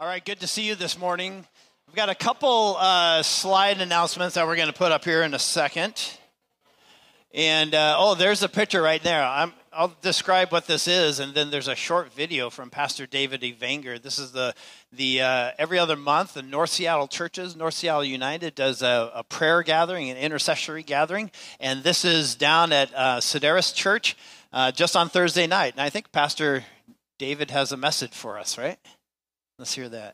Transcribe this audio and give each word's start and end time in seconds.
All 0.00 0.08
right, 0.08 0.24
good 0.24 0.40
to 0.40 0.48
see 0.48 0.66
you 0.66 0.74
this 0.74 0.98
morning. 0.98 1.46
We've 1.86 1.94
got 1.94 2.08
a 2.08 2.16
couple 2.16 2.76
uh, 2.80 3.22
slide 3.22 3.80
announcements 3.80 4.34
that 4.34 4.44
we're 4.44 4.56
going 4.56 4.66
to 4.66 4.74
put 4.74 4.90
up 4.90 5.04
here 5.04 5.22
in 5.22 5.34
a 5.34 5.38
second. 5.38 6.18
And 7.32 7.76
uh, 7.76 7.94
oh, 7.96 8.16
there's 8.16 8.42
a 8.42 8.48
picture 8.48 8.82
right 8.82 9.00
there. 9.04 9.22
i 9.22 9.48
will 9.78 9.94
describe 10.02 10.50
what 10.50 10.66
this 10.66 10.88
is, 10.88 11.20
and 11.20 11.32
then 11.32 11.52
there's 11.52 11.68
a 11.68 11.76
short 11.76 12.12
video 12.12 12.50
from 12.50 12.70
Pastor 12.70 13.06
David 13.06 13.42
Evanger. 13.42 14.02
This 14.02 14.18
is 14.18 14.32
the 14.32 14.52
the 14.92 15.22
uh, 15.22 15.50
every 15.58 15.78
other 15.78 15.94
month 15.94 16.34
the 16.34 16.42
North 16.42 16.70
Seattle 16.70 17.06
churches, 17.06 17.54
North 17.54 17.74
Seattle 17.74 18.02
United 18.02 18.56
does 18.56 18.82
a, 18.82 19.12
a 19.14 19.22
prayer 19.22 19.62
gathering, 19.62 20.10
an 20.10 20.16
intercessory 20.16 20.82
gathering, 20.82 21.30
and 21.60 21.84
this 21.84 22.04
is 22.04 22.34
down 22.34 22.72
at 22.72 22.92
uh, 22.96 23.20
Sedaris 23.20 23.72
Church 23.72 24.16
uh, 24.52 24.72
just 24.72 24.96
on 24.96 25.08
Thursday 25.08 25.46
night. 25.46 25.74
And 25.74 25.82
I 25.82 25.88
think 25.88 26.10
Pastor 26.10 26.64
David 27.16 27.52
has 27.52 27.70
a 27.70 27.76
message 27.76 28.12
for 28.12 28.40
us, 28.40 28.58
right? 28.58 28.80
Let's 29.64 29.72
hear 29.72 29.88
that. 29.88 30.12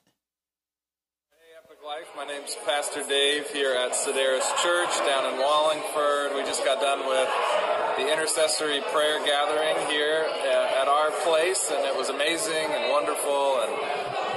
Hey, 1.35 1.59
Epic 1.59 1.83
Life. 1.83 2.07
My 2.15 2.23
name's 2.23 2.55
Pastor 2.63 3.03
Dave 3.03 3.51
here 3.51 3.75
at 3.75 3.99
Sedaris 3.99 4.47
Church 4.63 4.95
down 5.03 5.27
in 5.27 5.43
Wallingford. 5.43 6.39
We 6.39 6.47
just 6.47 6.63
got 6.63 6.79
done 6.79 7.03
with 7.03 7.27
the 7.99 8.07
intercessory 8.07 8.79
prayer 8.95 9.19
gathering 9.27 9.75
here 9.91 10.23
at 10.23 10.87
our 10.87 11.11
place, 11.27 11.67
and 11.75 11.83
it 11.83 11.99
was 11.99 12.15
amazing 12.15 12.71
and 12.71 12.95
wonderful. 12.95 13.67
And 13.67 13.75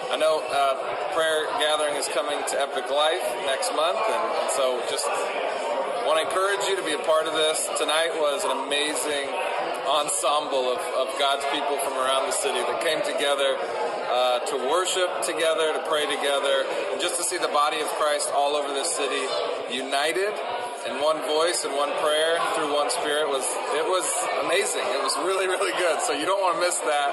I 0.09 0.17
know 0.17 0.41
uh, 0.49 0.81
prayer 1.13 1.45
gathering 1.61 1.93
is 1.93 2.09
coming 2.09 2.41
to 2.49 2.55
Epic 2.57 2.89
Life 2.89 3.21
next 3.45 3.69
month, 3.77 4.01
and, 4.01 4.23
and 4.33 4.49
so 4.57 4.81
just 4.89 5.05
want 6.09 6.17
to 6.17 6.25
encourage 6.25 6.65
you 6.65 6.73
to 6.73 6.85
be 6.89 6.97
a 6.97 7.05
part 7.05 7.29
of 7.29 7.37
this. 7.37 7.69
Tonight 7.77 8.17
was 8.17 8.41
an 8.49 8.65
amazing 8.65 9.29
ensemble 9.87 10.71
of, 10.71 10.79
of 10.97 11.07
God's 11.19 11.45
people 11.51 11.77
from 11.83 11.93
around 11.99 12.27
the 12.27 12.35
city 12.35 12.59
that 12.59 12.79
came 12.81 13.01
together 13.03 13.55
uh, 13.57 14.39
to 14.47 14.55
worship 14.69 15.09
together, 15.23 15.73
to 15.73 15.83
pray 15.89 16.05
together, 16.05 16.65
and 16.91 17.01
just 17.01 17.17
to 17.17 17.23
see 17.23 17.37
the 17.37 17.51
body 17.51 17.81
of 17.81 17.87
Christ 17.99 18.31
all 18.33 18.55
over 18.55 18.69
this 18.73 18.91
city 18.93 19.25
united 19.73 20.33
in 20.85 20.99
one 20.99 21.17
voice 21.23 21.63
and 21.63 21.73
one 21.75 21.91
prayer 22.03 22.37
through 22.55 22.73
one 22.73 22.89
spirit 22.89 23.27
was 23.29 23.45
it 23.73 23.85
was 23.87 24.05
amazing. 24.43 24.83
It 24.83 25.01
was 25.01 25.15
really 25.23 25.47
really 25.47 25.71
good. 25.79 26.01
So 26.01 26.13
you 26.13 26.25
don't 26.25 26.41
want 26.41 26.55
to 26.55 26.61
miss 26.61 26.77
that, 26.79 27.11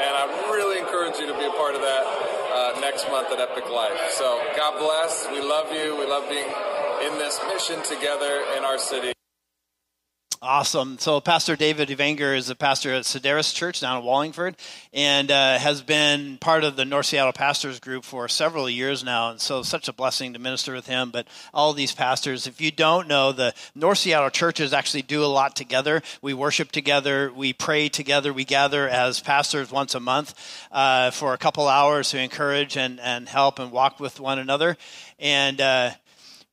and 0.00 0.12
I 0.14 0.24
really 0.50 0.78
encourage 0.78 1.18
you 1.18 1.26
to 1.26 1.36
be 1.36 1.44
a 1.44 1.54
part 1.58 1.74
of 1.74 1.82
that 1.82 2.04
uh, 2.06 2.80
next 2.80 3.08
month 3.10 3.32
at 3.32 3.40
Epic 3.40 3.68
Life. 3.70 3.98
So 4.10 4.40
God 4.56 4.78
bless. 4.78 5.26
We 5.30 5.40
love 5.42 5.72
you. 5.72 5.96
We 5.98 6.06
love 6.06 6.28
being 6.28 6.48
in 7.02 7.18
this 7.18 7.40
mission 7.52 7.82
together 7.82 8.44
in 8.56 8.64
our 8.64 8.78
city. 8.78 9.17
Awesome. 10.40 10.98
So, 10.98 11.20
Pastor 11.20 11.56
David 11.56 11.88
Evanger 11.88 12.36
is 12.36 12.48
a 12.48 12.54
pastor 12.54 12.94
at 12.94 13.02
Sedaris 13.02 13.52
Church 13.52 13.80
down 13.80 13.98
in 13.98 14.04
Wallingford 14.04 14.54
and 14.92 15.32
uh, 15.32 15.58
has 15.58 15.82
been 15.82 16.38
part 16.38 16.62
of 16.62 16.76
the 16.76 16.84
North 16.84 17.06
Seattle 17.06 17.32
Pastors 17.32 17.80
Group 17.80 18.04
for 18.04 18.28
several 18.28 18.70
years 18.70 19.02
now. 19.02 19.30
And 19.30 19.40
so, 19.40 19.64
such 19.64 19.88
a 19.88 19.92
blessing 19.92 20.34
to 20.34 20.38
minister 20.38 20.74
with 20.74 20.86
him. 20.86 21.10
But 21.10 21.26
all 21.52 21.72
these 21.72 21.92
pastors, 21.92 22.46
if 22.46 22.60
you 22.60 22.70
don't 22.70 23.08
know, 23.08 23.32
the 23.32 23.52
North 23.74 23.98
Seattle 23.98 24.30
churches 24.30 24.72
actually 24.72 25.02
do 25.02 25.24
a 25.24 25.26
lot 25.26 25.56
together. 25.56 26.02
We 26.22 26.34
worship 26.34 26.70
together, 26.70 27.32
we 27.34 27.52
pray 27.52 27.88
together, 27.88 28.32
we 28.32 28.44
gather 28.44 28.88
as 28.88 29.18
pastors 29.18 29.72
once 29.72 29.96
a 29.96 30.00
month 30.00 30.34
uh, 30.70 31.10
for 31.10 31.34
a 31.34 31.38
couple 31.38 31.66
hours 31.66 32.10
to 32.10 32.20
encourage 32.20 32.76
and, 32.76 33.00
and 33.00 33.28
help 33.28 33.58
and 33.58 33.72
walk 33.72 33.98
with 33.98 34.20
one 34.20 34.38
another. 34.38 34.76
And 35.18 35.60
uh, 35.60 35.90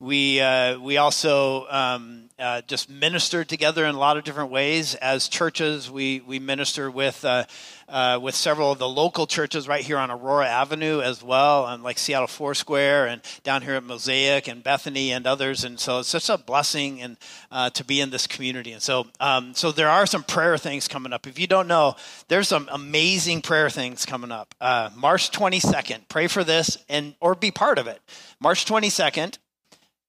we 0.00 0.40
uh, 0.40 0.80
we 0.80 0.96
also 0.96 1.68
um, 1.68 2.25
uh, 2.38 2.60
just 2.66 2.90
ministered 2.90 3.48
together 3.48 3.86
in 3.86 3.94
a 3.94 3.98
lot 3.98 4.16
of 4.16 4.24
different 4.24 4.50
ways 4.50 4.94
as 4.96 5.28
churches. 5.28 5.90
We 5.90 6.20
we 6.20 6.38
minister 6.38 6.90
with 6.90 7.24
uh, 7.24 7.44
uh, 7.88 8.18
with 8.22 8.34
several 8.34 8.72
of 8.72 8.78
the 8.78 8.88
local 8.88 9.26
churches 9.26 9.66
right 9.66 9.82
here 9.82 9.96
on 9.96 10.10
Aurora 10.10 10.46
Avenue 10.46 11.00
as 11.00 11.22
well, 11.22 11.66
and 11.66 11.82
like 11.82 11.98
Seattle 11.98 12.26
Foursquare 12.26 13.06
and 13.06 13.22
down 13.42 13.62
here 13.62 13.74
at 13.74 13.84
Mosaic 13.84 14.48
and 14.48 14.62
Bethany 14.62 15.12
and 15.12 15.26
others. 15.26 15.64
And 15.64 15.80
so 15.80 16.00
it's 16.00 16.08
such 16.08 16.28
a 16.28 16.36
blessing 16.36 17.00
and 17.00 17.16
uh, 17.50 17.70
to 17.70 17.84
be 17.84 18.00
in 18.00 18.10
this 18.10 18.26
community. 18.26 18.72
And 18.72 18.82
so 18.82 19.06
um, 19.18 19.54
so 19.54 19.72
there 19.72 19.88
are 19.88 20.04
some 20.04 20.22
prayer 20.22 20.58
things 20.58 20.88
coming 20.88 21.14
up. 21.14 21.26
If 21.26 21.38
you 21.38 21.46
don't 21.46 21.68
know, 21.68 21.96
there's 22.28 22.48
some 22.48 22.68
amazing 22.70 23.40
prayer 23.40 23.70
things 23.70 24.04
coming 24.04 24.30
up. 24.30 24.54
Uh, 24.60 24.90
March 24.94 25.30
22nd, 25.30 26.08
pray 26.08 26.26
for 26.26 26.44
this 26.44 26.76
and 26.88 27.14
or 27.20 27.34
be 27.34 27.50
part 27.50 27.78
of 27.78 27.86
it. 27.86 28.00
March 28.40 28.66
22nd 28.66 29.38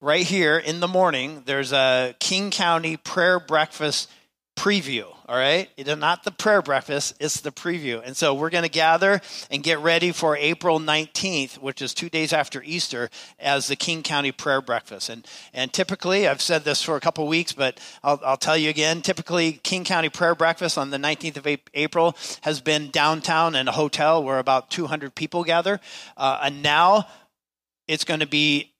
right 0.01 0.25
here 0.25 0.57
in 0.57 0.79
the 0.79 0.87
morning, 0.87 1.43
there's 1.45 1.71
a 1.71 2.15
King 2.19 2.51
County 2.51 2.97
prayer 2.97 3.39
breakfast 3.39 4.09
preview. 4.57 5.05
All 5.29 5.37
right. 5.37 5.69
It 5.77 5.87
is 5.87 5.97
not 5.97 6.23
the 6.23 6.31
prayer 6.31 6.61
breakfast, 6.61 7.15
it's 7.19 7.41
the 7.41 7.51
preview. 7.51 8.01
And 8.03 8.17
so 8.17 8.33
we're 8.33 8.49
going 8.49 8.63
to 8.63 8.69
gather 8.69 9.21
and 9.51 9.61
get 9.61 9.79
ready 9.79 10.11
for 10.11 10.35
April 10.35 10.79
19th, 10.79 11.59
which 11.59 11.81
is 11.81 11.93
two 11.93 12.09
days 12.09 12.33
after 12.33 12.63
Easter, 12.63 13.09
as 13.39 13.67
the 13.67 13.75
King 13.75 14.03
County 14.03 14.31
prayer 14.31 14.61
breakfast. 14.61 15.09
And, 15.09 15.27
and 15.53 15.71
typically, 15.71 16.27
I've 16.27 16.41
said 16.41 16.63
this 16.63 16.81
for 16.81 16.95
a 16.95 16.99
couple 16.99 17.27
weeks, 17.27 17.51
but 17.53 17.79
I'll, 18.03 18.19
I'll 18.25 18.37
tell 18.37 18.57
you 18.57 18.69
again 18.69 19.01
typically, 19.01 19.53
King 19.53 19.83
County 19.83 20.09
prayer 20.09 20.33
breakfast 20.33 20.77
on 20.77 20.89
the 20.89 20.97
19th 20.97 21.37
of 21.37 21.47
April 21.73 22.15
has 22.41 22.59
been 22.59 22.89
downtown 22.89 23.53
in 23.53 23.67
a 23.67 23.73
hotel 23.73 24.23
where 24.23 24.39
about 24.39 24.71
200 24.71 25.13
people 25.13 25.43
gather. 25.43 25.79
Uh, 26.15 26.39
and 26.43 26.63
now 26.63 27.05
it's 27.87 28.05
going 28.05 28.21
to 28.21 28.27
be 28.27 28.73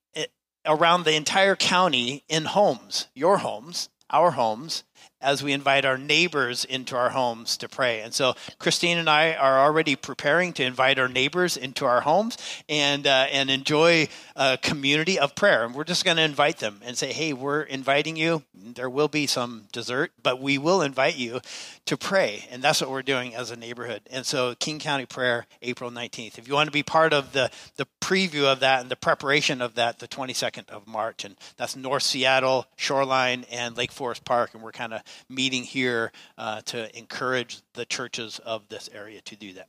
around 0.68 1.04
the 1.04 1.16
entire 1.16 1.56
county 1.56 2.24
in 2.28 2.46
homes, 2.46 3.08
your 3.14 3.40
homes, 3.40 3.90
our 4.10 4.32
homes, 4.32 4.84
as 5.28 5.44
we 5.44 5.52
invite 5.52 5.84
our 5.84 5.98
neighbors 5.98 6.64
into 6.64 6.96
our 6.96 7.10
homes 7.10 7.58
to 7.58 7.68
pray. 7.68 8.00
And 8.00 8.14
so 8.14 8.34
Christine 8.60 8.98
and 8.98 9.10
I 9.10 9.34
are 9.34 9.60
already 9.60 9.98
preparing 9.98 10.54
to 10.54 10.64
invite 10.64 10.98
our 10.98 11.10
neighbors 11.10 11.58
into 11.58 11.86
our 11.86 12.00
homes 12.00 12.38
and 12.70 13.06
uh, 13.06 13.28
and 13.30 13.50
enjoy 13.50 14.08
a 14.38 14.58
community 14.58 15.20
of 15.20 15.36
prayer. 15.36 15.66
And 15.66 15.76
we're 15.76 15.84
just 15.84 16.06
going 16.06 16.16
to 16.16 16.24
invite 16.24 16.60
them 16.60 16.80
and 16.82 16.98
say, 16.98 17.12
"Hey, 17.12 17.34
we're 17.34 17.62
inviting 17.62 18.16
you. 18.16 18.44
There 18.56 18.90
will 18.90 19.10
be 19.10 19.28
some 19.28 19.68
dessert, 19.74 20.14
but 20.24 20.40
we 20.40 20.58
will 20.58 20.82
invite 20.82 21.18
you 21.18 21.42
to 21.88 21.98
pray." 21.98 22.46
And 22.50 22.62
that's 22.62 22.80
what 22.80 22.90
we're 22.90 23.02
doing 23.02 23.36
as 23.36 23.52
a 23.52 23.58
neighborhood. 23.58 24.04
And 24.10 24.26
so 24.26 24.56
King 24.56 24.80
County 24.80 25.06
Prayer, 25.06 25.46
April 25.62 25.92
19th. 25.92 26.38
If 26.38 26.48
you 26.48 26.54
want 26.54 26.68
to 26.68 26.72
be 26.72 26.84
part 26.84 27.12
of 27.12 27.34
the 27.34 27.52
the 27.76 27.86
preview 28.00 28.46
of 28.46 28.62
that 28.62 28.80
and 28.80 28.90
the 28.90 28.96
preparation 28.96 29.62
of 29.62 29.76
that, 29.76 30.00
the 30.00 30.08
22nd 30.08 30.70
of 30.70 30.88
March, 30.88 31.26
and 31.26 31.36
that's 31.58 31.76
North 31.76 32.04
Seattle, 32.04 32.66
Shoreline, 32.78 33.46
and 33.52 33.76
Lake 33.76 33.92
Forest 33.92 34.24
Park, 34.24 34.52
and 34.54 34.64
we're 34.64 34.72
kind 34.72 34.94
of 34.94 35.02
meeting 35.30 35.64
here 35.64 36.12
uh, 36.38 36.62
to 36.62 36.98
encourage 36.98 37.62
the 37.74 37.86
churches 37.86 38.40
of 38.40 38.68
this 38.70 38.90
area 38.94 39.22
to 39.22 39.36
do 39.36 39.54
that. 39.54 39.68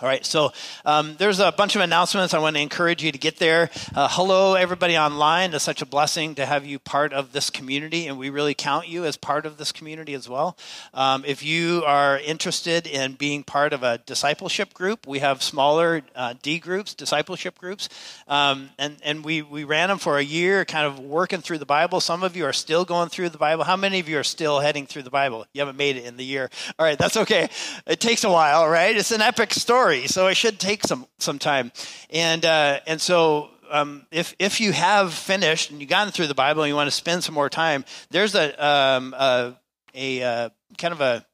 All 0.00 0.08
right, 0.08 0.26
so 0.26 0.52
um, 0.84 1.14
there's 1.18 1.38
a 1.38 1.52
bunch 1.52 1.76
of 1.76 1.80
announcements. 1.80 2.34
I 2.34 2.38
want 2.40 2.56
to 2.56 2.62
encourage 2.62 3.04
you 3.04 3.12
to 3.12 3.18
get 3.18 3.36
there. 3.36 3.70
Uh, 3.94 4.08
hello, 4.10 4.54
everybody 4.54 4.98
online. 4.98 5.54
It's 5.54 5.62
such 5.62 5.80
a 5.80 5.86
blessing 5.86 6.34
to 6.36 6.46
have 6.46 6.66
you 6.66 6.80
part 6.80 7.12
of 7.12 7.30
this 7.30 7.50
community, 7.50 8.08
and 8.08 8.18
we 8.18 8.28
really 8.28 8.54
count 8.54 8.88
you 8.88 9.04
as 9.04 9.16
part 9.16 9.46
of 9.46 9.58
this 9.58 9.70
community 9.70 10.14
as 10.14 10.28
well. 10.28 10.56
Um, 10.92 11.24
if 11.24 11.44
you 11.44 11.84
are 11.86 12.18
interested 12.18 12.88
in 12.88 13.12
being 13.12 13.44
part 13.44 13.72
of 13.72 13.84
a 13.84 13.98
discipleship 13.98 14.74
group, 14.74 15.06
we 15.06 15.20
have 15.20 15.40
smaller 15.40 16.02
uh, 16.16 16.34
D 16.42 16.58
groups, 16.58 16.94
discipleship 16.94 17.56
groups, 17.56 17.88
um, 18.26 18.70
and 18.80 18.96
and 19.04 19.24
we 19.24 19.42
we 19.42 19.62
ran 19.62 19.88
them 19.88 19.98
for 19.98 20.18
a 20.18 20.24
year, 20.24 20.64
kind 20.64 20.86
of 20.86 20.98
working 20.98 21.42
through 21.42 21.58
the 21.58 21.66
Bible. 21.66 22.00
Some 22.00 22.24
of 22.24 22.34
you 22.34 22.44
are 22.44 22.52
still 22.52 22.84
going 22.84 23.08
through 23.08 23.28
the 23.28 23.38
Bible. 23.38 23.62
How 23.62 23.76
many 23.76 24.00
of 24.00 24.08
you 24.08 24.18
are 24.18 24.24
still 24.24 24.58
heading 24.58 24.86
through 24.86 25.02
the 25.02 25.10
Bible? 25.10 25.46
You 25.52 25.60
haven't 25.60 25.76
made 25.76 25.96
it 25.96 26.06
in 26.06 26.16
the 26.16 26.24
year. 26.24 26.50
All 26.76 26.84
right, 26.84 26.98
that's 26.98 27.18
okay. 27.18 27.48
It 27.86 28.00
takes 28.00 28.24
a 28.24 28.30
while, 28.30 28.66
right? 28.66 28.96
It's 28.96 29.12
an 29.12 29.20
epic 29.20 29.52
story 29.54 29.81
story, 29.82 30.06
so 30.06 30.28
it 30.28 30.36
should 30.36 30.60
take 30.60 30.84
some 30.84 31.06
some 31.18 31.38
time. 31.38 31.72
And 32.10 32.44
uh, 32.44 32.80
and 32.86 33.00
so 33.00 33.50
um, 33.70 34.06
if 34.12 34.34
if 34.38 34.60
you 34.60 34.72
have 34.72 35.12
finished 35.12 35.70
and 35.70 35.80
you've 35.80 35.90
gotten 35.90 36.12
through 36.12 36.28
the 36.28 36.34
Bible 36.34 36.62
and 36.62 36.68
you 36.68 36.76
want 36.76 36.86
to 36.86 36.96
spend 36.96 37.24
some 37.24 37.34
more 37.34 37.50
time, 37.50 37.84
there's 38.10 38.34
a 38.36 38.64
um, 38.64 39.12
a, 39.18 39.54
a 39.94 40.22
uh, 40.22 40.48
kind 40.78 40.94
of 40.94 41.00
a 41.00 41.26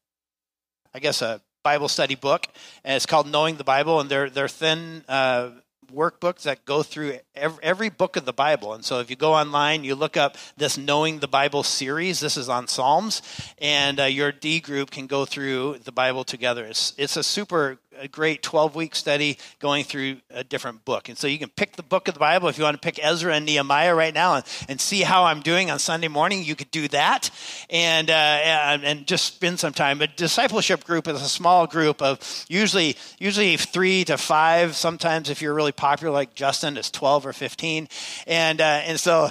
I 0.94 0.98
guess 0.98 1.20
a 1.20 1.42
Bible 1.62 1.88
study 1.88 2.14
book, 2.14 2.46
and 2.84 2.96
it's 2.96 3.06
called 3.06 3.30
Knowing 3.30 3.56
the 3.56 3.64
Bible, 3.64 4.00
and 4.00 4.08
they're 4.08 4.30
they're 4.30 4.48
thin. 4.48 5.04
Uh, 5.08 5.50
workbooks 5.94 6.42
that 6.42 6.66
go 6.66 6.82
through 6.82 7.18
every, 7.34 7.58
every, 7.62 7.88
book 7.88 8.16
of 8.16 8.26
the 8.26 8.32
Bible. 8.32 8.74
And 8.74 8.84
so 8.84 9.00
if 9.00 9.08
you 9.08 9.16
go 9.16 9.32
online, 9.32 9.84
you 9.84 9.94
look 9.94 10.18
up 10.18 10.36
this 10.58 10.76
Knowing 10.76 11.20
the 11.20 11.28
Bible 11.28 11.62
series, 11.62 12.20
this 12.20 12.36
is 12.36 12.50
on 12.50 12.68
Psalms, 12.68 13.22
and 13.56 13.98
uh, 13.98 14.04
your 14.04 14.30
D 14.30 14.60
group 14.60 14.90
can 14.90 15.06
go 15.06 15.24
through 15.24 15.78
the 15.84 15.90
Bible 15.90 16.24
together. 16.24 16.66
It's, 16.66 16.92
it's 16.98 17.16
a 17.16 17.22
super 17.22 17.78
a 17.98 18.08
great 18.08 18.42
12 18.42 18.74
week 18.74 18.94
study 18.94 19.38
going 19.58 19.84
through 19.84 20.18
a 20.30 20.44
different 20.44 20.84
book. 20.84 21.08
And 21.08 21.18
so 21.18 21.26
you 21.26 21.38
can 21.38 21.48
pick 21.48 21.76
the 21.76 21.82
book 21.82 22.08
of 22.08 22.14
the 22.14 22.20
Bible. 22.20 22.48
If 22.48 22.58
you 22.58 22.64
want 22.64 22.80
to 22.80 22.80
pick 22.80 23.02
Ezra 23.02 23.34
and 23.34 23.44
Nehemiah 23.44 23.94
right 23.94 24.14
now 24.14 24.36
and, 24.36 24.44
and 24.68 24.80
see 24.80 25.02
how 25.02 25.24
I'm 25.24 25.40
doing 25.40 25.70
on 25.70 25.78
Sunday 25.78 26.08
morning, 26.08 26.42
you 26.44 26.54
could 26.54 26.70
do 26.70 26.88
that 26.88 27.30
and, 27.70 28.10
uh, 28.10 28.12
and, 28.12 29.06
just 29.06 29.34
spend 29.34 29.58
some 29.58 29.72
time. 29.72 30.02
A 30.02 30.06
discipleship 30.06 30.84
group 30.84 31.08
is 31.08 31.22
a 31.22 31.28
small 31.28 31.66
group 31.66 32.02
of 32.02 32.44
usually, 32.48 32.96
usually 33.18 33.56
three 33.56 34.04
to 34.04 34.18
five. 34.18 34.76
Sometimes 34.76 35.30
if 35.30 35.40
you're 35.40 35.54
really 35.54 35.72
popular 35.72 36.12
like 36.12 36.34
Justin, 36.34 36.76
it's 36.76 36.90
12 36.90 37.26
or 37.26 37.32
15. 37.32 37.88
And, 38.26 38.60
uh, 38.60 38.64
and 38.64 39.00
so 39.00 39.30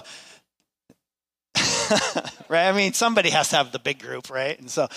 right? 2.50 2.68
I 2.68 2.72
mean, 2.72 2.94
somebody 2.94 3.30
has 3.30 3.50
to 3.50 3.58
have 3.58 3.72
the 3.72 3.80
big 3.80 4.00
group, 4.00 4.30
right? 4.30 4.60
And 4.60 4.70
so, 4.70 4.88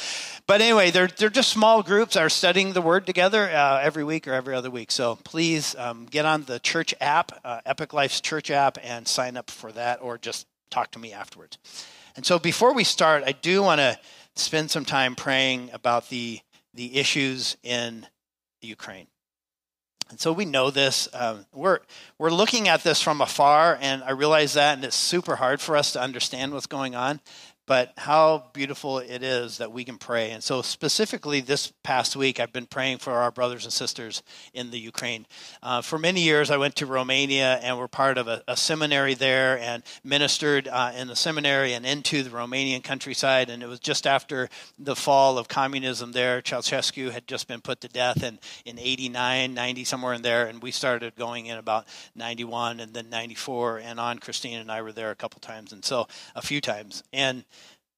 but 0.46 0.60
anyway, 0.60 0.90
they're 0.90 1.08
they're 1.08 1.30
just 1.30 1.50
small 1.50 1.82
groups 1.82 2.16
are 2.16 2.28
studying 2.28 2.72
the 2.72 2.82
Word 2.82 3.06
together 3.06 3.48
uh, 3.48 3.80
every 3.82 4.04
week 4.04 4.26
or 4.26 4.32
every 4.32 4.54
other 4.54 4.70
week. 4.70 4.90
So 4.90 5.16
please 5.24 5.74
um, 5.76 6.06
get 6.06 6.24
on 6.24 6.44
the 6.44 6.58
church 6.60 6.94
app, 7.00 7.32
uh, 7.44 7.60
Epic 7.66 7.92
Life's 7.92 8.20
church 8.20 8.50
app, 8.50 8.78
and 8.82 9.06
sign 9.06 9.36
up 9.36 9.50
for 9.50 9.72
that, 9.72 10.00
or 10.02 10.18
just 10.18 10.46
talk 10.70 10.90
to 10.92 10.98
me 10.98 11.12
afterwards. 11.12 11.58
And 12.16 12.24
so, 12.24 12.38
before 12.38 12.74
we 12.74 12.84
start, 12.84 13.22
I 13.26 13.32
do 13.32 13.62
want 13.62 13.80
to 13.80 13.98
spend 14.36 14.70
some 14.70 14.84
time 14.84 15.14
praying 15.14 15.70
about 15.72 16.08
the 16.08 16.40
the 16.74 16.96
issues 16.96 17.56
in 17.62 18.06
Ukraine. 18.60 19.06
And 20.10 20.18
so 20.18 20.32
we 20.32 20.44
know 20.44 20.70
this. 20.70 21.08
Um, 21.12 21.46
we're 21.52 21.78
we're 22.18 22.30
looking 22.30 22.68
at 22.68 22.82
this 22.82 23.00
from 23.00 23.20
afar, 23.20 23.78
and 23.80 24.02
I 24.02 24.10
realize 24.10 24.54
that, 24.54 24.74
and 24.74 24.84
it's 24.84 24.96
super 24.96 25.36
hard 25.36 25.60
for 25.60 25.76
us 25.76 25.92
to 25.92 26.00
understand 26.00 26.52
what's 26.52 26.66
going 26.66 26.96
on 26.96 27.20
but 27.70 27.92
how 27.98 28.46
beautiful 28.52 28.98
it 28.98 29.22
is 29.22 29.58
that 29.58 29.70
we 29.70 29.84
can 29.84 29.96
pray. 29.96 30.32
And 30.32 30.42
so, 30.42 30.60
specifically 30.60 31.40
this 31.40 31.72
past 31.84 32.16
week, 32.16 32.40
I've 32.40 32.52
been 32.52 32.66
praying 32.66 32.98
for 32.98 33.12
our 33.12 33.30
brothers 33.30 33.62
and 33.62 33.72
sisters 33.72 34.24
in 34.52 34.72
the 34.72 34.80
Ukraine. 34.80 35.24
Uh, 35.62 35.80
for 35.80 35.96
many 35.96 36.20
years, 36.20 36.50
I 36.50 36.56
went 36.56 36.74
to 36.76 36.86
Romania 36.86 37.60
and 37.62 37.78
were 37.78 37.86
part 37.86 38.18
of 38.18 38.26
a, 38.26 38.42
a 38.48 38.56
seminary 38.56 39.14
there 39.14 39.56
and 39.60 39.84
ministered 40.02 40.66
uh, 40.66 40.90
in 40.96 41.06
the 41.06 41.14
seminary 41.14 41.72
and 41.74 41.86
into 41.86 42.24
the 42.24 42.30
Romanian 42.30 42.82
countryside. 42.82 43.48
And 43.50 43.62
it 43.62 43.68
was 43.68 43.78
just 43.78 44.04
after 44.04 44.48
the 44.76 44.96
fall 44.96 45.38
of 45.38 45.46
communism 45.46 46.10
there. 46.10 46.42
Ceausescu 46.42 47.12
had 47.12 47.28
just 47.28 47.46
been 47.46 47.60
put 47.60 47.82
to 47.82 47.88
death 47.88 48.24
in, 48.24 48.40
in 48.64 48.80
89, 48.80 49.54
90, 49.54 49.84
somewhere 49.84 50.14
in 50.14 50.22
there. 50.22 50.48
And 50.48 50.60
we 50.60 50.72
started 50.72 51.14
going 51.14 51.46
in 51.46 51.56
about 51.56 51.86
91 52.16 52.80
and 52.80 52.92
then 52.92 53.10
94 53.10 53.78
and 53.78 54.00
on. 54.00 54.18
Christine 54.18 54.58
and 54.58 54.72
I 54.72 54.82
were 54.82 54.90
there 54.90 55.12
a 55.12 55.14
couple 55.14 55.38
times, 55.38 55.72
and 55.72 55.84
so 55.84 56.08
a 56.34 56.42
few 56.42 56.60
times. 56.60 57.04
And 57.12 57.44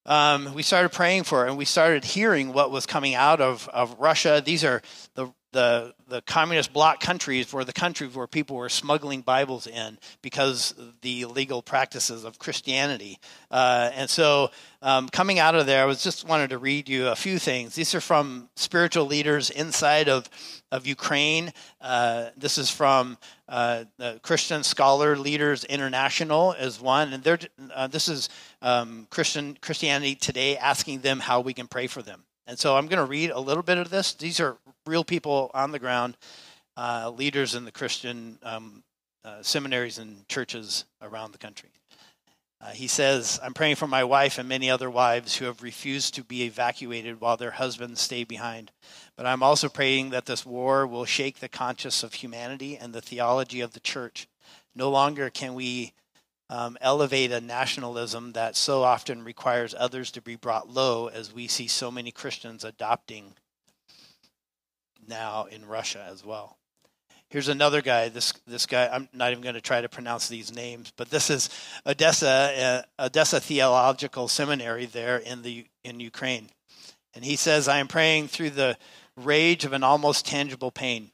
um, 0.06 0.54
we 0.54 0.62
started 0.62 0.90
praying 0.90 1.24
for 1.24 1.44
it, 1.44 1.48
and 1.48 1.58
we 1.58 1.64
started 1.64 2.04
hearing 2.04 2.52
what 2.52 2.70
was 2.70 2.86
coming 2.86 3.14
out 3.14 3.40
of, 3.40 3.68
of 3.72 3.98
Russia. 3.98 4.42
These 4.44 4.64
are 4.64 4.82
the, 5.14 5.32
the, 5.52 5.94
the 6.08 6.22
communist 6.22 6.72
bloc 6.72 7.00
countries 7.00 7.52
were 7.52 7.64
the 7.64 7.72
countries 7.72 8.14
where 8.14 8.26
people 8.26 8.56
were 8.56 8.68
smuggling 8.68 9.20
Bibles 9.20 9.66
in 9.66 9.98
because 10.22 10.74
the 11.02 11.22
illegal 11.22 11.62
practices 11.62 12.24
of 12.24 12.38
Christianity. 12.38 13.18
Uh, 13.50 13.90
and 13.94 14.10
so, 14.10 14.50
um, 14.80 15.08
coming 15.08 15.38
out 15.38 15.54
of 15.54 15.66
there, 15.66 15.82
I 15.82 15.86
was 15.86 16.02
just 16.02 16.26
wanted 16.26 16.50
to 16.50 16.58
read 16.58 16.88
you 16.88 17.08
a 17.08 17.16
few 17.16 17.38
things. 17.38 17.74
These 17.74 17.94
are 17.94 18.00
from 18.00 18.48
spiritual 18.56 19.06
leaders 19.06 19.50
inside 19.50 20.08
of 20.08 20.28
of 20.72 20.86
Ukraine. 20.86 21.52
Uh, 21.80 22.30
this 22.36 22.56
is 22.56 22.70
from 22.70 23.18
uh, 23.46 23.84
the 23.98 24.18
Christian 24.22 24.62
Scholar 24.62 25.16
Leaders 25.16 25.64
International 25.64 26.54
as 26.58 26.80
one, 26.80 27.12
and 27.12 27.48
uh, 27.74 27.86
this 27.86 28.08
is 28.08 28.30
um, 28.62 29.06
Christian 29.10 29.56
Christianity 29.60 30.14
Today 30.14 30.56
asking 30.56 31.00
them 31.00 31.20
how 31.20 31.40
we 31.40 31.52
can 31.52 31.68
pray 31.68 31.86
for 31.86 32.00
them. 32.00 32.24
And 32.46 32.58
so 32.58 32.76
I'm 32.76 32.86
going 32.86 32.98
to 32.98 33.04
read 33.04 33.30
a 33.30 33.40
little 33.40 33.62
bit 33.62 33.78
of 33.78 33.90
this. 33.90 34.14
These 34.14 34.40
are 34.40 34.56
real 34.86 35.04
people 35.04 35.50
on 35.54 35.72
the 35.72 35.78
ground, 35.78 36.16
uh, 36.76 37.10
leaders 37.10 37.54
in 37.54 37.64
the 37.64 37.72
Christian 37.72 38.38
um, 38.42 38.82
uh, 39.24 39.42
seminaries 39.42 39.98
and 39.98 40.26
churches 40.28 40.84
around 41.00 41.32
the 41.32 41.38
country. 41.38 41.70
Uh, 42.60 42.70
he 42.70 42.86
says, 42.86 43.40
I'm 43.42 43.54
praying 43.54 43.74
for 43.74 43.88
my 43.88 44.04
wife 44.04 44.38
and 44.38 44.48
many 44.48 44.70
other 44.70 44.88
wives 44.88 45.36
who 45.36 45.46
have 45.46 45.62
refused 45.62 46.14
to 46.14 46.22
be 46.22 46.44
evacuated 46.44 47.20
while 47.20 47.36
their 47.36 47.50
husbands 47.50 48.00
stay 48.00 48.22
behind. 48.22 48.70
But 49.16 49.26
I'm 49.26 49.42
also 49.42 49.68
praying 49.68 50.10
that 50.10 50.26
this 50.26 50.46
war 50.46 50.86
will 50.86 51.04
shake 51.04 51.40
the 51.40 51.48
conscience 51.48 52.04
of 52.04 52.14
humanity 52.14 52.76
and 52.76 52.92
the 52.92 53.00
theology 53.00 53.60
of 53.60 53.72
the 53.72 53.80
church. 53.80 54.28
No 54.76 54.90
longer 54.90 55.28
can 55.28 55.54
we 55.54 55.92
um, 56.52 56.76
elevate 56.82 57.32
a 57.32 57.40
nationalism 57.40 58.32
that 58.32 58.56
so 58.56 58.82
often 58.82 59.24
requires 59.24 59.74
others 59.78 60.10
to 60.10 60.20
be 60.20 60.36
brought 60.36 60.68
low, 60.68 61.06
as 61.06 61.32
we 61.32 61.46
see 61.46 61.66
so 61.66 61.90
many 61.90 62.10
Christians 62.10 62.62
adopting 62.62 63.32
now 65.08 65.46
in 65.46 65.64
Russia 65.64 66.06
as 66.12 66.22
well. 66.22 66.58
Here's 67.30 67.48
another 67.48 67.80
guy. 67.80 68.10
This 68.10 68.34
this 68.46 68.66
guy. 68.66 68.86
I'm 68.92 69.08
not 69.14 69.30
even 69.30 69.42
going 69.42 69.54
to 69.54 69.62
try 69.62 69.80
to 69.80 69.88
pronounce 69.88 70.28
these 70.28 70.54
names, 70.54 70.92
but 70.94 71.08
this 71.08 71.30
is 71.30 71.48
Odessa 71.86 72.84
uh, 72.98 73.06
Odessa 73.06 73.40
Theological 73.40 74.28
Seminary 74.28 74.84
there 74.84 75.16
in 75.16 75.40
the 75.40 75.64
in 75.82 76.00
Ukraine, 76.00 76.50
and 77.14 77.24
he 77.24 77.36
says, 77.36 77.66
"I 77.66 77.78
am 77.78 77.88
praying 77.88 78.28
through 78.28 78.50
the 78.50 78.76
rage 79.16 79.64
of 79.64 79.72
an 79.72 79.82
almost 79.82 80.26
tangible 80.26 80.70
pain. 80.70 81.12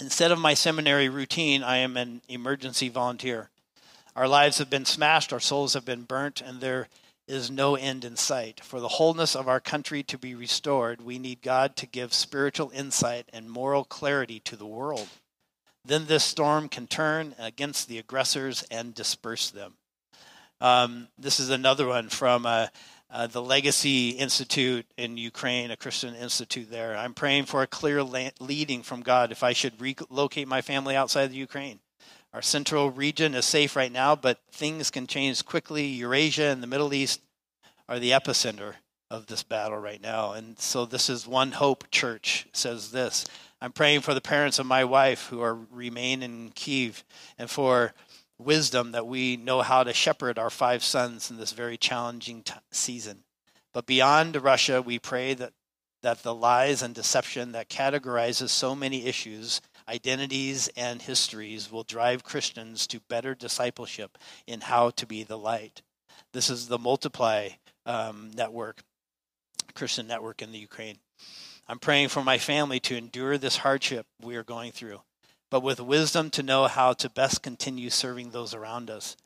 Instead 0.00 0.32
of 0.32 0.40
my 0.40 0.54
seminary 0.54 1.08
routine, 1.08 1.62
I 1.62 1.76
am 1.76 1.96
an 1.96 2.22
emergency 2.28 2.88
volunteer. 2.88 3.50
Our 4.14 4.28
lives 4.28 4.58
have 4.58 4.68
been 4.68 4.84
smashed, 4.84 5.32
our 5.32 5.40
souls 5.40 5.74
have 5.74 5.84
been 5.84 6.02
burnt, 6.02 6.42
and 6.42 6.60
there 6.60 6.88
is 7.26 7.50
no 7.50 7.76
end 7.76 8.04
in 8.04 8.16
sight. 8.16 8.60
For 8.62 8.78
the 8.78 8.88
wholeness 8.88 9.34
of 9.34 9.48
our 9.48 9.60
country 9.60 10.02
to 10.02 10.18
be 10.18 10.34
restored, 10.34 11.00
we 11.00 11.18
need 11.18 11.40
God 11.40 11.76
to 11.76 11.86
give 11.86 12.12
spiritual 12.12 12.70
insight 12.74 13.28
and 13.32 13.50
moral 13.50 13.84
clarity 13.84 14.40
to 14.40 14.56
the 14.56 14.66
world. 14.66 15.08
Then 15.84 16.06
this 16.06 16.24
storm 16.24 16.68
can 16.68 16.86
turn 16.86 17.34
against 17.38 17.88
the 17.88 17.98
aggressors 17.98 18.64
and 18.70 18.94
disperse 18.94 19.50
them. 19.50 19.74
Um, 20.60 21.08
this 21.18 21.40
is 21.40 21.50
another 21.50 21.88
one 21.88 22.08
from 22.08 22.46
uh, 22.46 22.68
uh, 23.10 23.26
the 23.26 23.42
Legacy 23.42 24.10
Institute 24.10 24.86
in 24.96 25.16
Ukraine, 25.16 25.70
a 25.70 25.76
Christian 25.76 26.14
institute 26.14 26.70
there. 26.70 26.96
I'm 26.96 27.14
praying 27.14 27.46
for 27.46 27.62
a 27.62 27.66
clear 27.66 28.02
la- 28.02 28.30
leading 28.40 28.82
from 28.82 29.02
God 29.02 29.32
if 29.32 29.42
I 29.42 29.54
should 29.54 29.80
relocate 29.80 30.46
my 30.46 30.60
family 30.60 30.94
outside 30.94 31.30
the 31.30 31.36
Ukraine. 31.36 31.80
Our 32.32 32.42
central 32.42 32.90
region 32.90 33.34
is 33.34 33.44
safe 33.44 33.76
right 33.76 33.92
now, 33.92 34.16
but 34.16 34.38
things 34.50 34.90
can 34.90 35.06
change 35.06 35.44
quickly. 35.44 35.84
Eurasia 35.86 36.44
and 36.44 36.62
the 36.62 36.66
Middle 36.66 36.94
East 36.94 37.20
are 37.88 37.98
the 37.98 38.12
epicenter 38.12 38.74
of 39.10 39.26
this 39.26 39.42
battle 39.42 39.76
right 39.76 40.00
now. 40.00 40.32
And 40.32 40.58
so 40.58 40.86
this 40.86 41.10
is 41.10 41.26
One 41.26 41.52
Hope 41.52 41.90
Church 41.90 42.46
says 42.52 42.90
this. 42.90 43.26
I'm 43.60 43.72
praying 43.72 44.00
for 44.00 44.14
the 44.14 44.22
parents 44.22 44.58
of 44.58 44.64
my 44.64 44.82
wife 44.84 45.26
who 45.26 45.42
are 45.42 45.54
remain 45.54 46.22
in 46.22 46.52
Kiev 46.54 47.04
and 47.38 47.50
for 47.50 47.92
wisdom 48.38 48.92
that 48.92 49.06
we 49.06 49.36
know 49.36 49.60
how 49.60 49.84
to 49.84 49.92
shepherd 49.92 50.38
our 50.38 50.50
five 50.50 50.82
sons 50.82 51.30
in 51.30 51.36
this 51.36 51.52
very 51.52 51.76
challenging 51.76 52.42
t- 52.42 52.54
season. 52.70 53.24
But 53.74 53.86
beyond 53.86 54.36
Russia, 54.36 54.80
we 54.80 54.98
pray 54.98 55.34
that 55.34 55.52
that 56.02 56.24
the 56.24 56.34
lies 56.34 56.82
and 56.82 56.94
deception 56.94 57.52
that 57.52 57.68
categorizes 57.68 58.48
so 58.48 58.74
many 58.74 59.06
issues 59.06 59.60
identities, 59.88 60.68
and 60.76 61.02
histories 61.02 61.70
will 61.70 61.82
drive 61.82 62.24
Christians 62.24 62.86
to 62.88 63.00
better 63.00 63.34
discipleship 63.34 64.18
in 64.46 64.62
how 64.62 64.90
to 64.90 65.06
be 65.06 65.22
the 65.22 65.38
light. 65.38 65.82
This 66.32 66.50
is 66.50 66.68
the 66.68 66.78
Multiply 66.78 67.50
um, 67.86 68.30
network, 68.34 68.82
Christian 69.74 70.06
network 70.06 70.42
in 70.42 70.52
the 70.52 70.58
Ukraine. 70.58 70.98
I'm 71.68 71.78
praying 71.78 72.08
for 72.08 72.22
my 72.22 72.38
family 72.38 72.80
to 72.80 72.96
endure 72.96 73.38
this 73.38 73.58
hardship 73.58 74.06
we 74.20 74.36
are 74.36 74.42
going 74.42 74.72
through, 74.72 75.00
but 75.50 75.62
with 75.62 75.80
wisdom 75.80 76.30
to 76.30 76.42
know 76.42 76.66
how 76.66 76.92
to 76.94 77.08
best 77.08 77.42
continue 77.42 77.90
serving 77.90 78.30
those 78.30 78.54
around 78.54 78.90
us. 78.90 79.16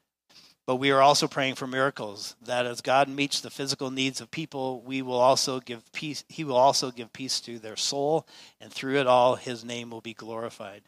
But 0.67 0.77
we 0.77 0.91
are 0.91 1.01
also 1.01 1.29
praying 1.29 1.55
for 1.55 1.69
miracles 1.69 2.35
that 2.43 2.67
as 2.67 2.81
God 2.81 3.09
meets 3.09 3.41
the 3.41 3.51
physical 3.51 3.93
needs 3.93 4.21
of 4.21 4.33
people, 4.33 4.83
we 4.83 5.01
will 5.01 5.19
also 5.19 5.61
give 5.61 5.93
peace 5.93 6.25
he 6.29 6.43
will 6.43 6.57
also 6.57 6.91
give 6.91 7.13
peace 7.13 7.41
to 7.43 7.59
their 7.59 7.77
soul 7.77 8.27
and 8.61 8.73
through 8.73 8.99
it 8.99 9.07
all 9.07 9.37
his 9.37 9.65
name 9.65 9.91
will 9.91 10.01
be 10.01 10.15
glorified. 10.15 10.83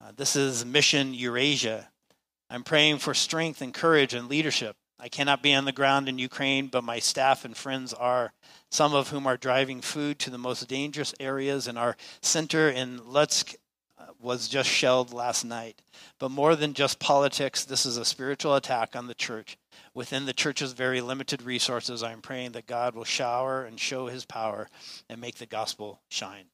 Uh, 0.00 0.12
this 0.16 0.36
is 0.36 0.64
Mission 0.64 1.12
Eurasia. 1.12 1.88
I'm 2.48 2.62
praying 2.62 2.98
for 2.98 3.14
strength 3.14 3.60
and 3.60 3.74
courage 3.74 4.14
and 4.14 4.28
leadership. 4.28 4.76
I 5.00 5.08
cannot 5.08 5.42
be 5.42 5.52
on 5.54 5.64
the 5.64 5.72
ground 5.72 6.08
in 6.08 6.18
Ukraine, 6.18 6.68
but 6.68 6.84
my 6.84 6.98
staff 6.98 7.44
and 7.44 7.56
friends 7.56 7.92
are, 7.92 8.32
some 8.70 8.94
of 8.94 9.08
whom 9.08 9.26
are 9.26 9.36
driving 9.36 9.80
food 9.80 10.18
to 10.20 10.30
the 10.30 10.38
most 10.38 10.68
dangerous 10.68 11.14
areas 11.18 11.66
in 11.66 11.76
our 11.76 11.96
center 12.22 12.68
in 12.68 13.00
Lutsk 13.00 13.56
was 14.24 14.48
just 14.48 14.68
shelled 14.68 15.12
last 15.12 15.44
night. 15.44 15.82
But 16.18 16.30
more 16.30 16.56
than 16.56 16.72
just 16.72 16.98
politics, 16.98 17.64
this 17.64 17.84
is 17.84 17.98
a 17.98 18.04
spiritual 18.04 18.54
attack 18.54 18.96
on 18.96 19.06
the 19.06 19.14
church. 19.14 19.58
Within 19.92 20.24
the 20.24 20.32
church's 20.32 20.72
very 20.72 21.02
limited 21.02 21.42
resources, 21.42 22.02
I'm 22.02 22.22
praying 22.22 22.52
that 22.52 22.66
God 22.66 22.94
will 22.94 23.04
shower 23.04 23.64
and 23.64 23.78
show 23.78 24.06
his 24.06 24.24
power 24.24 24.68
and 25.08 25.20
make 25.20 25.36
the 25.36 25.46
gospel 25.46 26.00
shine. 26.08 26.46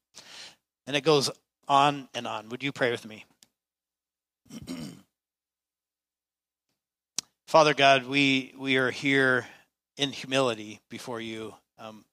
And 0.86 0.96
it 0.96 1.04
goes 1.04 1.30
on 1.68 2.08
and 2.12 2.26
on. 2.26 2.48
Would 2.48 2.64
you 2.64 2.72
pray 2.72 2.90
with 2.90 3.06
me? 3.06 3.24
Father 7.46 7.72
God, 7.72 8.06
we, 8.06 8.52
we 8.58 8.76
are 8.78 8.90
here 8.90 9.46
in 9.96 10.10
humility 10.10 10.80
before 10.90 11.20
you. 11.20 11.54
Um, 11.78 12.04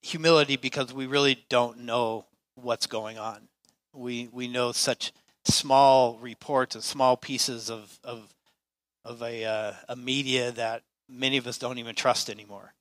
humility 0.00 0.56
because 0.56 0.92
we 0.94 1.06
really 1.06 1.44
don't 1.48 1.80
know 1.80 2.26
what's 2.54 2.86
going 2.86 3.18
on 3.18 3.49
we 3.92 4.28
we 4.32 4.48
know 4.48 4.72
such 4.72 5.12
small 5.44 6.18
reports 6.18 6.74
and 6.74 6.84
small 6.84 7.16
pieces 7.16 7.70
of 7.70 7.98
of 8.04 8.34
of 9.04 9.22
a 9.22 9.44
uh, 9.44 9.72
a 9.88 9.96
media 9.96 10.52
that 10.52 10.82
many 11.08 11.36
of 11.36 11.46
us 11.46 11.58
don't 11.58 11.78
even 11.78 11.94
trust 11.94 12.30
anymore. 12.30 12.72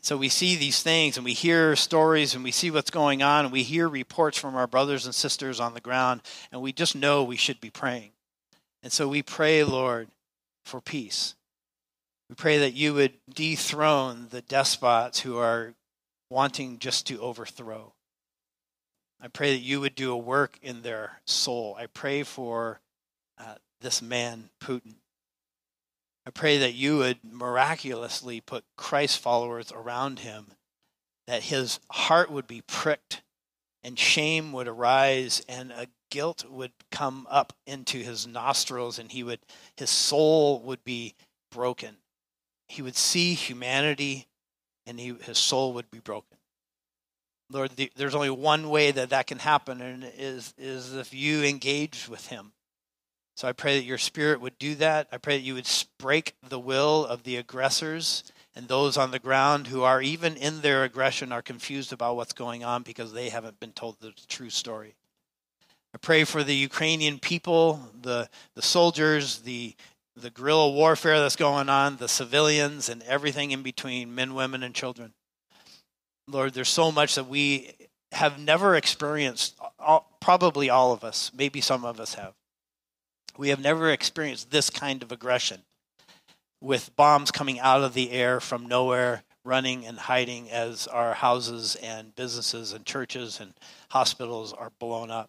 So 0.00 0.18
we 0.18 0.28
see 0.28 0.54
these 0.54 0.82
things 0.82 1.16
and 1.16 1.24
we 1.24 1.32
hear 1.32 1.74
stories 1.76 2.34
and 2.34 2.44
we 2.44 2.50
see 2.50 2.70
what's 2.70 2.90
going 2.90 3.22
on 3.22 3.46
and 3.46 3.52
we 3.52 3.62
hear 3.62 3.88
reports 3.88 4.36
from 4.36 4.54
our 4.54 4.66
brothers 4.66 5.06
and 5.06 5.14
sisters 5.14 5.60
on 5.60 5.72
the 5.72 5.80
ground 5.80 6.20
and 6.52 6.60
we 6.60 6.74
just 6.74 6.94
know 6.94 7.24
we 7.24 7.38
should 7.38 7.58
be 7.58 7.70
praying. 7.70 8.10
And 8.82 8.92
so 8.92 9.08
we 9.08 9.22
pray, 9.22 9.64
Lord, 9.64 10.08
for 10.62 10.82
peace. 10.82 11.34
We 12.28 12.34
pray 12.34 12.58
that 12.58 12.74
you 12.74 12.92
would 12.92 13.14
dethrone 13.32 14.26
the 14.28 14.42
despots 14.42 15.20
who 15.20 15.38
are 15.38 15.72
wanting 16.28 16.80
just 16.80 17.06
to 17.06 17.18
overthrow. 17.20 17.94
I 19.20 19.28
pray 19.28 19.52
that 19.54 19.62
you 19.62 19.80
would 19.80 19.94
do 19.94 20.12
a 20.12 20.16
work 20.16 20.58
in 20.62 20.82
their 20.82 21.20
soul. 21.26 21.76
I 21.78 21.86
pray 21.86 22.22
for 22.22 22.80
uh, 23.38 23.54
this 23.80 24.02
man, 24.02 24.50
Putin. 24.60 24.96
I 26.26 26.30
pray 26.30 26.58
that 26.58 26.74
you 26.74 26.98
would 26.98 27.18
miraculously 27.22 28.40
put 28.40 28.64
Christ 28.76 29.18
followers 29.18 29.72
around 29.72 30.20
him, 30.20 30.52
that 31.26 31.44
his 31.44 31.80
heart 31.90 32.30
would 32.30 32.46
be 32.46 32.62
pricked 32.62 33.22
and 33.84 33.98
shame 33.98 34.52
would 34.52 34.66
arise 34.66 35.42
and 35.48 35.70
a 35.70 35.88
guilt 36.10 36.44
would 36.48 36.72
come 36.90 37.26
up 37.30 37.52
into 37.66 37.98
his 37.98 38.26
nostrils 38.26 38.98
and 38.98 39.12
he 39.12 39.22
would 39.22 39.40
his 39.76 39.90
soul 39.90 40.60
would 40.60 40.82
be 40.84 41.14
broken 41.50 41.96
he 42.68 42.82
would 42.82 42.96
see 42.96 43.34
humanity 43.34 44.26
and 44.86 44.98
he, 44.98 45.14
his 45.22 45.38
soul 45.38 45.72
would 45.72 45.90
be 45.90 45.98
broken 45.98 46.38
lord 47.50 47.70
the, 47.76 47.90
there's 47.96 48.14
only 48.14 48.30
one 48.30 48.68
way 48.68 48.90
that 48.90 49.10
that 49.10 49.26
can 49.26 49.38
happen 49.38 49.80
and 49.80 50.10
is 50.16 50.54
is 50.58 50.94
if 50.94 51.12
you 51.14 51.42
engage 51.42 52.08
with 52.08 52.28
him 52.28 52.52
so 53.36 53.46
i 53.48 53.52
pray 53.52 53.78
that 53.78 53.84
your 53.84 53.98
spirit 53.98 54.40
would 54.40 54.58
do 54.58 54.74
that 54.74 55.08
i 55.12 55.16
pray 55.16 55.36
that 55.36 55.44
you 55.44 55.54
would 55.54 55.68
break 55.98 56.34
the 56.48 56.58
will 56.58 57.04
of 57.06 57.22
the 57.24 57.36
aggressors 57.36 58.24
and 58.56 58.68
those 58.68 58.96
on 58.96 59.10
the 59.10 59.18
ground 59.18 59.66
who 59.66 59.82
are 59.82 60.00
even 60.00 60.36
in 60.36 60.60
their 60.60 60.84
aggression 60.84 61.32
are 61.32 61.42
confused 61.42 61.92
about 61.92 62.16
what's 62.16 62.32
going 62.32 62.62
on 62.62 62.82
because 62.82 63.12
they 63.12 63.28
haven't 63.28 63.58
been 63.58 63.72
told 63.72 63.98
the 64.00 64.12
true 64.28 64.50
story. 64.50 64.94
I 65.94 65.98
pray 65.98 66.24
for 66.24 66.44
the 66.44 66.54
Ukrainian 66.54 67.18
people, 67.18 67.80
the, 68.00 68.28
the 68.54 68.62
soldiers, 68.62 69.38
the, 69.40 69.74
the 70.16 70.30
guerrilla 70.30 70.70
warfare 70.70 71.20
that's 71.20 71.36
going 71.36 71.68
on, 71.68 71.96
the 71.96 72.08
civilians, 72.08 72.88
and 72.88 73.02
everything 73.04 73.50
in 73.50 73.62
between 73.62 74.14
men, 74.14 74.34
women, 74.34 74.62
and 74.62 74.74
children. 74.74 75.14
Lord, 76.26 76.54
there's 76.54 76.68
so 76.68 76.90
much 76.90 77.16
that 77.16 77.28
we 77.28 77.72
have 78.12 78.38
never 78.38 78.76
experienced, 78.76 79.58
probably 80.20 80.70
all 80.70 80.92
of 80.92 81.04
us, 81.04 81.30
maybe 81.36 81.60
some 81.60 81.84
of 81.84 82.00
us 82.00 82.14
have. 82.14 82.34
We 83.36 83.48
have 83.48 83.60
never 83.60 83.90
experienced 83.90 84.50
this 84.50 84.70
kind 84.70 85.02
of 85.02 85.10
aggression 85.10 85.62
with 86.60 86.94
bombs 86.96 87.30
coming 87.30 87.60
out 87.60 87.82
of 87.82 87.92
the 87.92 88.12
air 88.12 88.40
from 88.40 88.66
nowhere, 88.66 89.24
running 89.44 89.84
and 89.84 89.98
hiding 89.98 90.50
as 90.50 90.86
our 90.86 91.12
houses 91.12 91.76
and 91.76 92.14
businesses 92.14 92.72
and 92.72 92.86
churches 92.86 93.40
and 93.40 93.52
hospitals 93.90 94.52
are 94.52 94.72
blown 94.78 95.10
up. 95.10 95.28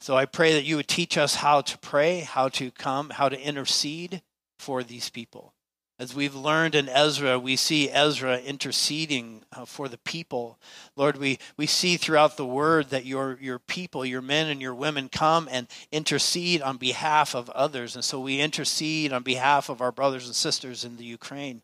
So 0.00 0.16
I 0.16 0.26
pray 0.26 0.54
that 0.54 0.64
you 0.64 0.76
would 0.76 0.88
teach 0.88 1.16
us 1.16 1.36
how 1.36 1.60
to 1.62 1.78
pray, 1.78 2.20
how 2.20 2.48
to 2.50 2.70
come, 2.70 3.10
how 3.10 3.28
to 3.28 3.40
intercede 3.40 4.22
for 4.58 4.82
these 4.82 5.08
people. 5.08 5.54
As 6.00 6.14
we've 6.14 6.34
learned 6.34 6.74
in 6.74 6.88
Ezra, 6.88 7.38
we 7.38 7.56
see 7.56 7.90
Ezra 7.90 8.38
interceding 8.38 9.42
uh, 9.52 9.66
for 9.66 9.86
the 9.86 9.98
people. 9.98 10.58
Lord, 10.96 11.18
we, 11.18 11.38
we 11.58 11.66
see 11.66 11.98
throughout 11.98 12.38
the 12.38 12.46
word 12.46 12.88
that 12.88 13.04
your, 13.04 13.36
your 13.38 13.58
people, 13.58 14.06
your 14.06 14.22
men 14.22 14.48
and 14.48 14.62
your 14.62 14.74
women, 14.74 15.10
come 15.10 15.46
and 15.52 15.66
intercede 15.92 16.62
on 16.62 16.78
behalf 16.78 17.34
of 17.34 17.50
others. 17.50 17.96
And 17.96 18.02
so 18.02 18.18
we 18.18 18.40
intercede 18.40 19.12
on 19.12 19.22
behalf 19.22 19.68
of 19.68 19.82
our 19.82 19.92
brothers 19.92 20.24
and 20.24 20.34
sisters 20.34 20.86
in 20.86 20.96
the 20.96 21.04
Ukraine. 21.04 21.60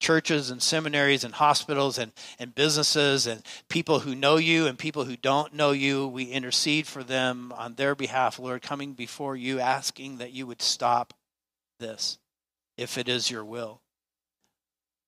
Churches 0.00 0.50
and 0.50 0.60
seminaries 0.60 1.22
and 1.22 1.34
hospitals 1.34 1.98
and, 1.98 2.10
and 2.40 2.56
businesses 2.56 3.28
and 3.28 3.44
people 3.68 4.00
who 4.00 4.16
know 4.16 4.38
you 4.38 4.66
and 4.66 4.76
people 4.76 5.04
who 5.04 5.16
don't 5.16 5.54
know 5.54 5.70
you, 5.70 6.08
we 6.08 6.24
intercede 6.24 6.88
for 6.88 7.04
them 7.04 7.54
on 7.56 7.74
their 7.74 7.94
behalf, 7.94 8.40
Lord, 8.40 8.60
coming 8.60 8.94
before 8.94 9.36
you, 9.36 9.60
asking 9.60 10.18
that 10.18 10.32
you 10.32 10.48
would 10.48 10.62
stop 10.62 11.14
this 11.78 12.18
if 12.82 12.98
it 12.98 13.08
is 13.08 13.30
your 13.30 13.44
will. 13.44 13.80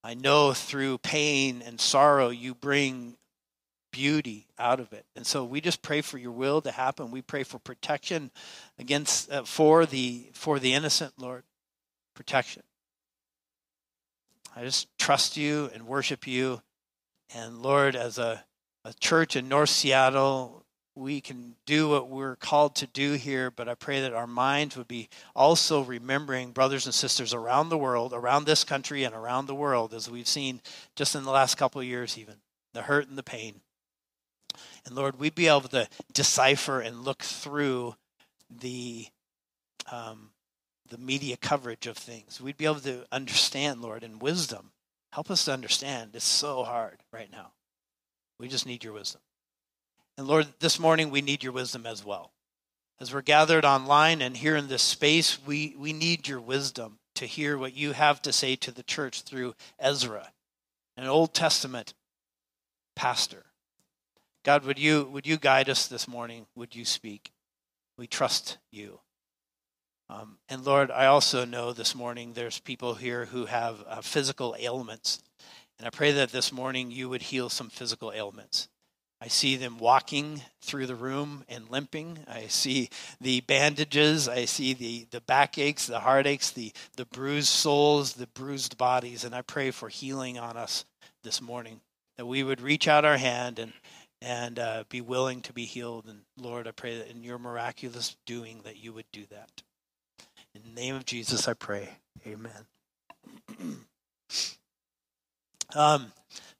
I 0.03 0.13
know 0.13 0.53
through 0.53 0.99
pain 0.99 1.61
and 1.65 1.79
sorrow 1.79 2.29
you 2.29 2.53
bring 2.53 3.17
beauty 3.91 4.45
out 4.59 4.79
of 4.79 4.91
it. 4.91 5.05
And 5.15 5.25
so 5.25 5.45
we 5.45 5.61
just 5.61 5.81
pray 5.81 6.01
for 6.01 6.17
your 6.17 6.33
will 6.33 6.61
to 6.61 6.71
happen. 6.71 7.11
We 7.11 7.21
pray 7.21 7.43
for 7.43 7.59
protection 7.59 8.29
against 8.77 9.31
uh, 9.31 9.43
for 9.43 9.85
the 9.85 10.27
for 10.33 10.59
the 10.59 10.73
innocent, 10.73 11.13
Lord. 11.17 11.43
Protection. 12.13 12.63
I 14.55 14.63
just 14.63 14.87
trust 14.97 15.37
you 15.37 15.69
and 15.73 15.87
worship 15.87 16.27
you. 16.27 16.61
And 17.33 17.61
Lord, 17.61 17.95
as 17.95 18.17
a, 18.17 18.43
a 18.83 18.93
church 18.93 19.35
in 19.35 19.47
North 19.49 19.69
Seattle, 19.69 20.64
we 20.95 21.19
can 21.19 21.55
do 21.65 21.89
what 21.89 22.09
we're 22.09 22.37
called 22.37 22.75
to 22.75 22.87
do 22.87 23.13
here, 23.13 23.51
but 23.51 23.67
I 23.67 23.75
pray 23.75 24.01
that 24.01 24.13
our 24.13 24.27
minds 24.27 24.77
would 24.77 24.87
be 24.87 25.09
also 25.35 25.81
remembering 25.81 26.51
brothers 26.51 26.85
and 26.85 26.95
sisters 26.95 27.33
around 27.33 27.69
the 27.69 27.77
world, 27.77 28.13
around 28.13 28.45
this 28.45 28.63
country, 28.63 29.03
and 29.03 29.13
around 29.13 29.47
the 29.47 29.55
world, 29.55 29.93
as 29.93 30.09
we've 30.09 30.27
seen 30.27 30.61
just 30.95 31.13
in 31.13 31.23
the 31.23 31.31
last 31.31 31.55
couple 31.55 31.81
of 31.81 31.87
years, 31.87 32.17
even 32.17 32.35
the 32.73 32.83
hurt 32.83 33.09
and 33.09 33.17
the 33.17 33.23
pain. 33.23 33.61
And 34.85 34.95
Lord, 34.95 35.19
we'd 35.19 35.35
be 35.35 35.47
able 35.47 35.61
to 35.61 35.87
decipher 36.13 36.79
and 36.79 37.03
look 37.03 37.23
through 37.23 37.95
the 38.49 39.07
um, 39.91 40.29
the 40.89 40.97
media 40.97 41.35
coverage 41.35 41.87
of 41.87 41.97
things. 41.97 42.39
We'd 42.39 42.57
be 42.57 42.65
able 42.65 42.79
to 42.81 43.05
understand, 43.11 43.81
Lord, 43.81 44.03
in 44.03 44.19
wisdom. 44.19 44.71
Help 45.11 45.31
us 45.31 45.45
to 45.45 45.53
understand. 45.53 46.11
It's 46.13 46.25
so 46.25 46.63
hard 46.63 47.01
right 47.11 47.31
now. 47.31 47.51
We 48.39 48.47
just 48.47 48.65
need 48.65 48.83
your 48.83 48.93
wisdom. 48.93 49.21
And 50.17 50.27
Lord, 50.27 50.47
this 50.59 50.79
morning 50.79 51.09
we 51.09 51.21
need 51.21 51.43
your 51.43 51.51
wisdom 51.51 51.85
as 51.85 52.05
well. 52.05 52.31
As 52.99 53.13
we're 53.13 53.21
gathered 53.21 53.65
online 53.65 54.21
and 54.21 54.37
here 54.37 54.55
in 54.55 54.67
this 54.67 54.81
space, 54.81 55.37
we, 55.45 55.75
we 55.77 55.91
need 55.91 56.27
your 56.27 56.39
wisdom 56.39 56.99
to 57.15 57.25
hear 57.25 57.57
what 57.57 57.75
you 57.75 57.91
have 57.91 58.21
to 58.21 58.31
say 58.31 58.55
to 58.57 58.71
the 58.71 58.83
church 58.83 59.23
through 59.23 59.55
Ezra, 59.77 60.31
an 60.95 61.07
Old 61.07 61.33
Testament 61.33 61.93
pastor. 62.95 63.45
God, 64.43 64.63
would 64.63 64.79
you, 64.79 65.03
would 65.11 65.27
you 65.27 65.37
guide 65.37 65.69
us 65.69 65.87
this 65.87 66.07
morning? 66.07 66.45
Would 66.55 66.75
you 66.75 66.85
speak? 66.85 67.31
We 67.97 68.07
trust 68.07 68.57
you. 68.71 68.99
Um, 70.09 70.37
and 70.47 70.63
Lord, 70.63 70.91
I 70.91 71.07
also 71.07 71.45
know 71.45 71.73
this 71.73 71.95
morning 71.95 72.33
there's 72.33 72.59
people 72.59 72.93
here 72.93 73.25
who 73.25 73.47
have 73.47 73.83
uh, 73.87 74.01
physical 74.01 74.55
ailments. 74.57 75.21
And 75.79 75.87
I 75.87 75.89
pray 75.89 76.11
that 76.13 76.31
this 76.31 76.53
morning 76.53 76.91
you 76.91 77.09
would 77.09 77.23
heal 77.23 77.49
some 77.49 77.69
physical 77.69 78.13
ailments. 78.13 78.69
I 79.25 79.27
see 79.27 79.55
them 79.55 79.79
walking 79.79 80.43
through 80.61 80.85
the 80.85 80.93
room 80.93 81.45
and 81.49 81.67
limping. 81.71 82.19
I 82.27 82.45
see 82.45 82.91
the 83.19 83.41
bandages. 83.41 84.29
I 84.29 84.45
see 84.45 84.73
the, 84.73 85.07
the 85.09 85.19
backaches, 85.19 85.87
the 85.87 85.99
heartaches, 85.99 86.51
the, 86.51 86.71
the 86.95 87.07
bruised 87.07 87.47
souls, 87.47 88.13
the 88.13 88.27
bruised 88.27 88.77
bodies. 88.77 89.23
And 89.23 89.33
I 89.33 89.41
pray 89.41 89.71
for 89.71 89.89
healing 89.89 90.37
on 90.37 90.57
us 90.57 90.85
this 91.23 91.41
morning, 91.41 91.81
that 92.17 92.27
we 92.27 92.43
would 92.43 92.61
reach 92.61 92.87
out 92.87 93.03
our 93.03 93.17
hand 93.17 93.57
and, 93.57 93.73
and 94.21 94.59
uh, 94.59 94.83
be 94.89 95.01
willing 95.01 95.41
to 95.41 95.53
be 95.53 95.65
healed. 95.65 96.05
And 96.07 96.19
Lord, 96.37 96.67
I 96.67 96.71
pray 96.71 96.99
that 96.99 97.09
in 97.09 97.23
your 97.23 97.39
miraculous 97.39 98.15
doing 98.27 98.61
that 98.63 98.77
you 98.77 98.93
would 98.93 99.11
do 99.11 99.23
that. 99.31 99.63
In 100.53 100.61
the 100.61 100.79
name 100.79 100.93
of 100.93 101.03
Jesus, 101.03 101.47
I 101.47 101.53
pray. 101.53 101.89
Amen. 102.27 102.67
um, 105.75 106.11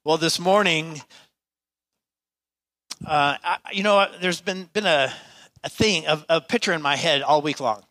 well, 0.04 0.18
this 0.18 0.40
morning, 0.40 1.02
uh, 3.06 3.38
I, 3.44 3.58
you 3.72 3.84
know, 3.84 4.08
there's 4.22 4.42
been 4.42 4.70
been 4.74 4.86
a, 4.86 5.14
a 5.64 5.70
thing, 5.70 6.06
a, 6.08 6.24
a 6.30 6.42
picture 6.42 6.74
in 6.74 6.82
my 6.82 6.96
head 6.96 7.22
all 7.22 7.42
week 7.42 7.60
long 7.60 7.84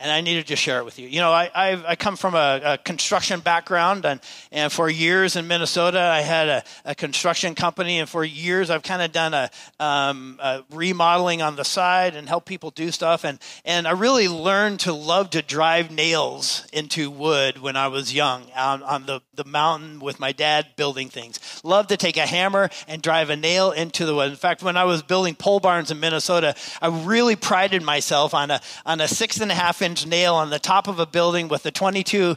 and 0.00 0.10
I 0.10 0.22
needed 0.22 0.46
to 0.46 0.56
share 0.56 0.78
it 0.78 0.84
with 0.84 0.98
you. 0.98 1.06
You 1.06 1.20
know, 1.20 1.30
I, 1.30 1.50
I've, 1.54 1.84
i 1.84 1.94
come 1.94 2.16
from 2.16 2.34
a, 2.34 2.60
a, 2.64 2.78
construction 2.78 3.40
background, 3.40 4.06
and, 4.06 4.20
and 4.50 4.72
for 4.72 4.88
years 4.88 5.36
in 5.36 5.46
Minnesota, 5.46 6.00
I 6.00 6.22
had 6.22 6.48
a, 6.48 6.64
a 6.86 6.94
construction 6.94 7.54
company, 7.54 7.98
and 7.98 8.08
for 8.08 8.24
years 8.24 8.70
I've 8.70 8.82
kind 8.82 9.02
of 9.02 9.12
done 9.12 9.34
a, 9.34 9.50
um, 9.78 10.38
a, 10.42 10.64
remodeling 10.70 11.42
on 11.42 11.56
the 11.56 11.64
side 11.64 12.16
and 12.16 12.26
help 12.28 12.46
people 12.46 12.70
do 12.70 12.90
stuff. 12.90 13.24
And, 13.24 13.38
and 13.66 13.86
I 13.86 13.90
really 13.90 14.26
learned 14.26 14.80
to 14.80 14.94
love 14.94 15.30
to 15.30 15.42
drive 15.42 15.90
nails 15.90 16.66
into 16.72 17.10
wood 17.10 17.58
when 17.58 17.76
I 17.76 17.88
was 17.88 18.14
young 18.14 18.50
on, 18.56 18.82
on 18.82 19.04
the, 19.04 19.20
the 19.34 19.44
mountain 19.44 20.00
with 20.00 20.18
my 20.18 20.32
dad 20.32 20.68
building 20.76 21.10
things. 21.10 21.38
Love 21.62 21.88
to 21.88 21.98
take 21.98 22.16
a 22.16 22.26
hammer 22.26 22.70
and 22.88 23.02
drive 23.02 23.28
a 23.28 23.36
nail 23.36 23.70
into 23.70 24.06
the 24.06 24.14
wood. 24.14 24.30
In 24.30 24.36
fact, 24.36 24.62
when 24.62 24.78
I 24.78 24.84
was 24.84 25.02
building 25.02 25.34
pole 25.34 25.60
barns 25.60 25.90
in 25.90 26.00
Minnesota, 26.00 26.54
I 26.80 26.88
really 27.04 27.36
prided 27.36 27.82
myself 27.82 28.32
on 28.32 28.50
a, 28.50 28.62
on 28.86 29.02
a 29.02 29.08
six 29.08 29.40
and 29.40 29.52
a 29.52 29.54
half 29.54 29.82
inch 29.82 29.89
nail 30.06 30.34
on 30.34 30.50
the 30.50 30.58
top 30.58 30.88
of 30.88 30.98
a 30.98 31.06
building 31.06 31.48
with 31.48 31.64
a 31.66 31.70
22 31.70 32.36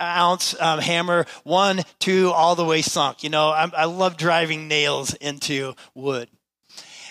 ounce 0.00 0.60
um, 0.60 0.78
hammer, 0.78 1.26
one, 1.44 1.82
two, 1.98 2.30
all 2.30 2.54
the 2.54 2.64
way 2.64 2.82
sunk. 2.82 3.22
You 3.22 3.30
know, 3.30 3.48
I, 3.48 3.70
I 3.76 3.84
love 3.84 4.16
driving 4.16 4.68
nails 4.68 5.14
into 5.14 5.74
wood. 5.94 6.28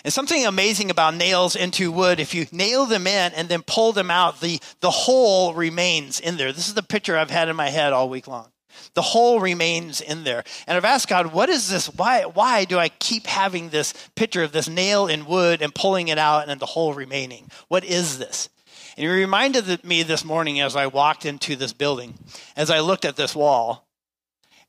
And 0.04 0.12
something 0.12 0.44
amazing 0.44 0.90
about 0.90 1.14
nails 1.14 1.54
into 1.54 1.92
wood, 1.92 2.18
if 2.18 2.34
you 2.34 2.46
nail 2.50 2.86
them 2.86 3.06
in 3.06 3.32
and 3.34 3.48
then 3.48 3.62
pull 3.62 3.92
them 3.92 4.10
out, 4.10 4.40
the, 4.40 4.60
the 4.80 4.90
hole 4.90 5.54
remains 5.54 6.18
in 6.18 6.36
there. 6.36 6.52
This 6.52 6.66
is 6.66 6.74
the 6.74 6.82
picture 6.82 7.16
I've 7.16 7.30
had 7.30 7.48
in 7.48 7.54
my 7.54 7.68
head 7.68 7.92
all 7.92 8.08
week 8.08 8.26
long. 8.26 8.48
The 8.94 9.02
hole 9.02 9.40
remains 9.40 10.00
in 10.00 10.24
there. 10.24 10.42
And 10.66 10.76
I've 10.76 10.84
asked 10.84 11.08
God, 11.08 11.32
what 11.32 11.48
is 11.48 11.68
this? 11.68 11.86
Why, 11.86 12.22
why 12.22 12.64
do 12.64 12.78
I 12.78 12.88
keep 12.88 13.26
having 13.26 13.68
this 13.68 13.92
picture 14.16 14.42
of 14.42 14.52
this 14.52 14.68
nail 14.68 15.06
in 15.06 15.26
wood 15.26 15.62
and 15.62 15.74
pulling 15.74 16.08
it 16.08 16.18
out 16.18 16.48
and 16.48 16.60
the 16.60 16.66
hole 16.66 16.94
remaining? 16.94 17.48
What 17.68 17.84
is 17.84 18.18
this? 18.18 18.48
And 18.96 19.04
he 19.04 19.08
reminded 19.08 19.84
me 19.84 20.02
this 20.02 20.24
morning 20.24 20.60
as 20.60 20.76
I 20.76 20.86
walked 20.86 21.24
into 21.24 21.56
this 21.56 21.72
building, 21.72 22.14
as 22.56 22.70
I 22.70 22.80
looked 22.80 23.04
at 23.04 23.16
this 23.16 23.34
wall. 23.34 23.86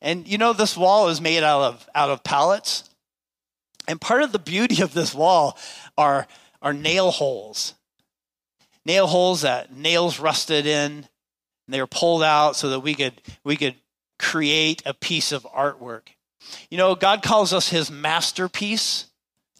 And 0.02 0.28
you 0.28 0.38
know, 0.38 0.54
this 0.54 0.78
wall 0.78 1.10
is 1.10 1.22
made 1.22 1.44
out 1.44 1.62
of, 1.62 1.90
out 1.96 2.10
of 2.10 2.24
pallets. 2.24 2.90
And 3.88 4.00
part 4.00 4.24
of 4.24 4.32
the 4.32 4.40
beauty 4.40 4.82
of 4.82 4.94
this 4.94 5.14
wall 5.14 5.58
are, 5.98 6.28
are 6.62 6.74
nail 6.74 7.12
holes. 7.12 7.74
Nail 8.86 9.08
holes 9.08 9.42
that 9.42 9.74
nails 9.74 10.20
rusted 10.20 10.66
in, 10.66 10.92
and 10.92 11.08
they 11.70 11.80
were 11.80 11.88
pulled 11.88 12.24
out 12.24 12.56
so 12.56 12.70
that 12.70 12.82
we 12.82 12.96
could, 12.96 13.14
we 13.44 13.56
could 13.56 13.76
create 14.20 14.82
a 14.86 14.94
piece 14.94 15.32
of 15.32 15.44
artwork. 15.44 16.10
You 16.70 16.78
know, 16.78 16.96
God 16.96 17.24
calls 17.24 17.54
us 17.54 17.70
his 17.70 17.90
masterpiece 17.90 19.08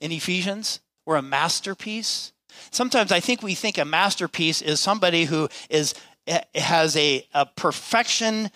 in 0.02 0.12
Ephesians. 0.12 0.82
We're 1.06 1.16
a 1.16 1.22
masterpiece. 1.22 2.33
Sometimes 2.74 3.12
I 3.12 3.20
think 3.20 3.44
we 3.44 3.54
think 3.54 3.78
a 3.78 3.86
masterpiece 3.86 4.62
is 4.62 4.80
somebody 4.80 5.26
who 5.26 5.48
is 5.70 5.94
eh, 6.26 6.42
has 6.56 6.98
a, 6.98 7.26
a 7.34 7.46
perfection 7.46 8.50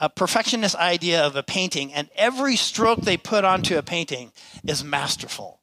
a 0.00 0.08
perfectionist 0.08 0.76
idea 0.76 1.24
of 1.24 1.34
a 1.34 1.42
painting 1.42 1.92
and 1.92 2.08
every 2.14 2.56
stroke 2.56 3.00
they 3.00 3.16
put 3.16 3.44
onto 3.44 3.76
a 3.76 3.82
painting 3.82 4.32
is 4.64 4.84
masterful 4.84 5.60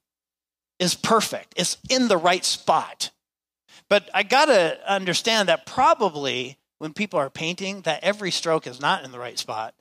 is 0.79 0.93
perfect 0.93 1.53
it's 1.55 1.77
in 1.89 2.07
the 2.09 2.17
right 2.17 2.43
spot. 2.43 3.11
But 3.87 4.09
i 4.13 4.23
got 4.23 4.45
to 4.45 4.77
understand 4.85 5.47
that 5.47 5.65
probably 5.65 6.57
when 6.79 6.93
people 6.93 7.19
are 7.19 7.29
painting 7.29 7.81
that 7.81 8.03
every 8.03 8.31
stroke 8.31 8.67
is 8.67 8.81
not 8.81 9.05
in 9.05 9.11
the 9.11 9.19
right 9.19 9.39
spot 9.39 9.73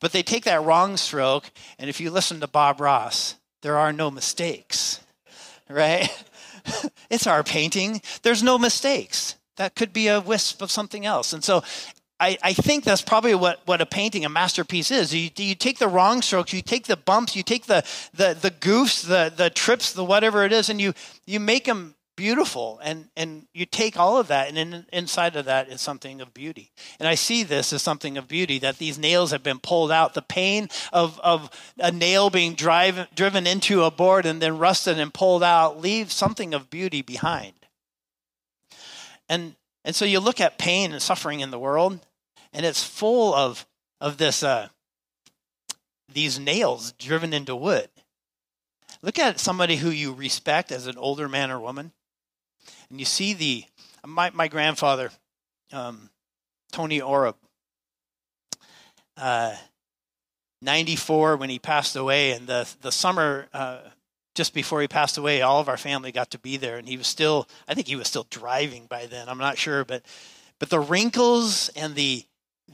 but 0.00 0.10
they 0.10 0.24
take 0.24 0.44
that 0.44 0.64
wrong 0.64 0.96
stroke 0.96 1.52
and 1.78 1.88
if 1.88 2.00
you 2.00 2.10
listen 2.10 2.40
to 2.40 2.48
bob 2.48 2.80
ross 2.80 3.36
there 3.62 3.78
are 3.78 3.92
no 3.92 4.10
mistakes 4.10 5.00
right 5.68 6.10
it's 7.10 7.26
our 7.26 7.42
painting. 7.42 8.00
There's 8.22 8.42
no 8.42 8.58
mistakes. 8.58 9.36
That 9.56 9.74
could 9.74 9.92
be 9.92 10.08
a 10.08 10.20
wisp 10.20 10.62
of 10.62 10.70
something 10.70 11.06
else. 11.06 11.32
And 11.32 11.42
so 11.42 11.62
I, 12.20 12.38
I, 12.42 12.52
think 12.54 12.84
that's 12.84 13.02
probably 13.02 13.34
what, 13.34 13.60
what 13.66 13.80
a 13.80 13.86
painting, 13.86 14.24
a 14.24 14.28
masterpiece 14.28 14.90
is. 14.90 15.14
You, 15.14 15.30
you 15.36 15.54
take 15.54 15.78
the 15.78 15.88
wrong 15.88 16.22
strokes, 16.22 16.52
you 16.52 16.62
take 16.62 16.86
the 16.86 16.96
bumps, 16.96 17.36
you 17.36 17.42
take 17.42 17.66
the, 17.66 17.84
the, 18.14 18.36
the 18.40 18.50
goofs, 18.50 19.06
the, 19.06 19.32
the 19.34 19.50
trips, 19.50 19.92
the 19.92 20.04
whatever 20.04 20.44
it 20.44 20.52
is, 20.52 20.70
and 20.70 20.80
you, 20.80 20.94
you 21.26 21.40
make 21.40 21.64
them 21.64 21.95
beautiful. 22.16 22.80
And 22.82 23.08
and 23.16 23.46
you 23.52 23.66
take 23.66 23.98
all 23.98 24.18
of 24.18 24.28
that 24.28 24.48
and 24.48 24.58
in, 24.58 24.86
inside 24.92 25.36
of 25.36 25.44
that 25.44 25.68
is 25.68 25.80
something 25.80 26.20
of 26.20 26.34
beauty. 26.34 26.72
And 26.98 27.06
i 27.06 27.14
see 27.14 27.42
this 27.42 27.72
as 27.72 27.82
something 27.82 28.16
of 28.16 28.26
beauty 28.26 28.58
that 28.60 28.78
these 28.78 28.98
nails 28.98 29.30
have 29.30 29.42
been 29.42 29.58
pulled 29.58 29.92
out. 29.92 30.14
The 30.14 30.22
pain 30.22 30.68
of 30.92 31.20
of 31.20 31.50
a 31.78 31.92
nail 31.92 32.30
being 32.30 32.54
drive, 32.54 33.14
driven 33.14 33.46
into 33.46 33.84
a 33.84 33.90
board 33.90 34.26
and 34.26 34.40
then 34.40 34.58
rusted 34.58 34.98
and 34.98 35.14
pulled 35.14 35.42
out 35.42 35.80
leaves 35.80 36.14
something 36.14 36.54
of 36.54 36.70
beauty 36.70 37.02
behind. 37.02 37.54
And 39.28 39.54
and 39.84 39.94
so 39.94 40.04
you 40.04 40.18
look 40.18 40.40
at 40.40 40.58
pain 40.58 40.92
and 40.92 41.02
suffering 41.02 41.40
in 41.40 41.50
the 41.50 41.58
world 41.58 42.00
and 42.52 42.66
it's 42.66 42.82
full 42.82 43.34
of 43.34 43.66
of 44.00 44.16
this 44.16 44.42
uh 44.42 44.68
these 46.08 46.38
nails 46.38 46.92
driven 46.92 47.32
into 47.34 47.54
wood. 47.54 47.90
Look 49.02 49.18
at 49.18 49.38
somebody 49.38 49.76
who 49.76 49.90
you 49.90 50.12
respect 50.12 50.72
as 50.72 50.86
an 50.86 50.96
older 50.96 51.28
man 51.28 51.50
or 51.50 51.60
woman 51.60 51.92
and 52.90 52.98
you 52.98 53.06
see 53.06 53.34
the 53.34 53.64
my 54.06 54.30
my 54.30 54.48
grandfather, 54.48 55.10
um, 55.72 56.10
Tony 56.72 57.00
Orab, 57.00 57.34
uh, 59.16 59.54
94 60.62 61.36
when 61.36 61.50
he 61.50 61.58
passed 61.58 61.96
away, 61.96 62.32
and 62.32 62.46
the 62.46 62.68
the 62.82 62.92
summer 62.92 63.46
uh, 63.52 63.78
just 64.34 64.54
before 64.54 64.80
he 64.80 64.88
passed 64.88 65.18
away, 65.18 65.42
all 65.42 65.60
of 65.60 65.68
our 65.68 65.76
family 65.76 66.12
got 66.12 66.30
to 66.30 66.38
be 66.38 66.56
there, 66.56 66.76
and 66.76 66.88
he 66.88 66.96
was 66.96 67.06
still 67.06 67.48
I 67.66 67.74
think 67.74 67.88
he 67.88 67.96
was 67.96 68.08
still 68.08 68.26
driving 68.30 68.86
by 68.86 69.06
then. 69.06 69.28
I'm 69.28 69.38
not 69.38 69.58
sure, 69.58 69.84
but 69.84 70.02
but 70.58 70.70
the 70.70 70.80
wrinkles 70.80 71.68
and 71.70 71.94
the 71.94 72.24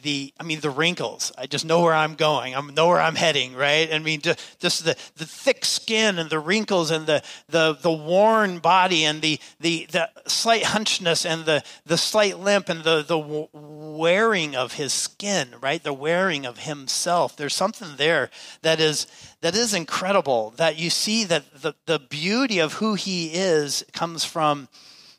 the 0.00 0.32
i 0.40 0.42
mean 0.42 0.61
the 0.61 0.70
wrinkles. 0.70 1.32
I 1.37 1.46
just 1.46 1.64
know 1.64 1.82
where 1.82 1.94
i'm 1.94 2.14
going. 2.14 2.54
I 2.54 2.61
know 2.61 2.88
where 2.88 3.00
i'm 3.00 3.14
heading 3.14 3.54
right? 3.54 3.92
I 3.92 3.99
mean 3.99 4.20
just, 4.20 4.84
the, 4.84 4.96
the 5.16 5.26
thick 5.26 5.64
skin 5.64 6.18
and 6.18 6.30
the 6.30 6.38
wrinkles 6.38 6.90
and 6.90 7.06
the, 7.06 7.22
the, 7.49 7.76
the 7.80 7.92
worn 7.92 8.58
body 8.58 9.04
and 9.04 9.20
the, 9.20 9.38
the, 9.61 9.87
the 9.90 10.08
slight 10.26 10.64
hunchness 10.64 11.26
and 11.26 11.44
the, 11.44 11.62
the 11.84 11.99
slight 11.99 12.38
limp 12.38 12.68
and 12.68 12.84
the, 12.84 13.02
the 13.02 13.49
wearing 13.52 14.57
of 14.57 14.74
his 14.74 14.92
skin 14.92 15.48
right? 15.61 15.83
The 15.83 15.92
wearing 15.92 16.46
of 16.46 16.59
himself. 16.59 17.37
There's 17.37 17.55
something 17.55 17.96
there 17.96 18.31
that 18.62 18.81
is 18.81 19.07
that 19.40 19.55
is 19.55 19.74
incredible 19.74 20.55
that 20.57 20.78
you 20.78 20.88
see 20.90 21.24
that 21.24 21.62
the, 21.62 21.74
the 21.87 21.98
beauty 21.98 22.59
of 22.59 22.74
who 22.74 22.94
he 22.94 23.33
is 23.35 23.85
comes 23.92 24.24
from 24.24 24.68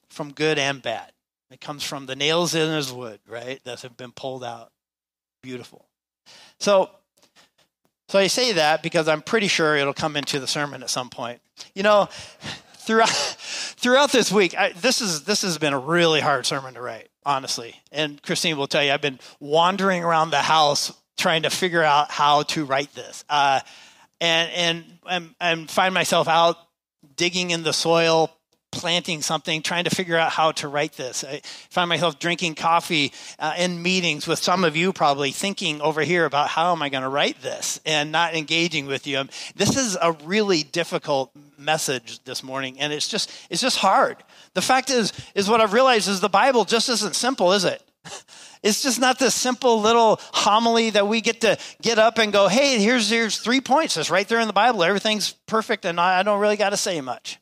from 0.10 0.32
good 0.32 0.58
and 0.58 0.82
bad 0.82 1.14
it 1.54 1.62
comes 1.62 1.84
from 1.84 2.08
the 2.08 2.16
nails 2.16 2.56
in 2.56 2.74
his 2.74 2.92
wood, 2.92 3.20
right, 3.28 3.64
that 3.64 3.82
have 3.82 3.96
been 3.96 4.12
pulled 4.12 4.44
out. 4.44 4.72
Beautiful. 5.44 5.86
So, 6.60 6.90
so 8.10 8.18
I 8.18 8.28
say 8.28 8.54
that 8.54 8.82
because 8.82 9.08
I'm 9.08 9.22
pretty 9.22 9.48
sure 9.48 9.76
it'll 9.76 9.94
come 9.94 10.16
into 10.16 10.40
the 10.40 10.48
sermon 10.48 10.82
at 10.82 10.90
some 10.90 11.12
point. 11.12 11.42
You 11.76 11.84
know, 11.84 12.10
throughout 12.78 13.10
throughout 13.78 14.12
this 14.12 14.32
week, 14.32 14.58
I, 14.58 14.72
this 14.72 15.00
is 15.00 15.26
this 15.26 15.44
has 15.44 15.60
been 15.60 15.74
a 15.74 15.80
really 15.80 16.22
hard 16.22 16.48
sermon 16.48 16.74
to 16.74 16.82
write, 16.82 17.10
honestly. 17.24 17.76
And 17.92 18.22
Christine 18.24 18.58
will 18.58 18.68
tell 18.68 18.84
you, 18.84 18.92
I've 18.92 19.02
been 19.02 19.20
wandering 19.40 20.04
around 20.04 20.32
the 20.32 20.42
house 20.42 20.92
trying 21.18 21.44
to 21.44 21.52
figure 21.52 21.84
out 21.84 22.10
how 22.10 22.44
to 22.44 22.66
write 22.66 22.94
this, 22.96 23.24
uh, 23.30 23.60
and 24.20 24.52
and 24.52 24.86
and, 25.08 25.36
and 25.40 25.70
find 25.70 25.94
myself 25.94 26.28
out 26.28 26.58
digging 27.16 27.52
in 27.52 27.62
the 27.62 27.74
soil, 27.74 28.32
planting 28.74 29.22
something, 29.22 29.62
trying 29.62 29.84
to 29.84 29.90
figure 29.92 30.18
out 30.18 30.32
how 30.32 30.52
to 30.52 30.68
write 30.68 30.94
this. 30.94 31.24
I 31.24 31.42
find 31.70 31.88
myself 31.88 32.20
drinking 32.20 32.56
coffee 32.56 33.14
uh, 33.38 33.54
in 33.58 33.82
meetings 33.82 34.28
with 34.28 34.40
some 34.40 34.64
of 34.64 34.76
you, 34.76 34.92
probably 34.92 35.32
thinking 35.32 35.80
over 35.80 36.02
here 36.02 36.26
about 36.26 36.50
how 36.50 36.72
am 36.72 36.82
I 36.82 36.90
going 36.90 37.04
to 37.04 37.10
write 37.10 37.42
this 37.42 37.80
and 37.86 38.12
not 38.12 38.36
engaging 38.36 38.88
with 38.88 39.06
you. 39.06 39.24
This 39.56 39.78
is 39.78 39.96
a 40.02 40.12
really 40.24 40.64
difficult 40.64 41.32
message 41.58 42.24
this 42.24 42.44
morning, 42.44 42.80
and 42.80 42.92
it's 42.92 43.08
just 43.08 43.32
it's 43.50 43.62
just 43.62 43.78
hard. 43.78 44.18
The 44.56 44.62
fact 44.62 44.90
is, 44.90 45.14
is 45.36 45.48
what 45.48 45.62
I've 45.62 45.74
realized 45.74 46.10
is 46.10 46.20
the 46.20 46.28
Bible 46.28 46.66
just 46.66 46.90
isn't 46.90 47.16
simple, 47.16 47.54
is 47.54 47.66
it? 47.66 47.82
It's 48.64 48.82
just 48.82 48.98
not 48.98 49.20
this 49.20 49.36
simple 49.36 49.82
little 49.82 50.22
homily 50.32 50.92
that 50.92 51.06
we 51.06 51.20
get 51.20 51.42
to 51.42 51.58
get 51.82 52.00
up 52.00 52.18
and 52.18 52.32
go, 52.32 52.48
hey, 52.48 52.80
here's 52.80 53.10
here's 53.10 53.38
three 53.38 53.60
points. 53.60 53.98
It's 53.98 54.10
right 54.10 54.26
there 54.26 54.40
in 54.40 54.48
the 54.48 54.54
Bible. 54.54 54.86
Everything's 54.86 55.34
perfect, 55.48 55.84
and 55.84 56.00
I 56.00 56.24
don't 56.24 56.40
really 56.40 56.56
got 56.56 56.70
to 56.70 56.78
say 56.78 57.02
much 57.02 57.40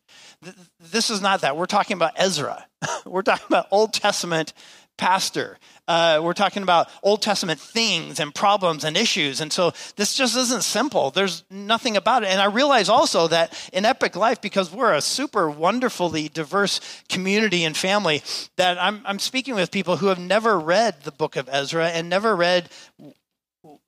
this 0.80 1.10
is 1.10 1.22
not 1.22 1.42
that. 1.42 1.56
We're 1.56 1.66
talking 1.66 1.96
about 1.96 2.14
Ezra. 2.16 2.66
we're 3.06 3.22
talking 3.22 3.46
about 3.48 3.68
Old 3.72 3.94
Testament 3.94 4.54
pastor. 4.98 5.58
Uh, 5.88 6.22
we're 6.22 6.34
talking 6.34 6.64
about 6.64 6.88
Old 7.02 7.22
Testament 7.22 7.60
things 7.60 8.20
and 8.20 8.34
problems 8.34 8.84
and 8.84 8.96
issues. 8.96 9.42
And 9.42 9.52
so 9.52 9.72
this 9.96 10.14
just 10.14 10.38
isn't 10.38 10.64
simple. 10.64 11.12
There's 11.12 11.44
nothing 11.50 11.98
about 11.98 12.24
it. 12.24 12.30
And 12.30 12.40
I 12.40 12.46
realize 12.46 12.88
also 12.88 13.28
that 13.28 13.54
in 13.74 13.84
Epic 13.84 14.16
Life, 14.16 14.42
because 14.42 14.72
we're 14.72 14.94
a 14.94 15.02
super 15.02 15.50
wonderfully 15.50 16.30
diverse 16.30 16.80
community 17.10 17.64
and 17.64 17.76
family, 17.76 18.22
that 18.58 18.82
I'm, 18.82 19.02
I'm 19.06 19.20
speaking 19.20 19.56
with 19.56 19.72
people 19.72 19.98
who 19.98 20.08
have 20.08 20.20
never 20.20 20.60
read 20.60 21.02
the 21.02 21.12
book 21.12 21.36
of 21.36 21.50
Ezra 21.52 21.90
and 21.90 22.10
never 22.10 22.36
read 22.36 22.70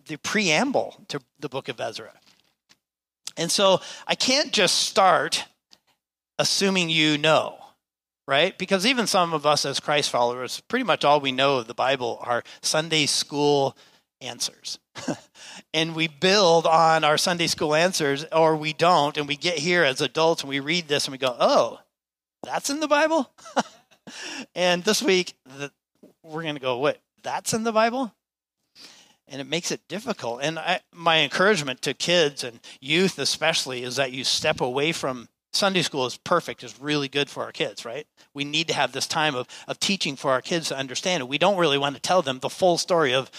the 0.08 0.18
preamble 0.18 0.96
to 1.10 1.22
the 1.39 1.50
book 1.50 1.70
of 1.70 1.80
Ezra. 1.80 2.12
And 3.38 3.52
so 3.52 3.82
I 4.08 4.16
can't 4.16 4.52
just 4.52 4.80
start 4.80 5.46
assuming 6.43 6.89
you 6.89 7.17
know, 7.17 7.56
right? 8.27 8.58
Because 8.58 8.86
even 8.86 9.08
some 9.08 9.34
of 9.34 9.45
us 9.45 9.65
as 9.65 9.79
Christ 9.79 10.10
followers, 10.10 10.62
pretty 10.67 10.84
much 10.84 11.06
all 11.06 11.21
we 11.21 11.32
know 11.32 11.56
of 11.56 11.67
the 11.67 11.73
Bible 11.73 12.19
are 12.21 12.43
Sunday 12.62 13.06
school 13.06 13.77
answers. 14.19 14.77
and 15.73 15.95
we 15.95 16.10
build 16.10 16.67
on 16.67 17.06
our 17.06 17.17
Sunday 17.17 17.47
school 17.47 17.73
answers, 17.73 18.25
or 18.34 18.58
we 18.58 18.73
don't, 18.73 19.17
and 19.17 19.25
we 19.25 19.38
get 19.38 19.58
here 19.58 19.86
as 19.86 20.01
adults 20.01 20.41
and 20.41 20.49
we 20.49 20.60
read 20.60 20.89
this 20.89 21.06
and 21.06 21.13
we 21.13 21.17
go, 21.17 21.34
oh, 21.39 21.79
that's 22.43 22.69
in 22.69 22.82
the 22.82 22.89
Bible? 22.89 23.32
and 24.53 24.84
this 24.84 25.01
week, 25.01 25.36
the, 25.45 25.71
we're 26.23 26.43
going 26.43 26.56
to 26.56 26.62
go, 26.62 26.77
what? 26.77 26.99
That's 27.23 27.53
in 27.53 27.63
the 27.63 27.71
Bible? 27.71 28.13
and 29.29 29.39
it 29.39 29.47
makes 29.47 29.71
it 29.71 29.88
difficult. 29.88 30.41
And 30.43 30.60
I, 30.60 30.82
my 30.93 31.21
encouragement 31.21 31.82
to 31.84 31.93
kids 31.93 32.43
and 32.43 32.60
youth, 32.82 33.17
especially, 33.17 33.84
is 33.84 33.95
that 33.95 34.12
you 34.12 34.25
step 34.25 34.60
away 34.62 34.91
from 34.91 35.29
Sunday 35.54 35.84
school 35.84 36.06
is 36.06 36.18
perfect, 36.18 36.63
is 36.63 36.80
really 36.80 37.08
good 37.08 37.30
for 37.30 37.44
our 37.44 37.52
kids, 37.52 37.86
right? 37.86 38.08
We 38.34 38.44
need 38.44 38.68
to 38.70 38.74
have 38.74 38.92
this 38.92 39.08
time 39.08 39.36
of, 39.36 39.48
of 39.68 39.80
teaching 39.80 40.16
for 40.16 40.32
our 40.32 40.42
kids 40.42 40.70
to 40.70 40.78
understand 40.78 41.22
it. 41.22 41.28
We 41.28 41.38
don't 41.38 41.58
really 41.58 41.78
want 41.78 41.96
to 41.96 42.02
tell 42.02 42.24
them 42.24 42.39
the 42.39 42.50
full 42.50 42.78
story 42.78 43.13
of, 43.13 43.30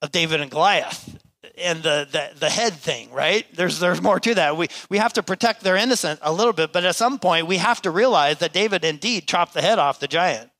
of 0.00 0.12
David 0.12 0.40
and 0.40 0.50
Goliath 0.50 1.18
and 1.58 1.82
the, 1.82 2.06
the, 2.10 2.38
the 2.38 2.50
head 2.50 2.72
thing, 2.72 3.10
right? 3.10 3.46
There's, 3.54 3.80
there's 3.80 4.00
more 4.00 4.20
to 4.20 4.34
that. 4.34 4.56
We, 4.56 4.68
we 4.88 4.98
have 4.98 5.12
to 5.14 5.22
protect 5.22 5.62
their 5.62 5.76
innocence 5.76 6.20
a 6.22 6.32
little 6.32 6.52
bit, 6.52 6.72
but 6.72 6.84
at 6.84 6.94
some 6.94 7.18
point, 7.18 7.46
we 7.46 7.56
have 7.56 7.82
to 7.82 7.90
realize 7.90 8.38
that 8.38 8.52
David 8.52 8.84
indeed 8.84 9.26
chopped 9.26 9.54
the 9.54 9.62
head 9.62 9.78
off 9.78 10.00
the 10.00 10.08
giant. 10.08 10.50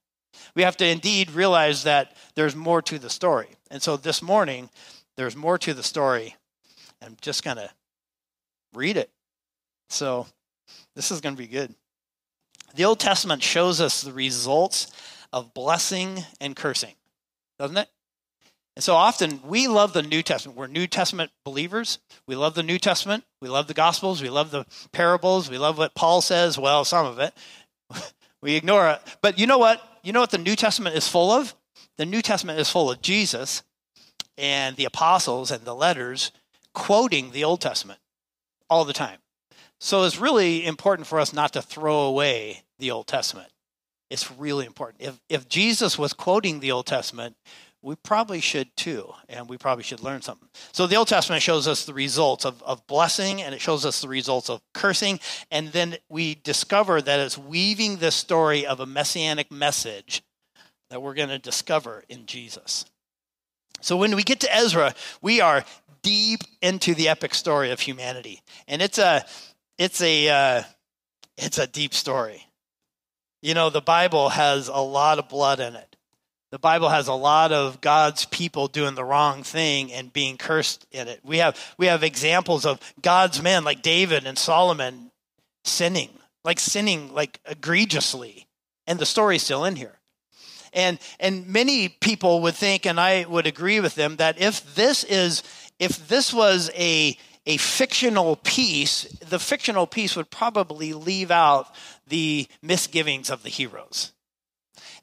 We 0.54 0.62
have 0.62 0.76
to 0.78 0.86
indeed 0.86 1.30
realize 1.30 1.84
that 1.84 2.16
there's 2.34 2.56
more 2.56 2.82
to 2.82 2.98
the 2.98 3.10
story. 3.10 3.48
And 3.70 3.82
so 3.82 3.96
this 3.96 4.22
morning, 4.22 4.70
there's 5.16 5.36
more 5.36 5.58
to 5.58 5.74
the 5.74 5.82
story. 5.82 6.34
I'm 7.02 7.16
just 7.20 7.44
going 7.44 7.58
to 7.58 7.70
read 8.74 8.96
it. 8.96 9.10
So 9.88 10.26
this 10.94 11.10
is 11.10 11.20
going 11.20 11.34
to 11.34 11.42
be 11.42 11.48
good. 11.48 11.74
The 12.74 12.84
Old 12.84 13.00
Testament 13.00 13.42
shows 13.42 13.80
us 13.80 14.02
the 14.02 14.12
results 14.12 14.88
of 15.32 15.54
blessing 15.54 16.24
and 16.40 16.54
cursing, 16.54 16.94
doesn't 17.58 17.76
it? 17.76 17.88
And 18.76 18.84
so 18.84 18.94
often 18.94 19.40
we 19.46 19.68
love 19.68 19.94
the 19.94 20.02
New 20.02 20.22
Testament. 20.22 20.58
We're 20.58 20.66
New 20.66 20.86
Testament 20.86 21.30
believers. 21.44 21.98
We 22.26 22.36
love 22.36 22.54
the 22.54 22.62
New 22.62 22.78
Testament. 22.78 23.24
We 23.40 23.48
love 23.48 23.68
the 23.68 23.74
Gospels. 23.74 24.22
We 24.22 24.28
love 24.28 24.50
the 24.50 24.66
parables. 24.92 25.50
We 25.50 25.56
love 25.56 25.78
what 25.78 25.94
Paul 25.94 26.20
says. 26.20 26.58
Well, 26.58 26.84
some 26.84 27.06
of 27.06 27.18
it. 27.18 27.32
we 28.42 28.54
ignore 28.54 28.90
it. 28.90 29.00
But 29.22 29.38
you 29.38 29.46
know 29.46 29.58
what? 29.58 29.80
You 30.02 30.12
know 30.12 30.20
what 30.20 30.30
the 30.30 30.38
New 30.38 30.56
Testament 30.56 30.94
is 30.94 31.08
full 31.08 31.30
of? 31.30 31.54
The 31.96 32.04
New 32.04 32.20
Testament 32.20 32.60
is 32.60 32.68
full 32.68 32.90
of 32.90 33.00
Jesus 33.00 33.62
and 34.36 34.76
the 34.76 34.84
apostles 34.84 35.50
and 35.50 35.64
the 35.64 35.74
letters 35.74 36.30
quoting 36.74 37.30
the 37.32 37.44
Old 37.44 37.62
Testament 37.62 38.00
all 38.68 38.84
the 38.84 38.92
time. 38.92 39.18
So 39.80 40.04
it's 40.04 40.18
really 40.18 40.64
important 40.64 41.06
for 41.06 41.20
us 41.20 41.32
not 41.32 41.52
to 41.52 41.62
throw 41.62 42.00
away 42.00 42.62
the 42.78 42.90
Old 42.90 43.06
Testament. 43.06 43.48
It's 44.10 44.30
really 44.32 44.66
important. 44.66 45.02
If, 45.02 45.20
if 45.28 45.48
Jesus 45.48 45.98
was 45.98 46.12
quoting 46.12 46.60
the 46.60 46.72
Old 46.72 46.86
Testament, 46.86 47.36
we 47.82 47.94
probably 47.94 48.40
should 48.40 48.74
too, 48.76 49.12
and 49.28 49.48
we 49.48 49.58
probably 49.58 49.84
should 49.84 50.00
learn 50.00 50.20
something. 50.22 50.48
So 50.72 50.86
the 50.86 50.96
Old 50.96 51.08
Testament 51.08 51.42
shows 51.42 51.68
us 51.68 51.84
the 51.84 51.94
results 51.94 52.44
of, 52.44 52.62
of 52.62 52.84
blessing, 52.86 53.42
and 53.42 53.54
it 53.54 53.60
shows 53.60 53.86
us 53.86 54.00
the 54.00 54.08
results 54.08 54.50
of 54.50 54.60
cursing, 54.74 55.20
and 55.50 55.68
then 55.68 55.96
we 56.08 56.34
discover 56.34 57.00
that 57.00 57.20
it's 57.20 57.38
weaving 57.38 57.98
the 57.98 58.10
story 58.10 58.66
of 58.66 58.80
a 58.80 58.86
messianic 58.86 59.52
message 59.52 60.22
that 60.90 61.00
we're 61.00 61.14
going 61.14 61.28
to 61.28 61.38
discover 61.38 62.02
in 62.08 62.26
Jesus. 62.26 62.86
So 63.82 63.96
when 63.96 64.16
we 64.16 64.22
get 64.22 64.40
to 64.40 64.52
Ezra, 64.52 64.94
we 65.22 65.40
are 65.40 65.64
deep 66.02 66.40
into 66.62 66.94
the 66.94 67.08
epic 67.08 67.34
story 67.34 67.70
of 67.70 67.80
humanity, 67.80 68.42
and 68.66 68.82
it's 68.82 68.98
a 68.98 69.24
it's 69.78 70.00
a 70.00 70.28
uh, 70.28 70.62
it's 71.36 71.58
a 71.58 71.66
deep 71.66 71.94
story. 71.94 72.46
You 73.42 73.54
know, 73.54 73.70
the 73.70 73.80
Bible 73.80 74.30
has 74.30 74.68
a 74.68 74.76
lot 74.76 75.18
of 75.18 75.28
blood 75.28 75.60
in 75.60 75.76
it 75.76 75.96
the 76.56 76.60
Bible 76.60 76.88
has 76.88 77.08
a 77.08 77.14
lot 77.14 77.52
of 77.52 77.80
God's 77.80 78.24
people 78.24 78.68
doing 78.68 78.94
the 78.94 79.04
wrong 79.04 79.42
thing 79.42 79.92
and 79.92 80.12
being 80.12 80.38
cursed 80.38 80.86
in 80.92 81.08
it. 81.08 81.20
We 81.24 81.38
have 81.38 81.58
we 81.76 81.86
have 81.86 82.02
examples 82.02 82.64
of 82.64 82.80
God's 83.02 83.42
men 83.42 83.64
like 83.64 83.82
David 83.82 84.26
and 84.26 84.38
Solomon 84.38 85.10
sinning, 85.64 86.10
like 86.44 86.60
sinning 86.60 87.12
like 87.12 87.40
egregiously. 87.46 88.46
And 88.86 88.98
the 88.98 89.06
story's 89.06 89.42
still 89.42 89.64
in 89.64 89.76
here. 89.76 89.98
And 90.72 90.98
and 91.18 91.48
many 91.48 91.88
people 91.88 92.42
would 92.42 92.54
think 92.54 92.86
and 92.86 93.00
I 93.00 93.24
would 93.24 93.46
agree 93.46 93.80
with 93.80 93.94
them 93.94 94.16
that 94.16 94.40
if 94.40 94.74
this 94.76 95.02
is 95.04 95.42
if 95.78 96.08
this 96.08 96.32
was 96.32 96.70
a 96.74 97.18
a 97.46 97.56
fictional 97.56 98.36
piece, 98.36 99.04
the 99.20 99.38
fictional 99.38 99.86
piece 99.86 100.16
would 100.16 100.30
probably 100.30 100.92
leave 100.92 101.30
out 101.30 101.74
the 102.06 102.46
misgivings 102.62 103.30
of 103.30 103.42
the 103.42 103.48
heroes 103.48 104.12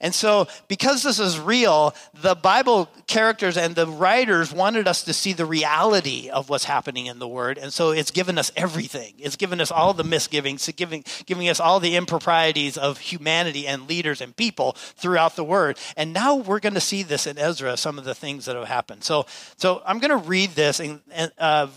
and 0.03 0.13
so, 0.13 0.47
because 0.67 1.01
this 1.01 1.17
is 1.17 1.39
real, 1.39 1.95
the 2.13 2.36
Bible 2.36 2.89
characters 3.08 3.56
and 3.56 3.73
the 3.73 3.88
writers 3.88 4.51
wanted 4.51 4.86
us 4.86 5.03
to 5.03 5.13
see 5.13 5.32
the 5.32 5.45
reality 5.45 6.29
of 6.29 6.49
what's 6.49 6.65
happening 6.65 7.06
in 7.06 7.19
the 7.19 7.27
Word. 7.27 7.58
And 7.58 7.71
so, 7.71 7.91
it's 7.91 8.12
given 8.12 8.38
us 8.38 8.51
everything. 8.58 9.13
It's 9.17 9.38
given 9.38 9.62
us 9.62 9.71
all 9.71 9.93
the 9.93 10.03
misgivings, 10.03 10.67
giving, 10.75 11.06
giving 11.25 11.47
us 11.47 11.62
all 11.62 11.79
the 11.79 11.95
improprieties 11.95 12.77
of 12.77 12.97
humanity 12.97 13.65
and 13.65 13.88
leaders 13.88 14.19
and 14.19 14.36
people 14.36 14.73
throughout 14.73 15.38
the 15.38 15.43
Word. 15.45 15.77
And 15.95 16.12
now 16.12 16.36
we're 16.36 16.60
going 16.60 16.73
to 16.73 16.82
see 16.82 17.03
this 17.03 17.25
in 17.25 17.38
Ezra, 17.38 17.77
some 17.77 17.97
of 17.97 18.03
the 18.03 18.15
things 18.15 18.43
that 18.43 18.58
have 18.58 18.67
happened. 18.67 19.06
So, 19.06 19.25
so 19.56 19.82
I'm 19.86 19.99
going 19.99 20.12
to 20.12 20.27
read 20.27 20.49
this 20.49 20.82
in, 20.82 20.99
uh, 21.38 21.67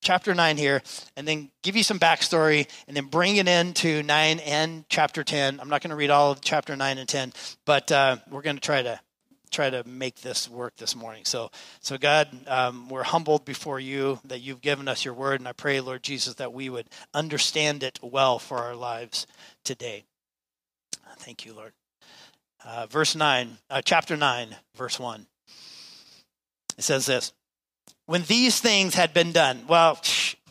chapter 0.00 0.34
9 0.34 0.56
here 0.56 0.82
and 1.16 1.26
then 1.26 1.50
give 1.62 1.76
you 1.76 1.82
some 1.82 1.98
backstory 1.98 2.68
and 2.88 2.96
then 2.96 3.06
bring 3.06 3.36
it 3.36 3.48
into 3.48 4.02
9 4.02 4.38
and 4.40 4.84
chapter 4.88 5.22
10 5.22 5.60
i'm 5.60 5.68
not 5.68 5.82
going 5.82 5.90
to 5.90 5.96
read 5.96 6.10
all 6.10 6.32
of 6.32 6.40
chapter 6.40 6.76
9 6.76 6.98
and 6.98 7.08
10 7.08 7.32
but 7.64 7.90
uh, 7.92 8.16
we're 8.30 8.42
going 8.42 8.56
to 8.56 8.62
try 8.62 8.82
to 8.82 8.98
try 9.50 9.68
to 9.68 9.86
make 9.86 10.20
this 10.20 10.48
work 10.48 10.76
this 10.76 10.94
morning. 10.96 11.24
So 11.24 11.50
so 11.80 11.98
god 11.98 12.28
um, 12.46 12.88
we're 12.88 13.02
humbled 13.02 13.44
before 13.44 13.80
you 13.80 14.20
that 14.24 14.40
you've 14.40 14.60
given 14.60 14.88
us 14.88 15.04
your 15.04 15.14
word 15.14 15.40
and 15.40 15.48
i 15.48 15.52
pray 15.52 15.80
lord 15.80 16.02
jesus 16.02 16.34
that 16.34 16.52
we 16.52 16.68
would 16.70 16.86
understand 17.12 17.82
it 17.82 17.98
well 18.02 18.38
for 18.38 18.58
our 18.58 18.74
lives 18.74 19.26
today. 19.64 20.04
Thank 21.18 21.44
you 21.44 21.52
lord. 21.52 21.72
Uh, 22.64 22.86
verse 22.86 23.14
9 23.16 23.58
uh, 23.68 23.82
chapter 23.84 24.16
9 24.16 24.56
verse 24.76 24.98
1 24.98 25.26
it 26.78 26.84
says 26.84 27.06
this 27.06 27.32
when 28.10 28.24
these 28.24 28.58
things 28.58 28.96
had 28.96 29.14
been 29.14 29.30
done, 29.30 29.62
well, 29.68 29.96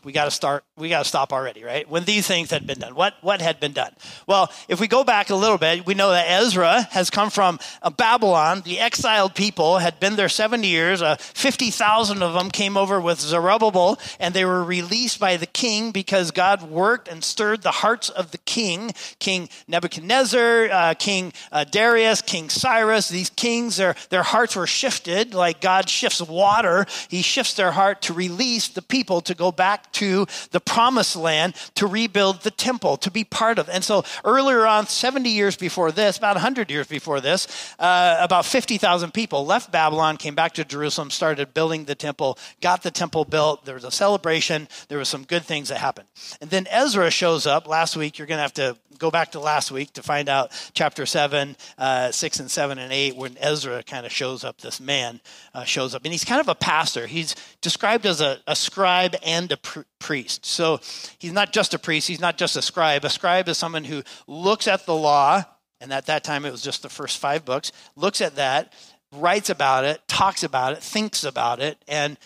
we 0.03 0.11
got 0.11 0.25
to 0.25 0.31
start 0.31 0.63
we 0.77 0.89
got 0.89 0.99
to 0.99 1.09
stop 1.09 1.33
already 1.33 1.63
right? 1.63 1.89
When 1.89 2.05
these 2.05 2.25
things 2.25 2.51
had 2.51 2.65
been 2.65 2.79
done. 2.79 2.95
What 2.95 3.15
what 3.21 3.41
had 3.41 3.59
been 3.59 3.73
done? 3.73 3.91
Well 4.27 4.51
if 4.67 4.79
we 4.79 4.87
go 4.87 5.03
back 5.03 5.29
a 5.29 5.35
little 5.35 5.57
bit 5.57 5.85
we 5.85 5.93
know 5.93 6.11
that 6.11 6.29
ezra 6.29 6.83
has 6.91 7.09
come 7.09 7.29
from 7.29 7.59
uh, 7.81 7.89
babylon. 7.89 8.61
The 8.61 8.79
exiled 8.79 9.35
people 9.35 9.79
had 9.79 9.99
been 9.99 10.15
there 10.15 10.29
70 10.29 10.67
years. 10.67 11.01
Uh, 11.01 11.15
50000 11.17 12.23
of 12.23 12.33
them 12.33 12.49
came 12.51 12.77
over 12.77 13.01
with 13.01 13.19
zerubbabel 13.19 13.99
and 14.19 14.33
they 14.33 14.45
were 14.45 14.63
released 14.63 15.19
by 15.19 15.37
the 15.37 15.45
king 15.45 15.91
because 15.91 16.31
god 16.31 16.61
worked 16.63 17.07
and 17.07 17.23
stirred 17.23 17.61
the 17.63 17.71
hearts 17.71 18.09
of 18.09 18.31
the 18.31 18.37
king. 18.39 18.91
King 19.19 19.49
nebuchadnezzar 19.67 20.69
uh, 20.71 20.93
king 20.93 21.33
uh, 21.51 21.63
darius 21.65 22.21
king 22.21 22.49
cyrus 22.49 23.09
these 23.09 23.29
kings 23.29 23.77
their, 23.77 23.95
their 24.09 24.23
hearts 24.23 24.55
were 24.55 24.67
shifted 24.67 25.33
like 25.33 25.59
god 25.59 25.89
shifts 25.89 26.21
water. 26.21 26.85
He 27.09 27.21
shifts 27.21 27.53
their 27.53 27.71
heart 27.71 28.01
to 28.03 28.13
release 28.13 28.67
the 28.67 28.81
people 28.81 29.21
to 29.21 29.33
go 29.33 29.51
back 29.51 29.88
to 29.93 30.25
the 30.51 30.59
promised 30.59 31.15
land 31.15 31.55
to 31.75 31.87
rebuild 31.87 32.41
the 32.41 32.51
temple, 32.51 32.97
to 32.97 33.11
be 33.11 33.23
part 33.23 33.59
of. 33.59 33.69
And 33.69 33.83
so 33.83 34.03
earlier 34.23 34.65
on, 34.65 34.87
70 34.87 35.29
years 35.29 35.55
before 35.55 35.91
this, 35.91 36.17
about 36.17 36.35
100 36.35 36.69
years 36.69 36.87
before 36.87 37.21
this, 37.21 37.47
uh, 37.79 38.17
about 38.19 38.45
50,000 38.45 39.13
people 39.13 39.45
left 39.45 39.71
Babylon, 39.71 40.17
came 40.17 40.35
back 40.35 40.53
to 40.53 40.65
Jerusalem, 40.65 41.09
started 41.11 41.53
building 41.53 41.85
the 41.85 41.95
temple, 41.95 42.37
got 42.61 42.83
the 42.83 42.91
temple 42.91 43.25
built. 43.25 43.65
There 43.65 43.75
was 43.75 43.83
a 43.83 43.91
celebration. 43.91 44.67
There 44.87 44.97
were 44.97 45.05
some 45.05 45.23
good 45.23 45.43
things 45.43 45.69
that 45.69 45.77
happened. 45.77 46.07
And 46.41 46.49
then 46.49 46.67
Ezra 46.69 47.09
shows 47.11 47.45
up 47.45 47.67
last 47.67 47.95
week. 47.95 48.17
You're 48.17 48.27
going 48.27 48.37
to 48.37 48.41
have 48.41 48.53
to 48.53 48.77
go 48.99 49.09
back 49.09 49.31
to 49.31 49.39
last 49.39 49.71
week 49.71 49.93
to 49.93 50.03
find 50.03 50.29
out 50.29 50.51
chapter 50.73 51.05
7, 51.05 51.55
uh, 51.77 52.11
6 52.11 52.39
and 52.39 52.51
7 52.51 52.77
and 52.77 52.91
8, 52.93 53.15
when 53.15 53.37
Ezra 53.39 53.81
kind 53.81 54.05
of 54.05 54.11
shows 54.11 54.43
up, 54.43 54.59
this 54.59 54.79
man 54.79 55.21
uh, 55.53 55.63
shows 55.63 55.95
up. 55.95 56.03
And 56.03 56.11
he's 56.11 56.25
kind 56.25 56.41
of 56.41 56.47
a 56.47 56.55
pastor. 56.55 57.07
He's 57.07 57.35
described 57.61 58.05
as 58.05 58.21
a, 58.21 58.39
a 58.45 58.55
scribe 58.55 59.15
and 59.23 59.51
a 59.51 59.57
pr- 59.57 59.81
priest. 59.97 60.45
So 60.45 60.79
he's 61.17 61.31
not 61.31 61.51
just 61.53 61.73
a 61.73 61.79
priest, 61.79 62.07
he's 62.07 62.19
not 62.19 62.37
just 62.37 62.55
a 62.55 62.61
scribe. 62.61 63.05
A 63.05 63.09
scribe 63.09 63.47
is 63.47 63.57
someone 63.57 63.85
who 63.85 64.03
looks 64.27 64.67
at 64.67 64.85
the 64.85 64.95
law, 64.95 65.43
and 65.81 65.91
at 65.93 66.05
that 66.07 66.23
time 66.23 66.45
it 66.45 66.51
was 66.51 66.61
just 66.61 66.83
the 66.83 66.89
first 66.89 67.17
five 67.17 67.45
books, 67.45 67.71
looks 67.95 68.21
at 68.21 68.35
that, 68.35 68.73
writes 69.13 69.49
about 69.49 69.85
it, 69.85 70.01
talks 70.07 70.43
about 70.43 70.73
it, 70.73 70.83
thinks 70.83 71.23
about 71.23 71.59
it, 71.59 71.77
and 71.87 72.17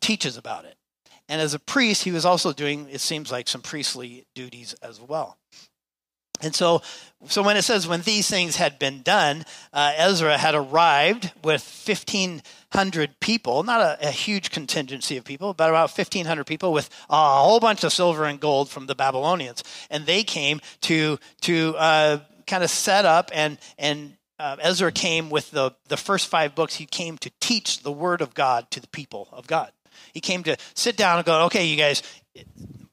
teaches 0.00 0.36
about 0.36 0.64
it. 0.66 0.76
And 1.28 1.40
as 1.40 1.54
a 1.54 1.58
priest, 1.58 2.04
he 2.04 2.10
was 2.10 2.26
also 2.26 2.52
doing, 2.52 2.88
it 2.90 3.00
seems 3.00 3.32
like, 3.32 3.48
some 3.48 3.62
priestly 3.62 4.26
duties 4.34 4.74
as 4.82 5.00
well. 5.00 5.38
And 6.42 6.54
so, 6.54 6.82
so 7.28 7.42
when 7.42 7.56
it 7.56 7.62
says 7.62 7.86
when 7.86 8.02
these 8.02 8.28
things 8.28 8.56
had 8.56 8.78
been 8.78 9.02
done, 9.02 9.44
uh, 9.72 9.92
Ezra 9.96 10.36
had 10.36 10.54
arrived 10.54 11.32
with 11.44 11.62
1,500 11.86 13.20
people, 13.20 13.62
not 13.62 13.80
a, 13.80 14.08
a, 14.08 14.10
huge 14.10 14.50
contingency 14.50 15.16
of 15.16 15.24
people, 15.24 15.54
but 15.54 15.68
about 15.68 15.96
1,500 15.96 16.44
people 16.44 16.72
with 16.72 16.90
a 17.08 17.42
whole 17.42 17.60
bunch 17.60 17.84
of 17.84 17.92
silver 17.92 18.24
and 18.24 18.40
gold 18.40 18.68
from 18.68 18.86
the 18.86 18.94
Babylonians. 18.94 19.62
And 19.90 20.04
they 20.04 20.24
came 20.24 20.60
to, 20.82 21.18
to 21.42 21.76
uh, 21.76 22.18
kind 22.46 22.64
of 22.64 22.70
set 22.70 23.04
up 23.04 23.30
and, 23.32 23.58
and 23.78 24.16
uh, 24.38 24.56
Ezra 24.60 24.90
came 24.90 25.30
with 25.30 25.52
the, 25.52 25.72
the 25.86 25.96
first 25.96 26.26
five 26.26 26.56
books. 26.56 26.74
He 26.74 26.86
came 26.86 27.16
to 27.18 27.30
teach 27.38 27.84
the 27.84 27.92
word 27.92 28.20
of 28.20 28.34
God 28.34 28.68
to 28.72 28.80
the 28.80 28.88
people 28.88 29.28
of 29.30 29.46
God. 29.46 29.70
He 30.12 30.20
came 30.20 30.42
to 30.42 30.56
sit 30.74 30.96
down 30.96 31.18
and 31.18 31.24
go, 31.24 31.44
okay, 31.44 31.64
you 31.64 31.76
guys, 31.76 32.02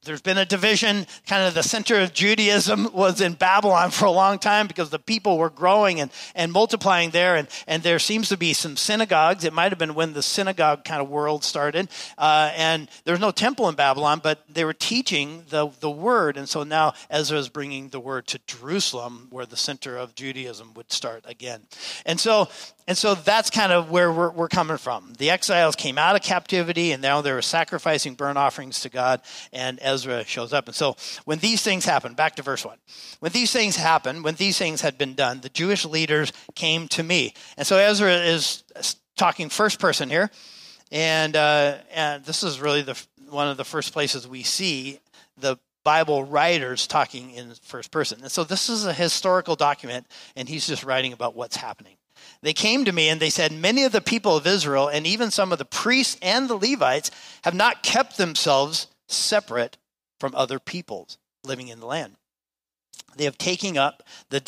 there's 0.10 0.22
been 0.24 0.40
a 0.40 0.46
division. 0.46 1.06
Kind 1.28 1.44
of 1.44 1.54
the 1.54 1.62
center 1.62 2.00
of 2.00 2.14
Judaism 2.14 2.90
was 2.94 3.22
in 3.22 3.34
Babylon 3.34 3.92
for 3.92 4.06
a 4.06 4.12
long 4.12 4.40
time 4.40 4.66
because 4.66 4.90
the 4.90 4.98
people 4.98 5.38
were 5.38 5.52
growing 5.52 6.02
and, 6.02 6.10
and 6.34 6.52
multiplying 6.52 7.12
there. 7.12 7.36
And, 7.36 7.48
and 7.68 7.84
there 7.84 8.00
seems 8.00 8.28
to 8.30 8.38
be 8.38 8.54
some 8.54 8.76
synagogues. 8.76 9.44
It 9.44 9.54
might 9.54 9.72
have 9.72 9.78
been 9.78 9.94
when 9.94 10.14
the 10.14 10.24
synagogue 10.24 10.84
kind 10.84 11.00
of 11.00 11.10
world 11.10 11.44
started. 11.44 11.90
Uh, 12.18 12.52
and 12.56 12.90
there's 13.06 13.20
no 13.20 13.30
temple 13.30 13.70
in 13.70 13.76
Babylon, 13.76 14.20
but 14.24 14.44
they 14.50 14.66
were 14.66 14.74
teaching 14.74 15.44
the, 15.50 15.70
the 15.80 15.92
word. 15.92 16.38
And 16.38 16.50
so 16.50 16.64
now 16.64 16.94
Ezra 17.12 17.38
is 17.38 17.48
bringing 17.48 17.90
the 17.90 18.00
word 18.00 18.26
to 18.30 18.40
Jerusalem, 18.48 19.28
where 19.30 19.46
the 19.46 19.58
center 19.58 19.96
of 19.96 20.16
Judaism 20.16 20.74
would 20.74 20.92
start 20.92 21.24
again. 21.28 21.62
And 22.04 22.20
so 22.20 22.50
and 22.90 22.98
so 22.98 23.14
that's 23.14 23.52
kind 23.52 23.72
of 23.72 23.92
where 23.92 24.12
we're, 24.12 24.32
we're, 24.32 24.48
coming 24.48 24.78
from. 24.78 25.14
The 25.20 25.30
exiles 25.30 25.76
came 25.76 26.00
out 26.00 26.16
of 26.16 26.24
captivity 26.24 26.92
and 26.92 27.04
now 27.04 27.22
they 27.22 27.32
were 27.32 27.44
sacrificing 27.44 28.16
burnt 28.16 28.40
offerings 28.40 28.80
to 28.80 28.90
God, 28.90 29.22
and 29.54 29.78
Ezra 29.80 30.26
shows 30.26 30.54
up. 30.54 30.66
And 30.66 30.74
so 30.74 30.96
when 31.24 31.38
these 31.38 31.62
things 31.62 31.86
happen, 31.86 32.16
back 32.16 32.36
to 32.38 32.42
verse 32.42 32.66
1. 32.66 32.76
When 33.20 33.32
these 33.32 33.54
things 33.54 33.76
happened, 33.76 34.24
when 34.24 34.34
these 34.34 34.58
things 34.58 34.82
had 34.82 34.98
been 34.98 35.14
done, 35.14 35.42
the 35.42 35.50
Jewish 35.50 35.86
leaders 35.86 36.34
came 36.56 36.88
to 36.88 37.04
me. 37.04 37.36
And 37.58 37.68
so 37.68 37.78
Ezra 37.78 38.12
is 38.12 38.64
talking 39.16 39.50
first 39.50 39.80
person 39.80 40.10
here. 40.10 40.32
And, 40.92 41.36
uh, 41.36 41.78
and 41.94 42.26
this 42.26 42.42
is 42.42 42.60
really 42.60 42.82
the, 42.82 43.00
one 43.30 43.50
of 43.50 43.58
the 43.58 43.66
first 43.66 43.94
places 43.94 44.28
we 44.28 44.42
see 44.42 45.00
the 45.38 45.58
Bible 45.84 46.24
writers 46.24 46.88
talking 46.88 47.30
in 47.36 47.54
first 47.62 47.92
person. 47.92 48.22
And 48.24 48.32
so 48.32 48.44
this 48.44 48.68
is 48.68 48.88
a 48.88 48.94
historical 48.94 49.56
document, 49.56 50.08
and 50.36 50.50
he's 50.50 50.66
just 50.66 50.84
writing 50.84 51.14
about 51.14 51.36
what's 51.36 51.56
happening. 51.56 51.99
They 52.42 52.54
came 52.54 52.86
to 52.86 52.92
me 52.92 53.10
and 53.10 53.20
they 53.20 53.30
said, 53.30 53.52
Many 53.52 53.84
of 53.84 53.92
the 53.92 54.02
people 54.02 54.36
of 54.36 54.48
Israel, 54.48 54.88
and 54.88 55.06
even 55.06 55.32
some 55.32 55.52
of 55.52 55.58
the 55.58 55.66
priests 55.66 56.18
and 56.22 56.50
the 56.50 56.56
Levites, 56.56 57.12
have 57.44 57.54
not 57.54 57.84
kept 57.84 58.18
themselves 58.18 58.88
separate 59.08 59.78
from 60.20 60.34
other 60.36 60.60
peoples 60.60 61.18
living 61.44 61.68
in 61.68 61.80
the 61.80 61.86
land. 61.86 62.16
They 63.18 63.26
have 63.26 63.38
taken 63.38 63.78
up 63.78 64.04
the 64.30 64.40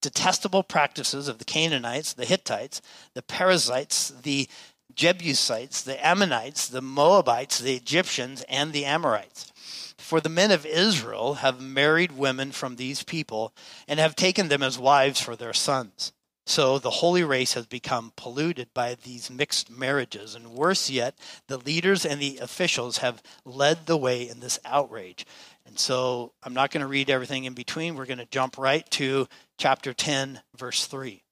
detestable 0.00 0.62
practices 0.62 1.26
of 1.26 1.38
the 1.38 1.44
Canaanites, 1.44 2.12
the 2.12 2.24
Hittites, 2.24 2.80
the 3.14 3.22
Perizzites, 3.22 4.10
the 4.22 4.48
Jebusites, 4.94 5.82
the 5.82 6.04
Ammonites, 6.04 6.68
the 6.68 6.82
Moabites, 6.82 7.58
the 7.58 7.74
Egyptians, 7.74 8.44
and 8.48 8.72
the 8.72 8.84
Amorites. 8.84 9.52
For 9.98 10.20
the 10.20 10.28
men 10.28 10.50
of 10.50 10.66
Israel 10.66 11.34
have 11.34 11.60
married 11.60 12.12
women 12.12 12.52
from 12.52 12.76
these 12.76 13.02
people 13.02 13.54
and 13.86 14.00
have 14.00 14.16
taken 14.16 14.48
them 14.48 14.62
as 14.62 14.78
wives 14.78 15.20
for 15.20 15.36
their 15.36 15.52
sons. 15.52 16.12
So 16.50 16.80
the 16.80 16.90
holy 16.90 17.22
race 17.22 17.54
has 17.54 17.66
become 17.66 18.12
polluted 18.16 18.74
by 18.74 18.96
these 18.96 19.30
mixed 19.30 19.70
marriages. 19.70 20.34
And 20.34 20.52
worse 20.52 20.90
yet, 20.90 21.16
the 21.46 21.58
leaders 21.58 22.04
and 22.04 22.20
the 22.20 22.38
officials 22.38 22.98
have 22.98 23.22
led 23.44 23.86
the 23.86 23.96
way 23.96 24.28
in 24.28 24.40
this 24.40 24.58
outrage. 24.64 25.24
And 25.64 25.78
so 25.78 26.32
I'm 26.42 26.52
not 26.52 26.72
going 26.72 26.80
to 26.80 26.88
read 26.88 27.08
everything 27.08 27.44
in 27.44 27.54
between. 27.54 27.94
We're 27.94 28.04
going 28.04 28.18
to 28.18 28.26
jump 28.26 28.58
right 28.58 28.84
to 28.90 29.28
chapter 29.58 29.94
10, 29.94 30.40
verse 30.56 30.86
3. 30.86 31.22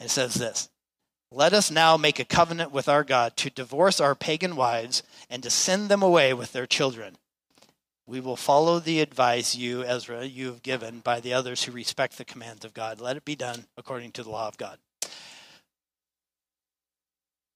And 0.00 0.06
It 0.06 0.10
says 0.10 0.32
this 0.36 0.70
Let 1.30 1.52
us 1.52 1.70
now 1.70 1.98
make 1.98 2.18
a 2.18 2.24
covenant 2.24 2.72
with 2.72 2.88
our 2.88 3.04
God 3.04 3.36
to 3.36 3.50
divorce 3.50 4.00
our 4.00 4.14
pagan 4.14 4.56
wives 4.56 5.02
and 5.28 5.42
to 5.42 5.50
send 5.50 5.90
them 5.90 6.02
away 6.02 6.32
with 6.32 6.52
their 6.52 6.66
children. 6.66 7.18
We 8.06 8.20
will 8.20 8.36
follow 8.36 8.80
the 8.80 9.00
advice 9.00 9.54
you, 9.54 9.84
Ezra, 9.84 10.24
you 10.24 10.46
have 10.46 10.62
given 10.62 11.00
by 11.00 11.20
the 11.20 11.34
others 11.34 11.62
who 11.62 11.72
respect 11.72 12.18
the 12.18 12.24
commands 12.24 12.64
of 12.64 12.74
God. 12.74 13.00
Let 13.00 13.16
it 13.16 13.24
be 13.24 13.36
done 13.36 13.64
according 13.76 14.12
to 14.12 14.22
the 14.22 14.30
law 14.30 14.48
of 14.48 14.58
God. 14.58 14.78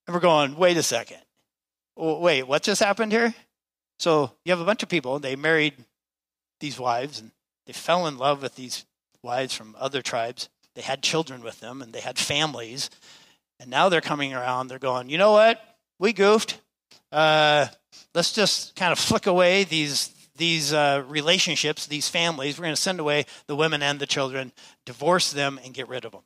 And 0.07 0.15
we're 0.15 0.21
going, 0.21 0.57
wait 0.57 0.77
a 0.77 0.83
second. 0.83 1.19
Wait, 1.97 2.45
what 2.45 2.63
just 2.63 2.83
happened 2.83 3.11
here? 3.11 3.35
So 3.99 4.31
you 4.45 4.53
have 4.53 4.61
a 4.61 4.65
bunch 4.65 4.83
of 4.83 4.89
people, 4.89 5.19
they 5.19 5.35
married 5.35 5.75
these 6.61 6.79
wives 6.79 7.21
and 7.21 7.31
they 7.67 7.73
fell 7.73 8.07
in 8.07 8.19
love 8.19 8.43
with 8.43 8.55
these 8.55 8.85
wives 9.23 9.55
from 9.55 9.75
other 9.79 10.03
tribes. 10.03 10.49
They 10.75 10.83
had 10.83 11.03
children 11.03 11.43
with 11.43 11.61
them 11.61 11.83
and 11.83 11.93
they 11.93 12.01
had 12.01 12.19
families. 12.19 12.91
And 13.59 13.71
now 13.71 13.89
they're 13.89 14.03
coming 14.03 14.35
around, 14.35 14.69
they're 14.69 14.79
going, 14.79 15.09
you 15.09 15.19
know 15.19 15.33
what? 15.33 15.61
We 15.99 16.13
goofed. 16.13 16.61
Uh, 17.11 17.67
let's 18.15 18.33
just 18.33 18.77
kind 18.77 18.93
of 18.93 18.99
flick 18.99 19.27
away 19.27 19.65
these 19.65 20.09
these 20.37 20.73
uh, 20.73 21.05
relationships, 21.09 21.87
these 21.87 22.09
families. 22.09 22.59
We're 22.59 22.65
going 22.65 22.75
to 22.75 22.81
send 22.81 23.01
away 23.01 23.27
the 23.47 23.57
women 23.57 23.83
and 23.83 23.99
the 23.99 24.07
children, 24.07 24.53
divorce 24.85 25.33
them, 25.33 25.59
and 25.65 25.75
get 25.75 25.89
rid 25.89 26.05
of 26.05 26.13
them. 26.13 26.23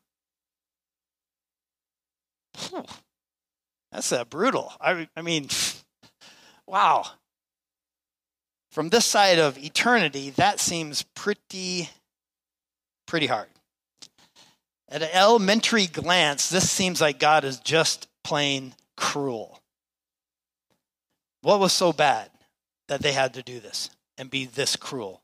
That's 3.93 4.13
uh, 4.13 4.25
brutal. 4.25 4.73
I, 4.81 5.09
I 5.17 5.23
mean, 5.23 5.49
wow 6.67 7.07
from 8.71 8.89
this 8.89 9.05
side 9.05 9.39
of 9.39 9.59
eternity, 9.59 10.31
that 10.31 10.61
seems 10.61 11.03
pretty, 11.03 11.91
pretty 13.07 13.27
hard. 13.27 13.49
At 14.89 15.03
an 15.03 15.11
elementary 15.13 15.87
glance, 15.87 16.49
this 16.49 16.71
seems 16.71 17.01
like 17.01 17.19
God 17.19 17.45
is 17.45 17.61
just 17.61 18.09
plain 18.25 18.75
cruel. 18.97 19.61
What 21.43 21.61
was 21.61 21.73
so 21.73 21.93
bad 21.93 22.31
that 22.89 23.01
they 23.03 23.13
had 23.13 23.35
to 23.35 23.43
do 23.43 23.61
this 23.61 23.91
and 24.21 24.31
be 24.31 24.45
this 24.45 24.77
cruel? 24.77 25.23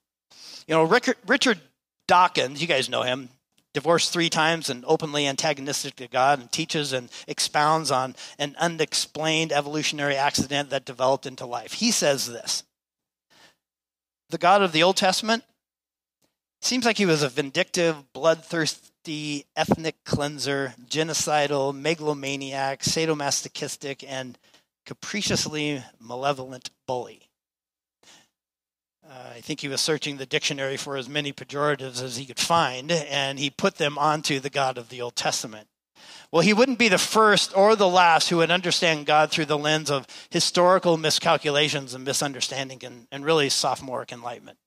You 0.66 0.74
know, 0.74 0.84
Richard 1.26 1.60
Dawkins, 2.08 2.60
you 2.60 2.66
guys 2.66 2.88
know 2.88 3.02
him, 3.02 3.28
divorced 3.74 4.12
three 4.12 4.30
times 4.30 4.70
and 4.70 4.84
openly 4.86 5.26
antagonistic 5.26 5.96
to 5.96 6.08
God, 6.08 6.40
and 6.40 6.50
teaches 6.50 6.92
and 6.92 7.10
expounds 7.28 7.90
on 7.90 8.16
an 8.38 8.56
unexplained 8.58 9.52
evolutionary 9.52 10.16
accident 10.16 10.70
that 10.70 10.86
developed 10.86 11.26
into 11.26 11.44
life. 11.46 11.74
He 11.74 11.90
says 11.90 12.26
this 12.26 12.64
the 14.30 14.38
God 14.38 14.62
of 14.62 14.72
the 14.72 14.82
Old 14.82 14.96
Testament 14.96 15.44
seems 16.60 16.84
like 16.84 16.96
he 16.96 17.06
was 17.06 17.22
a 17.22 17.28
vindictive, 17.28 18.12
bloodthirsty, 18.12 19.44
ethnic 19.54 19.96
cleanser, 20.04 20.74
genocidal, 20.88 21.74
megalomaniac, 21.74 22.80
sadomasochistic, 22.80 24.04
and 24.08 24.38
capriciously 24.84 25.82
malevolent 26.00 26.70
bully. 26.86 27.25
Uh, 29.08 29.34
I 29.36 29.40
think 29.40 29.60
he 29.60 29.68
was 29.68 29.80
searching 29.80 30.16
the 30.16 30.26
dictionary 30.26 30.76
for 30.76 30.96
as 30.96 31.08
many 31.08 31.32
pejoratives 31.32 32.02
as 32.02 32.16
he 32.16 32.26
could 32.26 32.40
find, 32.40 32.90
and 32.90 33.38
he 33.38 33.50
put 33.50 33.76
them 33.76 33.98
onto 33.98 34.40
the 34.40 34.50
God 34.50 34.78
of 34.78 34.88
the 34.88 35.00
Old 35.00 35.14
Testament. 35.14 35.68
Well, 36.32 36.42
he 36.42 36.52
wouldn't 36.52 36.78
be 36.78 36.88
the 36.88 36.98
first 36.98 37.56
or 37.56 37.76
the 37.76 37.88
last 37.88 38.28
who 38.28 38.38
would 38.38 38.50
understand 38.50 39.06
God 39.06 39.30
through 39.30 39.44
the 39.44 39.58
lens 39.58 39.90
of 39.90 40.06
historical 40.30 40.96
miscalculations 40.96 41.94
and 41.94 42.04
misunderstanding 42.04 42.80
and, 42.84 43.06
and 43.12 43.24
really 43.24 43.48
sophomoric 43.48 44.10
enlightenment. 44.10 44.58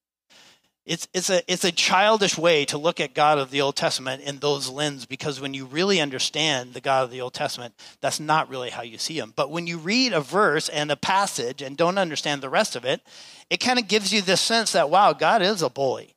It's, 0.90 1.08
it's, 1.14 1.30
a, 1.30 1.44
it's 1.46 1.66
a 1.66 1.72
childish 1.72 2.36
way 2.36 2.66
to 2.66 2.80
look 2.80 3.00
at 3.00 3.14
God 3.14 3.38
of 3.38 3.52
the 3.52 3.62
Old 3.62 3.76
Testament 3.76 4.24
in 4.24 4.40
those 4.40 4.68
lenses 4.68 5.06
because 5.06 5.40
when 5.40 5.54
you 5.54 5.66
really 5.66 6.02
understand 6.02 6.74
the 6.74 6.82
God 6.82 7.04
of 7.04 7.12
the 7.12 7.22
Old 7.22 7.36
Testament, 7.36 7.76
that's 8.02 8.20
not 8.20 8.50
really 8.50 8.72
how 8.72 8.82
you 8.82 8.98
see 8.98 9.20
him. 9.20 9.32
But 9.36 9.52
when 9.52 9.68
you 9.68 9.78
read 9.78 10.14
a 10.14 10.20
verse 10.20 10.68
and 10.68 10.90
a 10.90 10.96
passage 10.96 11.62
and 11.62 11.78
don't 11.78 12.00
understand 12.00 12.42
the 12.42 12.50
rest 12.50 12.76
of 12.76 12.86
it, 12.86 13.02
it 13.52 13.58
kind 13.58 13.78
of 13.78 13.88
gives 13.88 14.12
you 14.12 14.24
this 14.24 14.42
sense 14.42 14.72
that, 14.72 14.90
wow, 14.90 15.14
God 15.14 15.44
is 15.44 15.62
a 15.62 15.70
bully. 15.70 16.16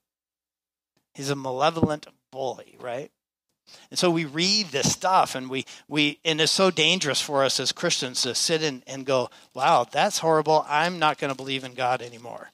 He's 1.12 1.28
a 1.28 1.36
malevolent 1.36 2.06
bully, 2.30 2.78
right? 2.80 3.10
And 3.90 3.98
so 3.98 4.10
we 4.10 4.24
read 4.24 4.68
this 4.68 4.90
stuff 4.90 5.34
and 5.34 5.50
we, 5.50 5.66
we 5.86 6.18
and 6.24 6.40
it's 6.40 6.50
so 6.50 6.70
dangerous 6.70 7.20
for 7.20 7.44
us 7.44 7.60
as 7.60 7.72
Christians 7.72 8.22
to 8.22 8.34
sit 8.34 8.62
in 8.62 8.82
and 8.86 9.04
go, 9.04 9.28
wow, 9.52 9.86
that's 9.92 10.20
horrible. 10.20 10.64
I'm 10.66 10.98
not 10.98 11.18
going 11.18 11.30
to 11.30 11.36
believe 11.36 11.62
in 11.62 11.74
God 11.74 12.00
anymore. 12.00 12.52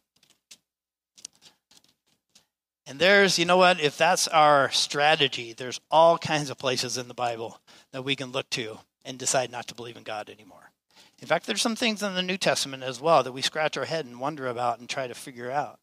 And 2.88 2.98
there's, 2.98 3.38
you 3.38 3.44
know 3.44 3.59
what, 3.59 3.81
if 3.81 3.98
that's 3.98 4.29
our 4.29 4.70
strategy, 4.70 5.53
there's 5.53 5.79
all 5.90 6.16
kinds 6.16 6.48
of 6.48 6.57
places 6.57 6.96
in 6.96 7.07
the 7.07 7.14
Bible 7.14 7.61
that 7.92 8.03
we 8.03 8.16
can 8.16 8.33
look 8.33 8.48
to 8.51 8.79
and 9.05 9.18
decide 9.18 9.51
not 9.51 9.66
to 9.68 9.74
believe 9.74 9.98
in 9.98 10.05
God 10.05 10.31
anymore. 10.31 10.70
In 11.20 11.29
fact, 11.29 11.46
there's 11.46 11.61
some 11.61 11.77
things 11.77 12.03
in 12.03 12.14
the 12.14 12.22
New 12.22 12.38
Testament 12.38 12.83
as 12.83 12.98
well 12.98 13.22
that 13.22 13.33
we 13.33 13.42
scratch 13.42 13.77
our 13.77 13.85
head 13.85 14.07
and 14.07 14.18
wonder 14.18 14.46
about 14.46 14.79
and 14.79 14.88
try 14.88 15.07
to 15.07 15.14
figure 15.14 15.51
out. 15.51 15.79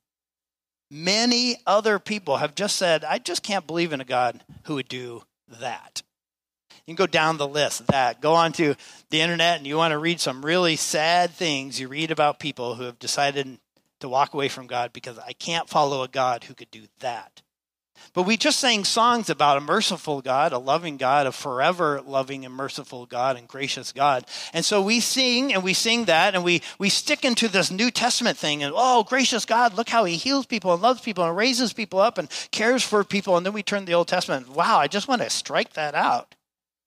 Many 0.89 1.57
other 1.67 1.99
people 1.99 2.37
have 2.37 2.55
just 2.55 2.75
said, 2.75 3.03
I 3.03 3.19
just 3.19 3.43
can't 3.43 3.67
believe 3.67 3.93
in 3.93 4.01
a 4.01 4.05
God 4.05 4.43
who 4.63 4.75
would 4.75 4.87
do 4.87 5.23
that. 5.59 6.01
You 6.87 6.95
can 6.95 7.03
go 7.03 7.07
down 7.07 7.37
the 7.37 7.47
list 7.47 7.85
that. 7.87 8.21
Go 8.21 8.33
onto 8.33 8.75
the 9.11 9.21
internet 9.21 9.57
and 9.57 9.67
you 9.67 9.77
want 9.77 9.91
to 9.91 9.97
read 9.99 10.19
some 10.19 10.45
really 10.45 10.75
sad 10.75 11.31
things. 11.31 11.79
You 11.79 11.87
read 11.87 12.11
about 12.11 12.39
people 12.39 12.75
who 12.75 12.83
have 12.83 12.99
decided 12.99 13.59
to 14.05 14.09
walk 14.09 14.33
away 14.33 14.47
from 14.47 14.67
God 14.67 14.93
because 14.93 15.19
I 15.19 15.33
can't 15.33 15.69
follow 15.69 16.03
a 16.03 16.07
God 16.07 16.45
who 16.45 16.53
could 16.53 16.71
do 16.71 16.83
that. 16.99 17.41
But 18.13 18.23
we 18.23 18.37
just 18.37 18.59
sang 18.59 18.83
songs 18.83 19.29
about 19.29 19.57
a 19.57 19.61
merciful 19.61 20.21
God, 20.21 20.53
a 20.53 20.57
loving 20.57 20.97
God, 20.97 21.27
a 21.27 21.31
forever 21.31 22.01
loving 22.05 22.45
and 22.45 22.53
merciful 22.53 23.05
God 23.05 23.37
and 23.37 23.47
gracious 23.47 23.91
God. 23.91 24.25
And 24.53 24.63
so 24.63 24.81
we 24.81 24.99
sing 24.99 25.53
and 25.53 25.63
we 25.63 25.73
sing 25.73 26.05
that 26.05 26.35
and 26.35 26.43
we, 26.43 26.61
we 26.77 26.89
stick 26.89 27.25
into 27.25 27.47
this 27.47 27.71
New 27.71 27.91
Testament 27.91 28.37
thing 28.37 28.63
and, 28.63 28.73
oh, 28.75 29.03
gracious 29.03 29.45
God, 29.45 29.73
look 29.73 29.89
how 29.89 30.05
he 30.05 30.17
heals 30.17 30.45
people 30.45 30.73
and 30.73 30.81
loves 30.81 31.01
people 31.01 31.23
and 31.23 31.35
raises 31.35 31.73
people 31.73 31.99
up 31.99 32.17
and 32.17 32.29
cares 32.51 32.83
for 32.83 33.03
people. 33.03 33.37
And 33.37 33.45
then 33.45 33.53
we 33.53 33.63
turn 33.63 33.81
to 33.81 33.85
the 33.85 33.93
Old 33.93 34.07
Testament. 34.07 34.49
Wow, 34.49 34.77
I 34.77 34.87
just 34.87 35.07
want 35.07 35.21
to 35.21 35.29
strike 35.29 35.73
that 35.73 35.95
out. 35.95 36.35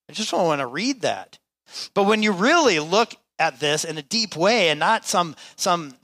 I 0.08 0.12
just 0.12 0.30
don't 0.30 0.46
want 0.46 0.60
to 0.60 0.66
read 0.66 1.02
that. 1.02 1.38
But 1.94 2.04
when 2.04 2.22
you 2.22 2.32
really 2.32 2.78
look 2.78 3.14
at 3.38 3.60
this 3.60 3.84
in 3.84 3.98
a 3.98 4.02
deep 4.02 4.36
way 4.36 4.68
and 4.70 4.80
not 4.80 5.06
some, 5.06 5.36
some 5.56 5.94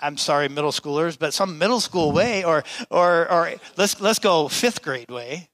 I'm 0.00 0.16
sorry, 0.16 0.48
middle 0.48 0.72
schoolers, 0.72 1.18
but 1.18 1.32
some 1.32 1.58
middle 1.58 1.80
school 1.80 2.12
way, 2.12 2.44
or 2.44 2.64
or 2.90 3.30
or 3.30 3.54
let's 3.76 4.00
let's 4.00 4.18
go 4.18 4.48
fifth 4.48 4.82
grade 4.82 5.10
way, 5.10 5.48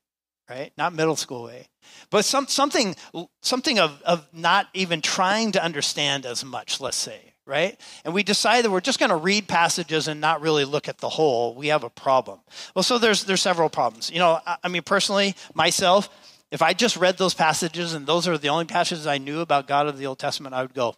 right? 0.51 0.73
Not 0.77 0.93
middle 0.93 1.17
school 1.17 1.45
way, 1.45 1.69
but 2.11 2.25
some 2.25 2.47
something 2.49 2.97
something 3.41 3.79
of 3.79 4.03
of 4.03 4.27
not 4.33 4.67
even 4.75 5.01
trying 5.01 5.53
to 5.53 5.63
understand 5.63 6.27
as 6.27 6.45
much. 6.45 6.81
Let's 6.81 6.97
say, 6.97 7.35
right? 7.47 7.81
And 8.05 8.15
we 8.15 8.25
decide 8.25 8.65
that 8.65 8.71
we're 8.71 8.81
just 8.81 8.99
going 8.99 9.11
to 9.11 9.17
read 9.17 9.47
passages 9.47 10.09
and 10.09 10.21
not 10.21 10.41
really 10.41 10.65
look 10.65 10.89
at 10.89 10.99
the 10.99 11.09
whole. 11.09 11.55
We 11.55 11.69
have 11.69 11.85
a 11.85 11.91
problem. 11.91 12.41
Well, 12.75 12.83
so 12.83 12.99
there's 12.99 13.25
there's 13.25 13.43
several 13.43 13.69
problems. 13.69 14.11
You 14.11 14.19
know, 14.19 14.41
I, 14.45 14.57
I 14.65 14.69
mean, 14.69 14.83
personally, 14.83 15.37
myself, 15.55 16.09
if 16.51 16.63
I 16.63 16.73
just 16.75 16.97
read 16.97 17.17
those 17.17 17.35
passages 17.35 17.95
and 17.95 18.07
those 18.07 18.27
are 18.27 18.37
the 18.37 18.49
only 18.49 18.67
passages 18.67 19.07
I 19.07 19.19
knew 19.19 19.41
about 19.41 19.69
God 19.69 19.87
of 19.87 19.99
the 19.99 20.07
Old 20.07 20.19
Testament, 20.19 20.55
I 20.55 20.63
would 20.63 20.75
go, 20.75 20.97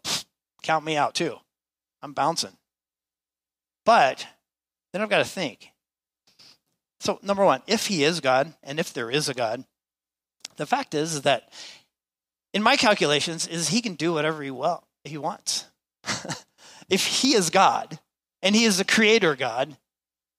count 0.62 0.84
me 0.84 0.96
out 0.96 1.14
too. 1.14 1.36
I'm 2.02 2.12
bouncing. 2.12 2.56
But 3.84 4.26
then 4.92 5.02
I've 5.02 5.10
got 5.10 5.18
to 5.18 5.24
think. 5.24 5.70
So, 7.00 7.18
number 7.22 7.44
one, 7.44 7.62
if 7.66 7.86
he 7.86 8.02
is 8.02 8.20
God, 8.20 8.54
and 8.62 8.80
if 8.80 8.92
there 8.94 9.10
is 9.10 9.28
a 9.28 9.34
God, 9.34 9.64
the 10.56 10.66
fact 10.66 10.94
is, 10.94 11.22
that 11.22 11.52
in 12.54 12.62
my 12.62 12.76
calculations, 12.76 13.46
is 13.46 13.68
he 13.68 13.82
can 13.82 13.94
do 13.94 14.14
whatever 14.14 14.42
he 14.42 14.50
well 14.50 14.86
he 15.04 15.18
wants. 15.18 15.66
if 16.88 17.06
he 17.06 17.34
is 17.34 17.50
God 17.50 17.98
and 18.42 18.54
he 18.54 18.64
is 18.64 18.78
the 18.78 18.84
creator 18.84 19.36
God, 19.36 19.76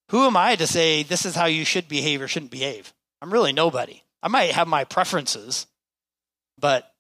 Who 0.10 0.26
am 0.26 0.38
I 0.38 0.56
to 0.56 0.68
say 0.68 1.04
this 1.04 1.26
is 1.26 1.36
how 1.36 1.46
you 1.46 1.66
should 1.66 1.88
behave 1.88 2.22
or 2.22 2.28
shouldn't 2.28 2.52
behave? 2.52 2.94
I'm 3.22 3.32
really 3.32 3.54
nobody. 3.54 4.02
I 4.24 4.28
might 4.28 4.52
have 4.52 4.68
my 4.68 4.84
preferences, 4.84 5.68
but 6.58 6.92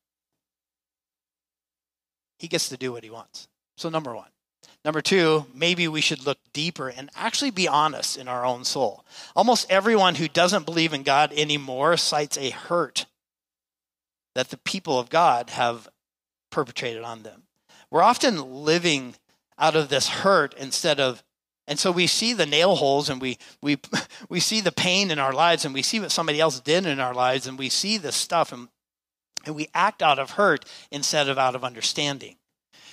he 2.37 2.47
gets 2.47 2.69
to 2.69 2.77
do 2.77 2.91
what 2.91 3.03
he 3.03 3.09
wants. 3.09 3.47
So, 3.77 3.89
number 3.89 4.15
one. 4.15 4.29
Number 4.85 5.01
two, 5.01 5.47
maybe 5.51 5.87
we 5.87 5.99
should 5.99 6.27
look 6.27 6.37
deeper 6.53 6.89
and 6.89 7.09
actually 7.15 7.49
be 7.49 7.67
honest 7.67 8.17
in 8.17 8.27
our 8.27 8.45
own 8.45 8.63
soul. 8.63 9.03
Almost 9.35 9.71
everyone 9.71 10.13
who 10.13 10.27
doesn't 10.27 10.67
believe 10.67 10.93
in 10.93 11.01
God 11.01 11.33
anymore 11.33 11.97
cites 11.97 12.37
a 12.37 12.51
hurt 12.51 13.07
that 14.35 14.49
the 14.49 14.57
people 14.57 14.99
of 14.99 15.09
God 15.09 15.49
have 15.49 15.89
perpetrated 16.51 17.01
on 17.01 17.23
them. 17.23 17.43
We're 17.89 18.03
often 18.03 18.63
living 18.63 19.15
out 19.57 19.75
of 19.75 19.89
this 19.89 20.07
hurt 20.07 20.53
instead 20.53 20.99
of 20.99 21.23
and 21.67 21.79
so 21.79 21.91
we 21.91 22.05
see 22.05 22.33
the 22.33 22.45
nail 22.45 22.75
holes 22.75 23.09
and 23.09 23.19
we 23.19 23.39
we 23.63 23.79
we 24.29 24.39
see 24.39 24.61
the 24.61 24.71
pain 24.71 25.09
in 25.09 25.17
our 25.17 25.33
lives 25.33 25.65
and 25.65 25.73
we 25.73 25.81
see 25.81 25.99
what 25.99 26.11
somebody 26.11 26.39
else 26.39 26.59
did 26.59 26.85
in 26.85 26.99
our 26.99 27.13
lives 27.15 27.47
and 27.47 27.57
we 27.57 27.69
see 27.69 27.97
this 27.97 28.15
stuff 28.15 28.51
and 28.51 28.67
and 29.47 29.55
we 29.55 29.67
act 29.73 30.03
out 30.03 30.19
of 30.19 30.31
hurt 30.31 30.63
instead 30.91 31.27
of 31.27 31.39
out 31.39 31.55
of 31.55 31.63
understanding. 31.63 32.35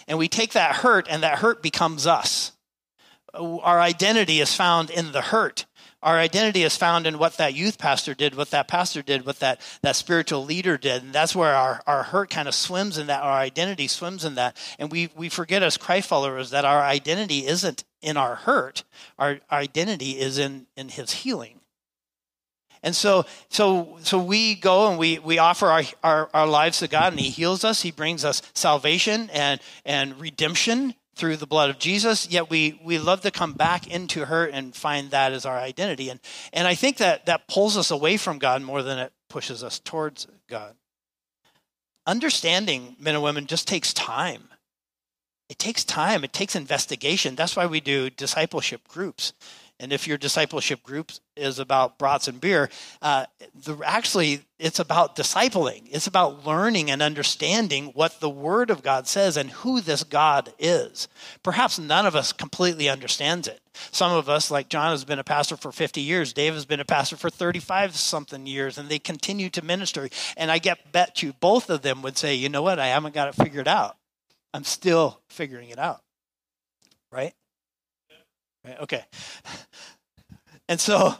And 0.06 0.18
we 0.18 0.28
take 0.28 0.52
that 0.52 0.76
hurt, 0.76 1.06
and 1.08 1.22
that 1.22 1.38
hurt 1.38 1.62
becomes 1.62 2.06
us. 2.06 2.52
Our 3.34 3.80
identity 3.80 4.40
is 4.40 4.54
found 4.54 4.90
in 4.90 5.12
the 5.12 5.22
hurt. 5.22 5.66
Our 6.02 6.18
identity 6.18 6.64
is 6.64 6.76
found 6.76 7.06
in 7.06 7.18
what 7.18 7.36
that 7.36 7.54
youth 7.54 7.78
pastor 7.78 8.12
did, 8.12 8.34
what 8.34 8.50
that 8.50 8.66
pastor 8.66 9.02
did, 9.02 9.24
what 9.24 9.38
that, 9.38 9.60
that 9.82 9.94
spiritual 9.94 10.44
leader 10.44 10.76
did. 10.76 11.02
And 11.02 11.12
that's 11.12 11.34
where 11.34 11.54
our, 11.54 11.80
our 11.86 12.02
hurt 12.02 12.28
kind 12.28 12.48
of 12.48 12.54
swims 12.54 12.98
in 12.98 13.06
that, 13.06 13.22
our 13.22 13.38
identity 13.38 13.86
swims 13.86 14.24
in 14.24 14.34
that. 14.34 14.56
And 14.80 14.90
we, 14.90 15.10
we 15.14 15.28
forget 15.28 15.62
as 15.62 15.76
Christ 15.76 16.08
followers 16.08 16.50
that 16.50 16.64
our 16.64 16.82
identity 16.82 17.46
isn't 17.46 17.84
in 18.00 18.16
our 18.16 18.34
hurt, 18.34 18.82
our, 19.16 19.38
our 19.48 19.60
identity 19.60 20.18
is 20.18 20.38
in, 20.38 20.66
in 20.76 20.88
his 20.88 21.12
healing. 21.12 21.61
And 22.82 22.96
so, 22.96 23.24
so, 23.48 23.96
so 24.02 24.18
we 24.18 24.54
go 24.56 24.90
and 24.90 24.98
we, 24.98 25.18
we 25.20 25.38
offer 25.38 25.66
our, 25.66 25.82
our, 26.02 26.30
our 26.34 26.46
lives 26.46 26.80
to 26.80 26.88
God, 26.88 27.12
and 27.12 27.20
He 27.20 27.30
heals 27.30 27.64
us. 27.64 27.82
He 27.82 27.92
brings 27.92 28.24
us 28.24 28.42
salvation 28.54 29.30
and, 29.32 29.60
and 29.84 30.18
redemption 30.20 30.94
through 31.14 31.36
the 31.36 31.46
blood 31.46 31.70
of 31.70 31.78
Jesus. 31.78 32.28
Yet 32.28 32.50
we, 32.50 32.80
we 32.82 32.98
love 32.98 33.20
to 33.20 33.30
come 33.30 33.52
back 33.52 33.86
into 33.86 34.24
her 34.24 34.46
and 34.46 34.74
find 34.74 35.10
that 35.10 35.32
as 35.32 35.46
our 35.46 35.58
identity. 35.58 36.08
And, 36.08 36.20
and 36.52 36.66
I 36.66 36.74
think 36.74 36.96
that 36.96 37.26
that 37.26 37.48
pulls 37.48 37.76
us 37.76 37.90
away 37.90 38.16
from 38.16 38.38
God 38.38 38.62
more 38.62 38.82
than 38.82 38.98
it 38.98 39.12
pushes 39.28 39.62
us 39.62 39.78
towards 39.78 40.26
God. 40.48 40.74
Understanding 42.06 42.96
men 42.98 43.14
and 43.14 43.22
women 43.22 43.46
just 43.46 43.68
takes 43.68 43.94
time. 43.94 44.48
It 45.48 45.58
takes 45.58 45.84
time, 45.84 46.24
it 46.24 46.32
takes 46.32 46.56
investigation. 46.56 47.34
That's 47.36 47.54
why 47.54 47.66
we 47.66 47.80
do 47.80 48.08
discipleship 48.08 48.88
groups. 48.88 49.34
And 49.82 49.92
if 49.92 50.06
your 50.06 50.16
discipleship 50.16 50.84
group 50.84 51.10
is 51.36 51.58
about 51.58 51.98
brats 51.98 52.28
and 52.28 52.40
beer, 52.40 52.70
uh, 53.02 53.26
the, 53.52 53.76
actually 53.84 54.42
it's 54.60 54.78
about 54.78 55.16
discipling. 55.16 55.88
It's 55.90 56.06
about 56.06 56.46
learning 56.46 56.88
and 56.88 57.02
understanding 57.02 57.86
what 57.86 58.20
the 58.20 58.30
Word 58.30 58.70
of 58.70 58.84
God 58.84 59.08
says 59.08 59.36
and 59.36 59.50
who 59.50 59.80
this 59.80 60.04
God 60.04 60.52
is. 60.56 61.08
Perhaps 61.42 61.80
none 61.80 62.06
of 62.06 62.14
us 62.14 62.32
completely 62.32 62.88
understands 62.88 63.48
it. 63.48 63.60
Some 63.90 64.12
of 64.12 64.28
us, 64.28 64.52
like 64.52 64.68
John, 64.68 64.92
has 64.92 65.04
been 65.04 65.18
a 65.18 65.24
pastor 65.24 65.56
for 65.56 65.72
50 65.72 66.00
years. 66.00 66.32
Dave 66.32 66.54
has 66.54 66.64
been 66.64 66.78
a 66.78 66.84
pastor 66.84 67.16
for 67.16 67.28
35 67.28 67.96
something 67.96 68.46
years, 68.46 68.78
and 68.78 68.88
they 68.88 69.00
continue 69.00 69.50
to 69.50 69.64
minister. 69.64 70.08
And 70.36 70.52
I 70.52 70.58
get 70.58 70.92
bet 70.92 71.24
you 71.24 71.32
both 71.32 71.70
of 71.70 71.82
them 71.82 72.02
would 72.02 72.16
say, 72.16 72.36
you 72.36 72.48
know 72.48 72.62
what, 72.62 72.78
I 72.78 72.86
haven't 72.86 73.14
got 73.14 73.26
it 73.26 73.34
figured 73.34 73.66
out. 73.66 73.96
I'm 74.54 74.64
still 74.64 75.20
figuring 75.28 75.70
it 75.70 75.78
out. 75.80 76.02
Right? 77.10 77.34
Okay. 78.66 79.04
And 80.68 80.80
so, 80.80 81.14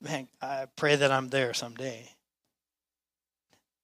man, 0.00 0.28
I 0.40 0.66
pray 0.76 0.94
that 0.94 1.10
I'm 1.10 1.30
there 1.30 1.52
someday. 1.52 2.08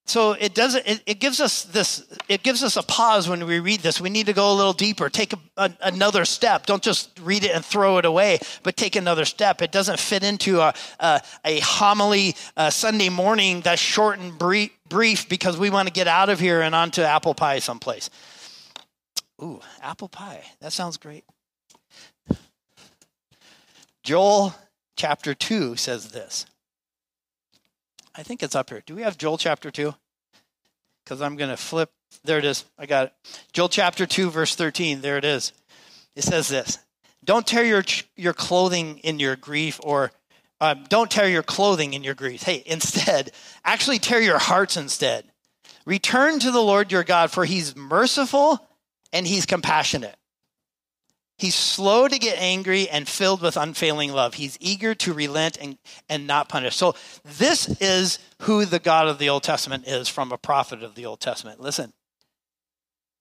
So 0.07 0.33
it 0.33 0.55
does 0.55 0.75
it, 0.75 1.03
it 1.07 1.19
gives 1.19 1.41
us 1.41 1.65
this 1.65 2.07
it 2.29 2.43
gives 2.43 2.63
us 2.63 2.77
a 2.77 2.83
pause 2.83 3.27
when 3.27 3.45
we 3.47 3.59
read 3.59 3.81
this. 3.81 4.01
We 4.01 4.11
need 4.11 4.27
to 4.27 4.35
go 4.35 4.53
a 4.53 4.55
little 4.55 4.75
deeper, 4.75 5.09
take 5.09 5.33
a, 5.33 5.39
a, 5.57 5.73
another 5.81 6.27
step. 6.27 6.67
Don't 6.67 6.83
just 6.83 7.19
read 7.23 7.43
it 7.43 7.53
and 7.53 7.65
throw 7.65 7.97
it 7.97 8.05
away, 8.05 8.39
but 8.63 8.77
take 8.77 8.97
another 8.97 9.25
step. 9.25 9.63
It 9.63 9.73
doesn't 9.73 9.99
fit 9.99 10.23
into 10.23 10.61
a 10.61 10.75
a, 11.01 11.23
a 11.45 11.61
homily 11.61 12.37
a 12.57 12.71
Sunday 12.71 13.09
morning 13.09 13.63
that's 13.63 13.81
short 13.81 14.19
and 14.19 14.39
brief, 14.39 14.71
brief 14.89 15.27
because 15.27 15.57
we 15.57 15.71
want 15.71 15.89
to 15.89 15.93
get 15.93 16.07
out 16.07 16.29
of 16.29 16.39
here 16.39 16.61
and 16.61 16.75
onto 16.75 17.01
apple 17.01 17.35
pie 17.35 17.61
someplace. 17.61 18.11
Ooh, 19.43 19.61
apple 19.81 20.09
pie. 20.09 20.45
That 20.61 20.73
sounds 20.75 20.99
great. 20.99 21.25
Joel 24.05 24.55
chapter 24.97 25.33
2 25.33 25.77
says 25.77 26.11
this. 26.11 26.45
I 28.15 28.23
think 28.23 28.43
it's 28.43 28.55
up 28.55 28.69
here. 28.69 28.83
Do 28.85 28.95
we 28.95 29.03
have 29.03 29.17
Joel 29.17 29.39
chapter 29.39 29.71
2? 29.71 29.95
Because 31.03 31.23
I'm 31.23 31.37
going 31.37 31.51
to 31.51 31.57
flip. 31.57 31.91
There 32.23 32.39
it 32.39 32.45
is. 32.45 32.67
I 32.79 32.85
got 32.85 33.07
it. 33.07 33.13
Joel 33.53 33.71
chapter 33.71 34.05
2, 34.05 34.31
verse 34.31 34.55
13. 34.55 35.01
There 35.01 35.17
it 35.17 35.25
is. 35.25 35.53
It 36.15 36.23
says 36.23 36.49
this 36.49 36.79
Don't 37.25 37.47
tear 37.47 37.65
your, 37.65 37.83
your 38.15 38.35
clothing 38.35 38.99
in 38.99 39.19
your 39.19 39.37
grief, 39.37 39.81
or 39.83 40.13
uh, 40.61 40.75
don't 40.75 41.11
tear 41.11 41.29
your 41.29 41.43
clothing 41.43 41.95
in 41.95 42.05
your 42.05 42.15
grief. 42.15 42.43
Hey, 42.43 42.63
instead, 42.67 43.33
actually 43.65 43.99
tear 43.99 44.21
your 44.21 44.39
hearts 44.39 44.77
instead. 44.77 45.25
Return 45.87 46.39
to 46.41 46.51
the 46.51 46.63
Lord 46.63 46.93
your 46.93 47.05
God, 47.05 47.31
for 47.31 47.47
he's 47.47 47.75
merciful 47.75 48.69
and 49.13 49.27
he's 49.27 49.47
compassionate 49.47 50.17
He's 51.37 51.55
slow 51.57 52.07
to 52.07 52.19
get 52.19 52.39
angry 52.39 52.89
and 52.89 53.09
filled 53.09 53.43
with 53.43 53.57
unfailing 53.57 54.13
love. 54.13 54.35
He's 54.35 54.57
eager 54.61 54.95
to 54.97 55.13
relent 55.13 55.59
and, 55.61 55.79
and 56.09 56.27
not 56.27 56.49
punish. 56.49 56.77
So, 56.77 56.95
this 57.39 57.69
is 57.81 58.21
who 58.43 58.65
the 58.65 58.79
God 58.79 59.09
of 59.09 59.19
the 59.19 59.29
Old 59.29 59.43
Testament 59.43 59.89
is 59.89 60.09
from 60.09 60.31
a 60.31 60.39
prophet 60.39 60.85
of 60.85 60.95
the 60.95 61.07
Old 61.07 61.21
Testament. 61.21 61.61
Listen, 61.61 61.93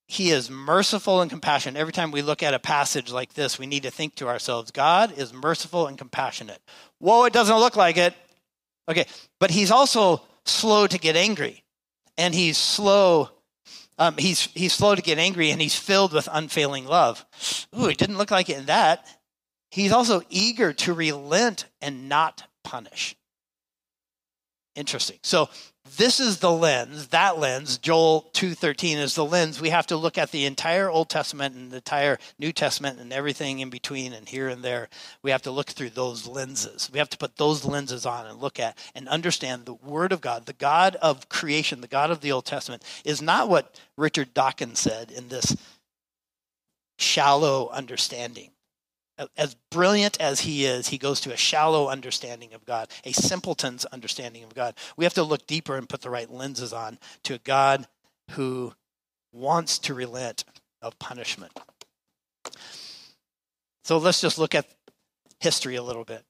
he 0.08 0.30
is 0.30 0.49
merciful 0.49 1.21
and 1.21 1.32
compassionate. 1.32 1.80
Every 1.80 1.93
time 1.93 2.12
we 2.12 2.21
look 2.21 2.43
at 2.43 2.54
a 2.54 2.60
passage 2.60 3.12
like 3.12 3.34
this, 3.34 3.58
we 3.58 3.65
need 3.65 3.84
to 3.84 3.91
think 3.91 4.13
to 4.15 4.28
ourselves 4.28 4.69
God 4.69 5.17
is 5.17 5.34
merciful 5.34 5.88
and 5.88 5.97
compassionate. 5.97 6.62
Whoa, 6.99 7.26
it 7.26 7.34
doesn't 7.34 7.58
look 7.58 7.76
like 7.76 7.97
it. 7.97 8.13
Okay, 8.88 9.06
but 9.39 9.49
he's 9.49 9.71
also 9.71 10.21
slow 10.45 10.86
to 10.86 10.99
get 10.99 11.15
angry, 11.15 11.63
and 12.17 12.36
he's 12.36 12.58
slow 12.58 13.32
um, 14.04 14.18
he's, 14.18 14.42
he's 14.54 14.74
slow 14.74 14.96
to 14.96 15.02
get 15.02 15.18
angry 15.18 15.50
and 15.50 15.62
he's 15.62 15.76
filled 15.76 16.12
with 16.12 16.28
unfailing 16.30 16.86
love. 16.86 17.26
Ooh, 17.80 17.88
it 17.88 17.98
didn't 17.98 18.18
look 18.18 18.32
like 18.32 18.50
it 18.50 18.58
in 18.58 18.66
that. 18.66 19.06
He's 19.72 19.94
also 19.94 20.22
eager 20.30 20.74
to 20.74 20.94
relent 20.94 21.66
and 21.82 22.10
not 22.10 22.44
punish. 22.66 23.16
Interesting. 24.76 25.20
So 25.24 25.50
this 25.97 26.19
is 26.19 26.39
the 26.39 26.51
lens, 26.51 27.08
that 27.08 27.38
lens, 27.38 27.77
Joel 27.77 28.29
2:13 28.34 28.97
is 28.97 29.15
the 29.15 29.25
lens. 29.25 29.60
We 29.60 29.69
have 29.69 29.88
to 29.88 29.97
look 29.97 30.17
at 30.17 30.32
the 30.32 30.45
entire 30.45 30.89
Old 30.89 31.10
Testament 31.10 31.56
and 31.56 31.71
the 31.71 31.77
entire 31.77 32.19
New 32.39 32.51
Testament 32.51 32.99
and 32.99 33.12
everything 33.12 33.60
in 33.60 33.69
between 33.69 34.13
and 34.13 34.27
here 34.27 34.49
and 34.49 34.63
there. 34.63 34.89
We 35.21 35.32
have 35.32 35.41
to 35.43 35.51
look 35.51 35.69
through 35.69 35.91
those 35.91 36.27
lenses. 36.27 36.89
We 36.91 36.99
have 36.99 37.10
to 37.10 37.17
put 37.17 37.38
those 37.38 37.65
lenses 37.65 38.06
on 38.06 38.25
and 38.25 38.39
look 38.39 38.60
at 38.60 38.77
and 38.95 39.10
understand 39.10 39.65
the 39.65 39.73
word 39.73 40.12
of 40.12 40.21
God, 40.21 40.45
the 40.45 40.53
God 40.53 40.95
of 40.97 41.29
creation, 41.29 41.82
the 41.82 41.88
God 41.88 42.12
of 42.12 42.21
the 42.21 42.32
Old 42.32 42.45
Testament 42.45 42.84
is 43.03 43.21
not 43.21 43.49
what 43.49 43.79
Richard 43.97 44.34
Dawkins 44.34 44.79
said 44.79 45.12
in 45.12 45.27
this 45.27 45.56
shallow 46.97 47.69
understanding 47.69 48.53
as 49.38 49.56
brilliant 49.69 50.19
as 50.19 50.41
he 50.41 50.65
is, 50.65 50.88
he 50.88 50.97
goes 50.97 51.19
to 51.21 51.34
a 51.34 51.38
shallow 51.38 51.88
understanding 51.88 52.54
of 52.54 52.65
God, 52.65 52.89
a 53.06 53.12
simpleton's 53.12 53.86
understanding 53.86 54.43
of 54.43 54.56
God. 54.56 54.76
We 54.97 55.06
have 55.06 55.13
to 55.15 55.23
look 55.23 55.45
deeper 55.45 55.78
and 55.78 55.88
put 55.88 56.02
the 56.02 56.10
right 56.10 56.30
lenses 56.30 56.73
on 56.73 56.97
to 57.23 57.36
a 57.36 57.39
God 57.39 57.88
who 58.32 58.73
wants 59.32 59.80
to 59.80 59.93
relent 59.93 60.45
of 60.82 60.97
punishment. 60.99 61.52
So 63.84 63.97
let's 63.97 64.21
just 64.21 64.38
look 64.38 64.56
at 64.56 64.65
history 65.39 65.76
a 65.76 65.84
little 65.84 66.06
bit. 66.06 66.23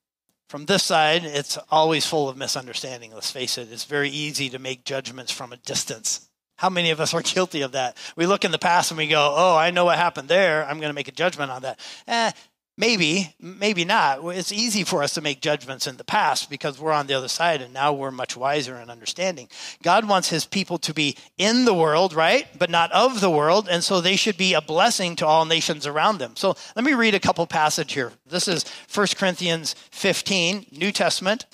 From 0.50 0.66
this 0.66 0.84
side, 0.84 1.24
it's 1.24 1.58
always 1.72 2.06
full 2.06 2.30
of 2.30 2.38
misunderstanding. 2.38 3.14
Let's 3.14 3.32
face 3.32 3.58
it, 3.58 3.72
it's 3.72 3.86
very 3.86 4.10
easy 4.10 4.50
to 4.50 4.60
make 4.60 4.84
judgments 4.84 5.32
from 5.32 5.54
a 5.54 5.58
distance. 5.58 6.30
How 6.58 6.70
many 6.70 6.92
of 6.92 7.00
us 7.00 7.14
are 7.14 7.22
guilty 7.24 7.62
of 7.62 7.72
that? 7.72 7.98
We 8.16 8.26
look 8.26 8.46
in 8.46 8.52
the 8.52 8.60
past 8.60 8.92
and 8.92 8.98
we 8.98 9.08
go, 9.08 9.34
oh, 9.36 9.56
I 9.56 9.72
know 9.72 9.86
what 9.86 9.98
happened 9.98 10.28
there. 10.30 10.66
I'm 10.66 10.78
going 10.78 10.90
to 10.90 10.96
make 10.96 11.08
a 11.08 11.14
judgment 11.14 11.52
on 11.52 11.64
that. 11.64 11.80
Eh, 12.08 12.32
Maybe, 12.76 13.36
maybe 13.40 13.86
not. 13.86 14.20
It's 14.36 14.52
easy 14.52 14.84
for 14.84 15.04
us 15.04 15.14
to 15.14 15.22
make 15.22 15.42
judgments 15.42 15.86
in 15.86 15.98
the 15.98 16.04
past 16.04 16.50
because 16.50 16.80
we're 16.80 16.92
on 16.92 17.06
the 17.06 17.14
other 17.14 17.28
side 17.28 17.62
and 17.62 17.72
now 17.72 17.94
we're 17.94 18.10
much 18.10 18.36
wiser 18.36 18.76
and 18.76 18.90
understanding. 18.90 19.48
God 19.84 20.08
wants 20.08 20.30
his 20.30 20.46
people 20.46 20.80
to 20.80 20.94
be 20.94 21.16
in 21.38 21.66
the 21.66 21.74
world, 21.74 22.16
right? 22.16 22.48
But 22.58 22.72
not 22.72 22.92
of 22.92 23.22
the 23.22 23.30
world. 23.30 23.68
And 23.70 23.84
so 23.84 24.02
they 24.02 24.16
should 24.16 24.38
be 24.38 24.56
a 24.56 24.62
blessing 24.62 25.16
to 25.18 25.28
all 25.28 25.46
nations 25.46 25.86
around 25.86 26.18
them. 26.18 26.36
So 26.36 26.56
let 26.76 26.84
me 26.84 26.96
read 26.96 27.14
a 27.14 27.20
couple 27.20 27.46
passage 27.46 27.94
here. 27.94 28.12
This 28.26 28.48
is 28.48 28.66
1 28.92 29.08
Corinthians 29.18 29.76
15, 29.92 30.66
New 30.72 30.92
Testament. 30.92 31.46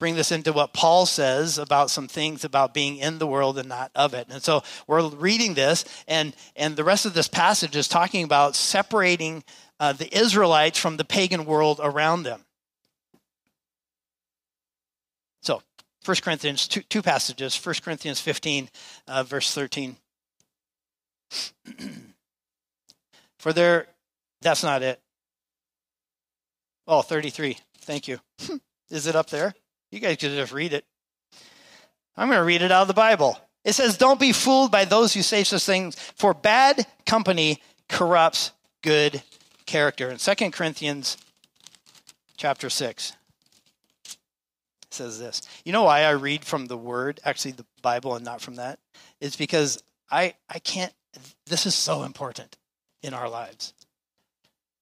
Bring 0.00 0.14
this 0.14 0.32
into 0.32 0.52
what 0.54 0.72
Paul 0.72 1.04
says 1.04 1.58
about 1.58 1.90
some 1.90 2.08
things 2.08 2.44
about 2.44 2.72
being 2.72 2.96
in 2.96 3.18
the 3.18 3.26
world 3.26 3.58
and 3.58 3.68
not 3.68 3.90
of 3.94 4.14
it. 4.14 4.28
And 4.30 4.42
so 4.42 4.62
we're 4.86 5.06
reading 5.08 5.54
this, 5.54 5.84
and, 6.06 6.34
and 6.54 6.76
the 6.76 6.84
rest 6.84 7.04
of 7.04 7.14
this 7.14 7.26
passage 7.26 7.74
is 7.74 7.88
talking 7.88 8.22
about 8.22 8.54
separating 8.54 9.42
uh, 9.80 9.92
the 9.92 10.16
Israelites 10.16 10.78
from 10.78 10.96
the 10.96 11.04
pagan 11.04 11.44
world 11.44 11.80
around 11.82 12.22
them. 12.24 12.44
So, 15.42 15.62
1 16.04 16.16
Corinthians, 16.22 16.66
two, 16.68 16.82
two 16.82 17.02
passages 17.02 17.54
1 17.64 17.76
Corinthians 17.84 18.20
15, 18.20 18.68
uh, 19.06 19.22
verse 19.22 19.54
13. 19.54 19.96
For 23.38 23.52
there, 23.52 23.86
that's 24.40 24.62
not 24.62 24.82
it. 24.82 25.00
Oh, 26.86 27.02
33. 27.02 27.58
Thank 27.80 28.08
you. 28.08 28.18
Is 28.90 29.06
it 29.06 29.14
up 29.14 29.30
there? 29.30 29.54
You 29.90 30.00
guys 30.00 30.16
could 30.16 30.32
just 30.32 30.52
read 30.52 30.72
it. 30.72 30.84
I'm 32.16 32.28
going 32.28 32.38
to 32.38 32.44
read 32.44 32.62
it 32.62 32.72
out 32.72 32.82
of 32.82 32.88
the 32.88 32.94
Bible. 32.94 33.38
It 33.64 33.74
says, 33.74 33.98
Don't 33.98 34.18
be 34.18 34.32
fooled 34.32 34.72
by 34.72 34.84
those 34.86 35.12
who 35.14 35.22
say 35.22 35.44
such 35.44 35.64
things, 35.64 35.94
for 36.16 36.34
bad 36.34 36.86
company 37.06 37.62
corrupts 37.88 38.52
good 38.82 39.22
character. 39.68 40.10
In 40.10 40.16
2 40.16 40.50
Corinthians 40.50 41.18
chapter 42.36 42.68
6, 42.68 43.12
it 44.04 44.16
says 44.90 45.20
this. 45.20 45.42
You 45.64 45.72
know 45.72 45.84
why 45.84 46.00
I 46.00 46.10
read 46.10 46.44
from 46.44 46.66
the 46.66 46.76
Word, 46.76 47.20
actually 47.24 47.52
the 47.52 47.66
Bible, 47.82 48.16
and 48.16 48.24
not 48.24 48.40
from 48.40 48.56
that? 48.56 48.80
It's 49.20 49.36
because 49.36 49.80
I, 50.10 50.34
I 50.48 50.58
can't, 50.58 50.92
this 51.46 51.66
is 51.66 51.74
so 51.74 52.02
important 52.02 52.56
in 53.02 53.14
our 53.14 53.28
lives. 53.28 53.74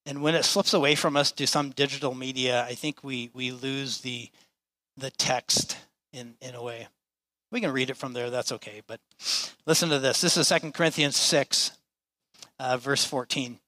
And 0.07 0.23
when 0.23 0.37
it 0.37 0.45
slips 0.45 0.73
away 0.73 0.95
from 0.95 1.17
us 1.17 1.33
to 1.33 1.47
some 1.49 1.71
digital 1.71 2.15
media, 2.15 2.65
I 2.65 2.75
think 2.75 3.03
we, 3.03 3.31
we 3.35 3.51
lose 3.51 4.03
the, 4.03 4.31
the 4.97 5.11
text 5.11 5.79
in, 6.13 6.35
in 6.41 6.55
a 6.55 6.63
way. 6.63 6.87
We 7.51 7.61
can 7.61 7.73
read 7.73 7.91
it 7.91 7.97
from 7.97 8.13
there, 8.13 8.31
that's 8.31 8.53
okay. 8.53 8.83
But 8.87 9.01
listen 9.67 9.89
to 9.89 9.99
this. 9.99 10.21
This 10.21 10.37
is 10.37 10.49
2 10.49 10.71
Corinthians 10.71 11.17
6, 11.17 11.73
uh, 12.61 12.77
verse 12.77 13.05
14. 13.05 13.59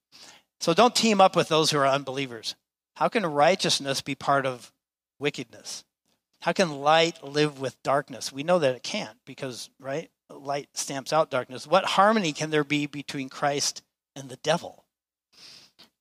So 0.60 0.74
don't 0.74 0.94
team 0.94 1.20
up 1.20 1.36
with 1.36 1.48
those 1.48 1.70
who 1.70 1.78
are 1.78 1.86
unbelievers. 1.86 2.54
How 2.96 3.08
can 3.08 3.24
righteousness 3.24 4.00
be 4.00 4.14
part 4.14 4.44
of 4.44 4.72
wickedness? 5.18 5.84
How 6.42 6.52
can 6.52 6.80
light 6.80 7.22
live 7.22 7.60
with 7.60 7.82
darkness? 7.82 8.32
We 8.32 8.42
know 8.42 8.58
that 8.58 8.74
it 8.74 8.82
can't 8.82 9.16
because, 9.24 9.70
right? 9.80 10.10
Light 10.30 10.68
stamps 10.72 11.12
out 11.12 11.30
darkness. 11.30 11.66
What 11.66 11.84
harmony 11.84 12.32
can 12.32 12.50
there 12.50 12.64
be 12.64 12.86
between 12.86 13.28
Christ 13.28 13.82
and 14.14 14.28
the 14.28 14.36
devil? 14.36 14.84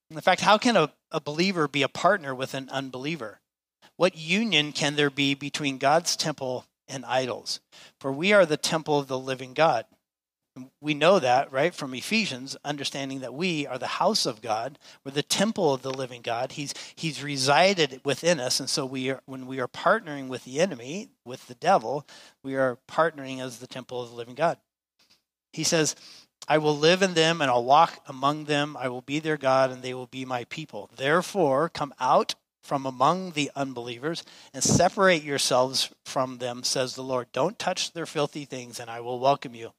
In 0.10 0.20
fact, 0.22 0.42
how 0.42 0.58
can 0.58 0.76
a, 0.76 0.92
a 1.12 1.20
believer 1.20 1.68
be 1.68 1.84
a 1.84 1.90
partner 1.90 2.34
with 2.34 2.54
an 2.54 2.70
unbeliever? 2.70 3.40
What 3.96 4.16
union 4.16 4.72
can 4.72 4.96
there 4.96 5.10
be 5.10 5.34
between 5.34 5.80
God's 5.80 6.16
temple 6.16 6.66
and 6.88 7.04
idols? 7.06 7.60
For 8.00 8.12
we 8.12 8.32
are 8.32 8.46
the 8.46 8.58
temple 8.58 9.00
of 9.00 9.08
the 9.08 9.20
living 9.20 9.54
God. 9.54 9.86
We 10.82 10.94
know 10.94 11.20
that, 11.20 11.52
right, 11.52 11.74
from 11.74 11.94
Ephesians, 11.94 12.58
understanding 12.64 13.20
that 13.20 13.34
we 13.34 13.68
are 13.68 13.78
the 13.78 13.88
house 13.88 14.26
of 14.26 14.42
God. 14.42 14.80
We're 15.04 15.12
the 15.12 15.24
temple 15.24 15.74
of 15.74 15.82
the 15.82 15.94
living 15.94 16.22
God. 16.22 16.54
He's, 16.54 16.74
he's 16.96 17.24
resided 17.24 18.02
within 18.04 18.40
us. 18.40 18.60
And 18.60 18.70
so 18.70 18.86
we 18.86 19.10
are, 19.10 19.22
when 19.26 19.48
we 19.48 19.60
are 19.60 19.68
partnering 19.68 20.28
with 20.28 20.44
the 20.46 20.60
enemy, 20.60 21.10
with 21.26 21.48
the 21.48 21.56
devil, 21.56 22.08
we 22.44 22.56
are 22.56 22.78
partnering 22.88 23.40
as 23.42 23.60
the 23.60 23.68
temple 23.68 24.02
of 24.02 24.10
the 24.10 24.16
living 24.16 24.36
God. 24.36 24.58
He 25.54 25.64
says, 25.64 25.96
I 26.48 26.60
will 26.60 26.78
live 26.78 27.02
in 27.02 27.14
them 27.14 27.42
and 27.42 27.50
I'll 27.50 27.64
walk 27.64 28.00
among 28.08 28.46
them. 28.46 28.78
I 28.78 28.88
will 28.90 29.02
be 29.02 29.20
their 29.20 29.38
God 29.38 29.72
and 29.72 29.82
they 29.82 29.94
will 29.94 30.08
be 30.08 30.26
my 30.26 30.46
people. 30.46 30.90
Therefore, 30.96 31.70
come 31.70 31.94
out 32.00 32.36
from 32.68 32.86
among 32.86 33.32
the 33.32 33.50
unbelievers 33.56 34.24
and 34.54 34.64
separate 34.64 35.24
yourselves 35.24 35.90
from 36.06 36.38
them, 36.38 36.64
says 36.64 36.96
the 36.96 37.02
Lord. 37.02 37.28
Don't 37.32 37.58
touch 37.58 37.94
their 37.94 38.06
filthy 38.06 38.44
things, 38.44 38.80
and 38.80 38.90
I 38.90 39.00
will 39.00 39.20
welcome 39.20 39.56
you. 39.56 39.72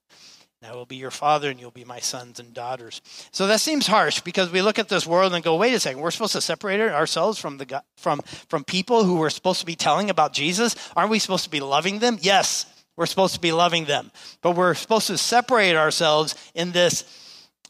I 0.62 0.74
will 0.74 0.86
be 0.86 0.96
your 0.96 1.12
father, 1.12 1.50
and 1.50 1.60
you'll 1.60 1.70
be 1.70 1.84
my 1.84 2.00
sons 2.00 2.40
and 2.40 2.52
daughters. 2.52 3.00
So 3.30 3.46
that 3.46 3.60
seems 3.60 3.86
harsh 3.86 4.20
because 4.20 4.50
we 4.50 4.60
look 4.60 4.80
at 4.80 4.88
this 4.88 5.06
world 5.06 5.32
and 5.32 5.44
go, 5.44 5.54
wait 5.54 5.72
a 5.72 5.78
second, 5.78 6.00
we're 6.00 6.10
supposed 6.10 6.32
to 6.32 6.40
separate 6.40 6.80
ourselves 6.80 7.38
from 7.38 7.58
the 7.58 7.82
from 7.96 8.20
from 8.48 8.64
people 8.64 9.04
who 9.04 9.18
we're 9.18 9.30
supposed 9.30 9.60
to 9.60 9.66
be 9.66 9.76
telling 9.76 10.10
about 10.10 10.32
Jesus. 10.32 10.74
Aren't 10.96 11.10
we 11.10 11.20
supposed 11.20 11.44
to 11.44 11.50
be 11.50 11.60
loving 11.60 12.00
them? 12.00 12.18
Yes, 12.20 12.66
we're 12.96 13.06
supposed 13.06 13.34
to 13.34 13.40
be 13.40 13.52
loving 13.52 13.84
them, 13.84 14.10
but 14.42 14.56
we're 14.56 14.74
supposed 14.74 15.06
to 15.06 15.16
separate 15.16 15.76
ourselves 15.76 16.34
in 16.54 16.72
this 16.72 17.04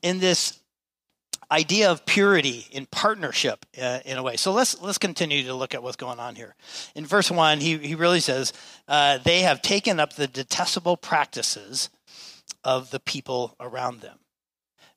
in 0.02 0.18
this 0.18 0.58
idea 1.50 1.90
of 1.90 2.04
purity 2.06 2.66
in 2.70 2.86
partnership 2.86 3.64
uh, 3.80 4.00
in 4.06 4.16
a 4.16 4.22
way. 4.22 4.36
So 4.36 4.52
let's 4.52 4.80
let's 4.80 4.98
continue 4.98 5.44
to 5.44 5.54
look 5.54 5.74
at 5.74 5.82
what's 5.82 5.96
going 5.96 6.18
on 6.18 6.36
here. 6.36 6.54
In 6.94 7.04
verse 7.04 7.30
one, 7.30 7.60
he 7.60 7.76
he 7.76 7.94
really 7.94 8.20
says 8.20 8.54
uh, 8.88 9.18
they 9.18 9.40
have 9.40 9.60
taken 9.60 10.00
up 10.00 10.14
the 10.14 10.26
detestable 10.26 10.96
practices 10.96 11.90
of 12.64 12.90
the 12.90 13.00
people 13.00 13.56
around 13.60 14.00
them. 14.00 14.18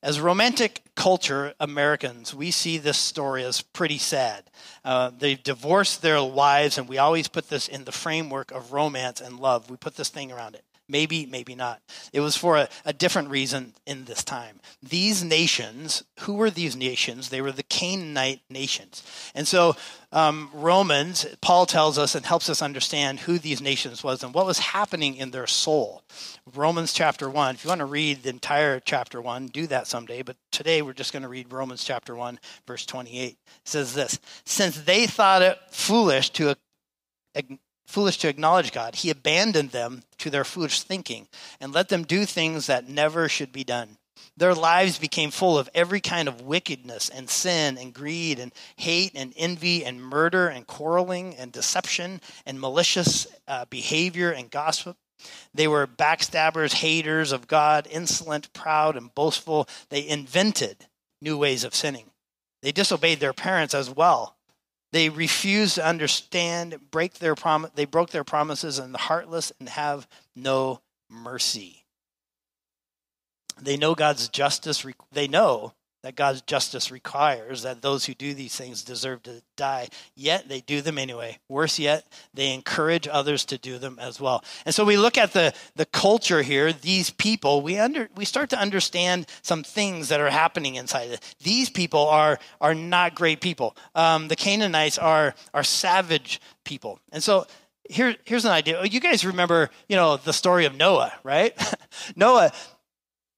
As 0.03 0.19
romantic 0.19 0.81
culture 0.95 1.53
Americans, 1.59 2.33
we 2.33 2.49
see 2.49 2.79
this 2.79 2.97
story 2.97 3.43
as 3.43 3.61
pretty 3.61 3.99
sad. 3.99 4.49
Uh, 4.83 5.11
they've 5.15 5.41
divorced 5.41 6.01
their 6.01 6.23
wives, 6.23 6.79
and 6.79 6.89
we 6.89 6.97
always 6.97 7.27
put 7.27 7.49
this 7.49 7.67
in 7.67 7.83
the 7.83 7.91
framework 7.91 8.51
of 8.51 8.73
romance 8.73 9.21
and 9.21 9.39
love. 9.39 9.69
We 9.69 9.77
put 9.77 9.97
this 9.97 10.09
thing 10.09 10.31
around 10.31 10.55
it. 10.55 10.63
Maybe, 10.91 11.25
maybe 11.25 11.55
not. 11.55 11.81
It 12.11 12.19
was 12.19 12.35
for 12.35 12.57
a, 12.57 12.67
a, 12.83 12.91
different 12.91 13.29
reason 13.29 13.73
in 13.85 14.03
this 14.03 14.25
time. 14.25 14.59
These 14.83 15.23
nations, 15.23 16.03
who 16.19 16.33
were 16.33 16.49
these 16.49 16.75
nations? 16.75 17.29
They 17.29 17.39
were 17.39 17.53
the 17.53 17.63
Canaanite 17.63 18.41
nations. 18.49 19.01
And 19.33 19.47
so 19.47 19.77
um, 20.11 20.49
Romans, 20.53 21.25
Paul 21.39 21.65
tells 21.65 21.97
us 21.97 22.13
and 22.13 22.25
helps 22.25 22.49
us 22.49 22.61
understand 22.61 23.21
who 23.21 23.39
these 23.39 23.61
nations 23.61 24.03
was 24.03 24.21
and 24.21 24.33
what 24.33 24.45
was 24.45 24.59
happening 24.59 25.15
in 25.15 25.31
their 25.31 25.47
soul. 25.47 26.03
Romans 26.53 26.91
chapter 26.91 27.29
1. 27.29 27.55
If 27.55 27.63
you 27.63 27.69
want 27.69 27.79
to 27.79 27.85
read 27.85 28.23
the 28.23 28.29
entire 28.29 28.81
chapter 28.81 29.21
1, 29.21 29.47
do 29.47 29.67
that 29.67 29.87
someday. 29.87 30.23
But 30.23 30.35
today 30.51 30.81
we're 30.81 30.91
just 30.91 31.13
going 31.13 31.23
to 31.23 31.29
read 31.29 31.53
Romans 31.53 31.85
chapter 31.85 32.17
1, 32.17 32.37
verse 32.67 32.85
28. 32.85 33.29
It 33.29 33.37
says 33.63 33.93
this 33.93 34.19
Since 34.43 34.81
they 34.81 35.07
thought 35.07 35.41
it 35.41 35.57
foolish 35.69 36.31
to 36.31 36.53
foolish 37.91 38.17
to 38.19 38.29
acknowledge 38.29 38.71
God, 38.71 38.95
he 38.95 39.09
abandoned 39.09 39.71
them 39.71 40.03
to 40.19 40.29
their 40.29 40.43
foolish 40.43 40.81
thinking 40.81 41.27
and 41.59 41.73
let 41.73 41.89
them 41.89 42.03
do 42.03 42.25
things 42.25 42.67
that 42.67 42.89
never 42.89 43.27
should 43.27 43.51
be 43.51 43.63
done. 43.63 43.97
Their 44.37 44.55
lives 44.55 44.97
became 44.97 45.29
full 45.29 45.57
of 45.57 45.69
every 45.75 45.99
kind 45.99 46.27
of 46.27 46.41
wickedness 46.41 47.09
and 47.09 47.29
sin 47.29 47.77
and 47.77 47.93
greed 47.93 48.39
and 48.39 48.53
hate 48.77 49.11
and 49.13 49.33
envy 49.35 49.83
and 49.83 50.01
murder 50.01 50.47
and 50.47 50.65
quarreling 50.65 51.35
and 51.35 51.51
deception 51.51 52.21
and 52.45 52.59
malicious 52.59 53.27
uh, 53.47 53.65
behavior 53.65 54.31
and 54.31 54.49
gossip. 54.49 54.97
They 55.53 55.67
were 55.67 55.85
backstabbers, 55.85 56.73
haters 56.73 57.31
of 57.31 57.47
God, 57.47 57.87
insolent, 57.91 58.51
proud, 58.53 58.95
and 58.95 59.13
boastful. 59.13 59.67
They 59.89 60.07
invented 60.07 60.87
new 61.21 61.37
ways 61.37 61.63
of 61.63 61.75
sinning. 61.75 62.09
They 62.61 62.71
disobeyed 62.71 63.19
their 63.19 63.33
parents 63.33 63.73
as 63.73 63.89
well 63.89 64.37
they 64.91 65.09
refuse 65.09 65.75
to 65.75 65.85
understand, 65.85 66.77
break 66.91 67.15
their 67.15 67.35
prom- 67.35 67.71
they 67.75 67.85
broke 67.85 68.09
their 68.09 68.23
promises 68.23 68.79
and 68.79 68.93
the 68.93 68.99
heartless 68.99 69.51
and 69.59 69.69
have 69.69 70.07
no 70.35 70.81
mercy. 71.09 71.85
They 73.61 73.77
know 73.77 73.95
God's 73.95 74.27
justice 74.27 74.85
they 75.11 75.27
know 75.27 75.73
that 76.03 76.15
God's 76.15 76.41
justice 76.41 76.91
requires 76.91 77.63
that 77.63 77.81
those 77.81 78.05
who 78.05 78.13
do 78.13 78.33
these 78.33 78.55
things 78.55 78.83
deserve 78.83 79.23
to 79.23 79.41
die, 79.55 79.89
yet 80.15 80.49
they 80.49 80.61
do 80.61 80.81
them 80.81 80.97
anyway. 80.97 81.37
Worse 81.47 81.77
yet, 81.77 82.05
they 82.33 82.53
encourage 82.53 83.07
others 83.07 83.45
to 83.45 83.57
do 83.57 83.77
them 83.77 83.97
as 83.99 84.19
well. 84.19 84.43
And 84.65 84.73
so 84.73 84.83
we 84.83 84.97
look 84.97 85.17
at 85.17 85.33
the, 85.33 85.53
the 85.75 85.85
culture 85.85 86.41
here, 86.41 86.73
these 86.73 87.09
people, 87.11 87.61
we 87.61 87.77
under 87.77 88.09
we 88.15 88.25
start 88.25 88.49
to 88.51 88.59
understand 88.59 89.27
some 89.41 89.63
things 89.63 90.09
that 90.09 90.19
are 90.19 90.29
happening 90.29 90.75
inside 90.75 91.09
it. 91.11 91.35
These 91.39 91.69
people 91.69 92.07
are 92.07 92.39
are 92.59 92.75
not 92.75 93.15
great 93.15 93.41
people. 93.41 93.75
Um, 93.93 94.27
the 94.27 94.35
Canaanites 94.35 94.97
are 94.97 95.35
are 95.53 95.63
savage 95.63 96.41
people. 96.63 96.99
And 97.11 97.21
so 97.21 97.45
here, 97.91 98.15
here's 98.23 98.45
an 98.45 98.51
idea. 98.51 98.83
You 98.85 98.99
guys 98.99 99.25
remember, 99.25 99.69
you 99.89 99.95
know, 99.95 100.17
the 100.17 100.33
story 100.33 100.65
of 100.65 100.75
Noah, 100.75 101.13
right? 101.23 101.53
Noah, 102.15 102.51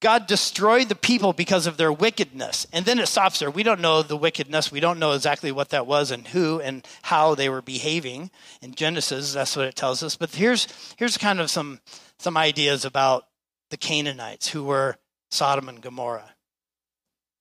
God 0.04 0.26
destroyed 0.26 0.90
the 0.90 0.94
people 0.94 1.32
because 1.32 1.66
of 1.66 1.78
their 1.78 1.90
wickedness. 1.90 2.66
And 2.74 2.84
then 2.84 2.98
it 2.98 3.08
stops 3.08 3.38
there. 3.38 3.50
We 3.50 3.62
don't 3.62 3.80
know 3.80 4.02
the 4.02 4.18
wickedness. 4.18 4.70
We 4.70 4.78
don't 4.78 4.98
know 4.98 5.12
exactly 5.12 5.50
what 5.50 5.70
that 5.70 5.86
was 5.86 6.10
and 6.10 6.28
who 6.28 6.60
and 6.60 6.86
how 7.00 7.34
they 7.34 7.48
were 7.48 7.62
behaving. 7.62 8.30
In 8.60 8.74
Genesis, 8.74 9.32
that's 9.32 9.56
what 9.56 9.64
it 9.64 9.76
tells 9.76 10.02
us. 10.02 10.14
But 10.14 10.34
here's, 10.34 10.68
here's 10.98 11.16
kind 11.16 11.40
of 11.40 11.50
some, 11.50 11.80
some 12.18 12.36
ideas 12.36 12.84
about 12.84 13.28
the 13.70 13.78
Canaanites 13.78 14.48
who 14.48 14.64
were 14.64 14.98
Sodom 15.30 15.70
and 15.70 15.80
Gomorrah. 15.80 16.34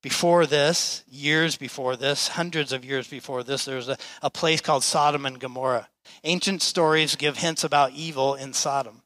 Before 0.01 0.45
this, 0.45 1.03
years 1.09 1.57
before 1.57 1.97
this, 1.97 2.29
hundreds 2.29 2.71
of 2.71 2.85
years 2.85 3.09
before 3.09 3.43
this, 3.43 3.65
there 3.65 3.75
was 3.75 3.89
a, 3.89 3.97
a 4.21 4.29
place 4.29 4.61
called 4.61 4.85
Sodom 4.85 5.25
and 5.25 5.37
Gomorrah. 5.37 5.89
Ancient 6.23 6.61
stories 6.61 7.17
give 7.17 7.39
hints 7.39 7.65
about 7.65 7.91
evil 7.91 8.35
in 8.35 8.53
Sodom 8.53 9.02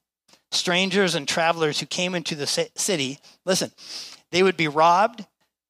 strangers 0.58 1.16
and 1.16 1.28
travelers 1.28 1.80
who 1.80 1.86
came 1.86 2.16
into 2.16 2.36
the 2.36 2.48
city, 2.48 3.20
listen, 3.46 3.72
they 4.32 4.44
would 4.44 4.58
be 4.58 4.68
robbed, 4.68 5.26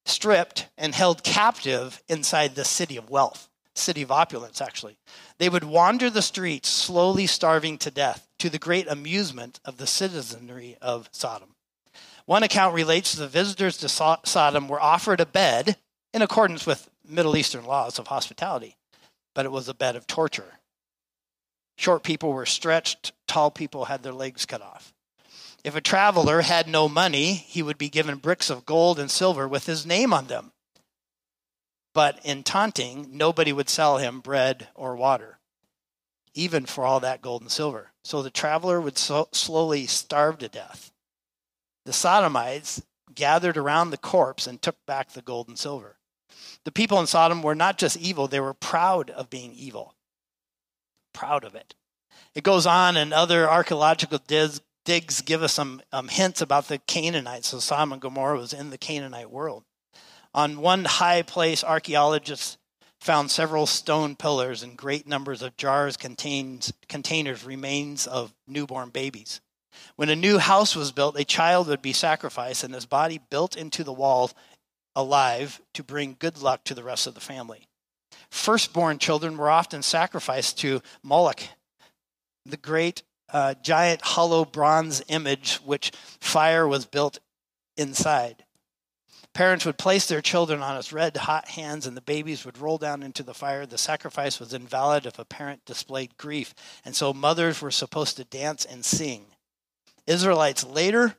stripped, 0.05 0.67
and 0.77 0.95
held 0.95 1.23
captive 1.23 2.01
inside 2.07 2.55
the 2.55 2.65
city 2.65 2.97
of 2.97 3.09
wealth, 3.09 3.49
city 3.75 4.01
of 4.01 4.11
opulence, 4.11 4.61
actually. 4.61 4.97
They 5.37 5.49
would 5.49 5.63
wander 5.63 6.09
the 6.09 6.21
streets, 6.21 6.69
slowly 6.69 7.27
starving 7.27 7.77
to 7.79 7.91
death, 7.91 8.27
to 8.39 8.49
the 8.49 8.57
great 8.57 8.87
amusement 8.87 9.59
of 9.65 9.77
the 9.77 9.87
citizenry 9.87 10.77
of 10.81 11.09
Sodom. 11.11 11.55
One 12.25 12.43
account 12.43 12.73
relates 12.75 13.13
the 13.13 13.27
visitors 13.27 13.77
to 13.77 13.89
Sodom 13.89 14.67
were 14.67 14.81
offered 14.81 15.21
a 15.21 15.25
bed 15.25 15.77
in 16.13 16.21
accordance 16.21 16.65
with 16.65 16.89
Middle 17.07 17.37
Eastern 17.37 17.65
laws 17.65 17.99
of 17.99 18.07
hospitality, 18.07 18.75
but 19.33 19.45
it 19.45 19.51
was 19.51 19.69
a 19.69 19.73
bed 19.73 19.95
of 19.95 20.07
torture. 20.07 20.59
Short 21.77 22.03
people 22.03 22.33
were 22.33 22.45
stretched, 22.45 23.13
tall 23.27 23.51
people 23.51 23.85
had 23.85 24.03
their 24.03 24.13
legs 24.13 24.45
cut 24.45 24.61
off. 24.61 24.93
If 25.63 25.75
a 25.75 25.81
traveler 25.81 26.41
had 26.41 26.67
no 26.67 26.89
money, 26.89 27.33
he 27.33 27.61
would 27.61 27.77
be 27.77 27.89
given 27.89 28.17
bricks 28.17 28.49
of 28.49 28.65
gold 28.65 28.99
and 28.99 29.11
silver 29.11 29.47
with 29.47 29.67
his 29.67 29.85
name 29.85 30.13
on 30.13 30.27
them. 30.27 30.51
But 31.93 32.19
in 32.23 32.43
taunting, 32.43 33.09
nobody 33.11 33.51
would 33.51 33.69
sell 33.69 33.97
him 33.97 34.19
bread 34.19 34.69
or 34.75 34.95
water, 34.95 35.39
even 36.33 36.65
for 36.65 36.85
all 36.85 36.99
that 36.99 37.21
gold 37.21 37.41
and 37.41 37.51
silver. 37.51 37.91
So 38.03 38.21
the 38.21 38.29
traveler 38.29 38.79
would 38.81 38.97
so 38.97 39.29
slowly 39.31 39.87
starve 39.87 40.39
to 40.39 40.47
death. 40.47 40.91
The 41.85 41.93
Sodomites 41.93 42.81
gathered 43.13 43.57
around 43.57 43.89
the 43.89 43.97
corpse 43.97 44.47
and 44.47 44.61
took 44.61 44.83
back 44.85 45.11
the 45.11 45.21
gold 45.21 45.47
and 45.47 45.57
silver. 45.57 45.97
The 46.63 46.71
people 46.71 46.99
in 46.99 47.07
Sodom 47.07 47.41
were 47.41 47.55
not 47.55 47.77
just 47.77 47.97
evil, 47.97 48.27
they 48.27 48.39
were 48.39 48.53
proud 48.53 49.09
of 49.09 49.29
being 49.29 49.53
evil. 49.53 49.95
Proud 51.17 51.43
of 51.43 51.55
it. 51.55 51.73
It 52.35 52.43
goes 52.43 52.67
on, 52.67 52.95
and 52.95 53.11
other 53.11 53.49
archaeological 53.49 54.19
digs, 54.19 54.61
give 55.21 55.41
us 55.41 55.51
some 55.51 55.81
um, 55.91 56.09
hints 56.09 56.41
about 56.41 56.67
the 56.67 56.77
Canaanites. 56.77 57.47
So 57.47 57.57
Sodom 57.57 57.93
and 57.93 57.99
Gomorrah 57.99 58.37
was 58.37 58.53
in 58.53 58.69
the 58.69 58.77
Canaanite 58.77 59.31
world. 59.31 59.63
On 60.35 60.61
one 60.61 60.85
high 60.85 61.23
place, 61.23 61.63
archaeologists 61.63 62.59
found 63.01 63.31
several 63.31 63.65
stone 63.65 64.15
pillars 64.15 64.61
and 64.61 64.77
great 64.77 65.07
numbers 65.07 65.41
of 65.41 65.57
jars 65.57 65.97
contains, 65.97 66.71
containers 66.87 67.43
remains 67.43 68.05
of 68.05 68.31
newborn 68.47 68.89
babies. 68.89 69.41
When 69.95 70.09
a 70.09 70.15
new 70.15 70.37
house 70.37 70.75
was 70.75 70.91
built, 70.91 71.19
a 71.19 71.25
child 71.25 71.65
would 71.67 71.81
be 71.81 71.93
sacrificed 71.93 72.63
and 72.63 72.75
his 72.75 72.85
body 72.85 73.19
built 73.31 73.57
into 73.57 73.83
the 73.83 73.91
wall 73.91 74.29
alive 74.95 75.61
to 75.73 75.83
bring 75.83 76.15
good 76.19 76.43
luck 76.43 76.63
to 76.65 76.75
the 76.75 76.83
rest 76.83 77.07
of 77.07 77.15
the 77.15 77.21
family. 77.21 77.67
Firstborn 78.29 78.99
children 78.99 79.37
were 79.37 79.49
often 79.49 79.81
sacrificed 79.81 80.57
to 80.59 80.81
Moloch, 81.03 81.41
the 82.45 82.57
great 82.57 83.03
uh, 83.29 83.55
giant 83.61 84.01
hollow 84.01 84.45
bronze 84.45 85.01
image 85.07 85.55
which 85.57 85.91
fire 86.19 86.67
was 86.67 86.85
built 86.85 87.19
inside. 87.75 88.43
Parents 89.33 89.65
would 89.65 89.77
place 89.77 90.07
their 90.07 90.21
children 90.21 90.63
on 90.63 90.77
its 90.77 90.91
red 90.91 91.15
hot 91.15 91.49
hands, 91.49 91.85
and 91.85 91.95
the 91.95 92.01
babies 92.01 92.43
would 92.43 92.57
roll 92.57 92.77
down 92.77 93.03
into 93.03 93.21
the 93.21 93.35
fire. 93.35 93.65
The 93.65 93.77
sacrifice 93.77 94.39
was 94.39 94.53
invalid 94.53 95.05
if 95.05 95.19
a 95.19 95.25
parent 95.25 95.63
displayed 95.65 96.17
grief, 96.17 96.55
and 96.83 96.95
so 96.95 97.13
mothers 97.13 97.61
were 97.61 97.69
supposed 97.69 98.17
to 98.17 98.23
dance 98.23 98.65
and 98.65 98.83
sing. 98.83 99.27
Israelites 100.07 100.63
later 100.63 101.17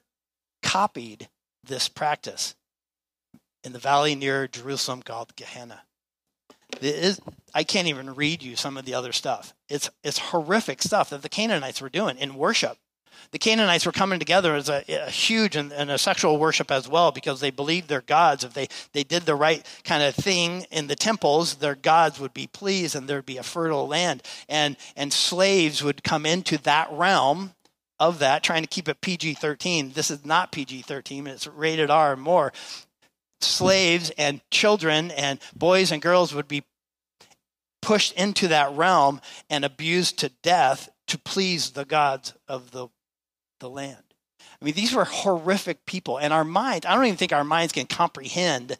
copied 0.62 1.28
this 1.62 1.88
practice 1.88 2.56
in 3.62 3.72
the 3.72 3.78
valley 3.78 4.14
near 4.14 4.48
Jerusalem 4.48 5.02
called 5.02 5.36
Gehenna. 5.36 5.82
Is, 6.80 7.20
I 7.54 7.64
can't 7.64 7.88
even 7.88 8.14
read 8.14 8.42
you 8.42 8.56
some 8.56 8.76
of 8.76 8.84
the 8.84 8.94
other 8.94 9.12
stuff. 9.12 9.54
It's, 9.68 9.90
it's 10.04 10.18
horrific 10.18 10.82
stuff 10.82 11.10
that 11.10 11.22
the 11.22 11.28
Canaanites 11.28 11.80
were 11.80 11.88
doing 11.88 12.18
in 12.18 12.34
worship 12.34 12.78
the 13.30 13.38
Canaanites 13.38 13.84
were 13.84 13.92
coming 13.92 14.18
together 14.18 14.54
as 14.54 14.68
a, 14.68 14.84
a 14.88 15.10
huge 15.10 15.56
and, 15.56 15.72
and, 15.72 15.90
a 15.90 15.98
sexual 15.98 16.38
worship 16.38 16.70
as 16.70 16.88
well 16.88 17.12
because 17.12 17.40
they 17.40 17.50
believed 17.50 17.88
their 17.88 18.00
gods, 18.00 18.44
if 18.44 18.54
they, 18.54 18.68
they 18.92 19.02
did 19.02 19.24
the 19.24 19.34
right 19.34 19.64
kind 19.84 20.02
of 20.02 20.14
thing 20.14 20.66
in 20.70 20.86
the 20.86 20.96
temples, 20.96 21.56
their 21.56 21.74
gods 21.74 22.18
would 22.18 22.32
be 22.32 22.46
pleased 22.46 22.94
and 22.94 23.08
there'd 23.08 23.26
be 23.26 23.36
a 23.36 23.42
fertile 23.42 23.86
land. 23.86 24.22
And, 24.48 24.76
and 24.96 25.12
slaves 25.12 25.82
would 25.82 26.02
come 26.02 26.24
into 26.24 26.58
that 26.58 26.90
realm 26.92 27.54
of 28.00 28.20
that, 28.20 28.42
trying 28.42 28.62
to 28.62 28.68
keep 28.68 28.88
it 28.88 29.00
PG 29.00 29.34
13. 29.34 29.92
This 29.92 30.10
is 30.10 30.24
not 30.24 30.52
PG 30.52 30.82
13, 30.82 31.26
it's 31.26 31.46
rated 31.46 31.90
R 31.90 32.12
and 32.12 32.22
more. 32.22 32.52
Slaves 33.41 34.11
and 34.18 34.41
children 34.51 35.11
and 35.12 35.39
boys 35.55 35.93
and 35.93 36.03
girls 36.03 36.34
would 36.34 36.49
be 36.49 36.64
pushed 37.82 38.12
into 38.14 38.49
that 38.49 38.72
realm 38.72 39.20
and 39.49 39.64
abused 39.64 40.18
to 40.18 40.30
death 40.43 40.89
to 41.07 41.18
please 41.18 41.70
the 41.70 41.84
gods 41.84 42.34
of 42.47 42.70
the 42.72 42.89
the 43.61 43.70
land. 43.70 44.03
I 44.61 44.64
mean, 44.64 44.74
these 44.74 44.95
were 44.95 45.05
horrific 45.05 45.86
people, 45.86 46.18
and 46.18 46.32
our 46.32 46.45
minds, 46.45 46.86
I 46.86 46.95
don't 46.95 47.05
even 47.05 47.16
think 47.16 47.32
our 47.32 47.45
minds 47.45 47.72
can 47.72 47.86
comprehend 47.86 48.76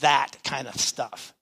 that 0.00 0.36
kind 0.44 0.66
of 0.68 0.76
stuff. 0.76 1.34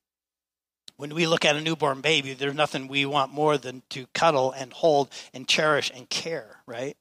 When 0.96 1.14
we 1.14 1.26
look 1.26 1.44
at 1.44 1.56
a 1.56 1.60
newborn 1.60 2.00
baby, 2.00 2.34
there's 2.34 2.54
nothing 2.54 2.88
we 2.88 3.06
want 3.06 3.32
more 3.32 3.56
than 3.56 3.82
to 3.90 4.06
cuddle 4.12 4.52
and 4.52 4.72
hold 4.72 5.08
and 5.32 5.48
cherish 5.48 5.90
and 5.94 6.08
care, 6.10 6.62
right? 6.66 6.96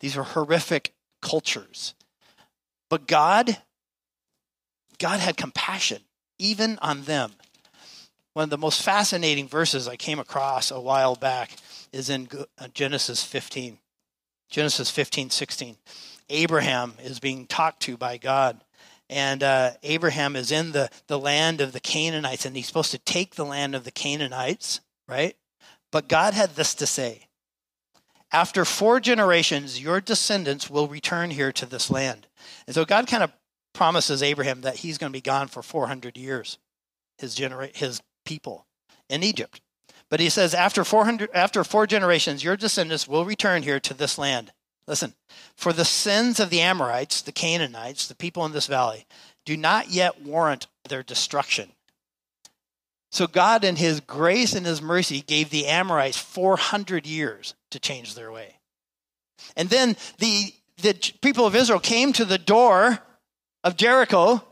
These 0.00 0.16
are 0.16 0.24
horrific 0.24 0.92
cultures. 1.22 1.94
But 2.90 3.06
God, 3.06 3.58
God 4.98 5.20
had 5.20 5.36
compassion 5.36 6.02
even 6.38 6.78
on 6.80 7.02
them. 7.02 7.32
One 8.32 8.44
of 8.44 8.50
the 8.50 8.58
most 8.58 8.82
fascinating 8.82 9.48
verses 9.48 9.88
I 9.88 9.96
came 9.96 10.18
across 10.18 10.70
a 10.70 10.80
while 10.80 11.16
back 11.16 11.50
is 11.92 12.10
in 12.10 12.28
Genesis 12.72 13.24
15. 13.24 13.78
Genesis 14.48 14.90
15, 14.90 15.30
16. 15.30 15.76
Abraham 16.30 16.94
is 17.02 17.20
being 17.20 17.46
talked 17.46 17.82
to 17.82 17.96
by 17.96 18.16
God. 18.16 18.62
And 19.10 19.42
uh, 19.42 19.72
Abraham 19.82 20.36
is 20.36 20.52
in 20.52 20.72
the, 20.72 20.90
the 21.06 21.18
land 21.18 21.60
of 21.60 21.72
the 21.72 21.80
Canaanites, 21.80 22.44
and 22.44 22.54
he's 22.54 22.66
supposed 22.66 22.90
to 22.90 22.98
take 22.98 23.34
the 23.34 23.44
land 23.44 23.74
of 23.74 23.84
the 23.84 23.90
Canaanites, 23.90 24.80
right? 25.06 25.34
But 25.90 26.08
God 26.08 26.34
had 26.34 26.50
this 26.50 26.74
to 26.76 26.86
say 26.86 27.28
After 28.30 28.66
four 28.66 29.00
generations, 29.00 29.82
your 29.82 30.00
descendants 30.00 30.68
will 30.68 30.88
return 30.88 31.30
here 31.30 31.52
to 31.52 31.64
this 31.64 31.90
land. 31.90 32.26
And 32.66 32.74
so 32.74 32.84
God 32.84 33.06
kind 33.06 33.22
of 33.22 33.32
promises 33.78 34.24
Abraham 34.24 34.62
that 34.62 34.78
he's 34.78 34.98
going 34.98 35.12
to 35.12 35.16
be 35.16 35.22
gone 35.22 35.46
for 35.46 35.62
400 35.62 36.16
years, 36.16 36.58
his, 37.16 37.36
genera- 37.36 37.70
his 37.72 38.02
people 38.24 38.66
in 39.08 39.22
Egypt. 39.22 39.60
But 40.10 40.18
he 40.18 40.30
says, 40.30 40.52
after 40.52 40.82
400, 40.82 41.30
after 41.32 41.62
four 41.62 41.86
generations, 41.86 42.42
your 42.42 42.56
descendants 42.56 43.06
will 43.06 43.24
return 43.24 43.62
here 43.62 43.78
to 43.78 43.94
this 43.94 44.18
land. 44.18 44.52
Listen, 44.88 45.14
for 45.54 45.72
the 45.72 45.84
sins 45.84 46.40
of 46.40 46.50
the 46.50 46.60
Amorites, 46.60 47.22
the 47.22 47.30
Canaanites, 47.30 48.08
the 48.08 48.16
people 48.16 48.44
in 48.44 48.50
this 48.50 48.66
valley, 48.66 49.06
do 49.46 49.56
not 49.56 49.90
yet 49.90 50.22
warrant 50.22 50.66
their 50.88 51.04
destruction. 51.04 51.70
So 53.12 53.28
God, 53.28 53.62
in 53.62 53.76
his 53.76 54.00
grace 54.00 54.54
and 54.54 54.66
his 54.66 54.82
mercy, 54.82 55.20
gave 55.20 55.50
the 55.50 55.66
Amorites 55.66 56.18
400 56.18 57.06
years 57.06 57.54
to 57.70 57.78
change 57.78 58.16
their 58.16 58.32
way. 58.32 58.56
And 59.56 59.70
then 59.70 59.96
the, 60.18 60.52
the 60.82 61.12
people 61.22 61.46
of 61.46 61.54
Israel 61.54 61.78
came 61.78 62.12
to 62.14 62.24
the 62.24 62.38
door 62.38 63.04
of 63.64 63.76
Jericho 63.76 64.42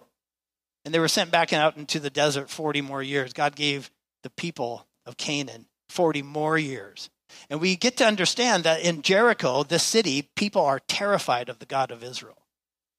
and 0.87 0.95
they 0.95 1.01
were 1.01 1.09
sent 1.09 1.33
back 1.33 1.53
out 1.53 1.77
into 1.77 1.99
the 1.99 2.11
desert 2.11 2.49
40 2.49 2.81
more 2.81 3.03
years. 3.03 3.33
God 3.33 3.57
gave 3.57 3.91
the 4.23 4.31
people 4.31 4.87
of 5.05 5.17
Canaan 5.17 5.67
40 5.89 6.23
more 6.23 6.57
years. 6.57 7.11
And 7.51 7.61
we 7.61 7.75
get 7.75 7.97
to 7.97 8.07
understand 8.07 8.63
that 8.63 8.83
in 8.83 9.03
Jericho, 9.03 9.65
this 9.65 9.83
city, 9.83 10.31
people 10.37 10.63
are 10.65 10.79
terrified 10.79 11.49
of 11.49 11.59
the 11.59 11.67
God 11.67 11.91
of 11.91 12.05
Israel, 12.05 12.47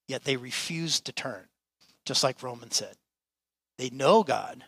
yet 0.05 0.25
they 0.25 0.35
refuse 0.35 0.99
to 0.99 1.13
turn, 1.13 1.45
just 2.05 2.25
like 2.25 2.43
Romans 2.43 2.75
said. 2.75 2.95
They 3.77 3.89
know 3.89 4.21
God, 4.23 4.65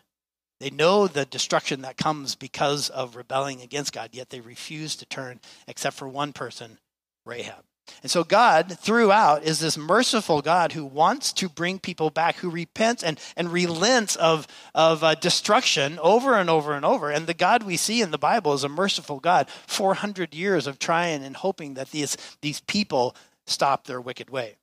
they 0.58 0.70
know 0.70 1.06
the 1.06 1.26
destruction 1.26 1.82
that 1.82 1.98
comes 1.98 2.34
because 2.36 2.88
of 2.88 3.16
rebelling 3.16 3.60
against 3.60 3.92
God, 3.92 4.10
yet 4.12 4.30
they 4.30 4.40
refuse 4.40 4.96
to 4.96 5.06
turn, 5.06 5.40
except 5.68 5.96
for 5.96 6.08
one 6.08 6.32
person, 6.32 6.78
Rahab. 7.26 7.64
And 8.02 8.10
so 8.10 8.24
God, 8.24 8.78
throughout, 8.78 9.44
is 9.44 9.60
this 9.60 9.76
merciful 9.76 10.42
God 10.42 10.72
who 10.72 10.84
wants 10.84 11.32
to 11.34 11.48
bring 11.48 11.78
people 11.78 12.10
back, 12.10 12.36
who 12.36 12.50
repents 12.50 13.02
and, 13.02 13.18
and 13.36 13.52
relents 13.52 14.16
of, 14.16 14.46
of 14.74 15.04
uh, 15.04 15.14
destruction 15.14 15.98
over 16.00 16.34
and 16.34 16.50
over 16.50 16.74
and 16.74 16.84
over. 16.84 17.10
And 17.10 17.26
the 17.26 17.34
God 17.34 17.62
we 17.62 17.76
see 17.76 18.02
in 18.02 18.10
the 18.10 18.18
Bible 18.18 18.52
is 18.52 18.64
a 18.64 18.68
merciful 18.68 19.20
God. 19.20 19.48
400 19.66 20.34
years 20.34 20.66
of 20.66 20.78
trying 20.78 21.24
and 21.24 21.36
hoping 21.36 21.74
that 21.74 21.90
these, 21.90 22.16
these 22.40 22.60
people 22.60 23.14
stop 23.46 23.86
their 23.86 24.00
wicked 24.00 24.30
way. 24.30 24.56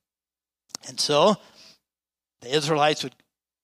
And 0.88 1.00
so 1.00 1.36
the 2.42 2.56
Israelites 2.56 3.04
would 3.04 3.16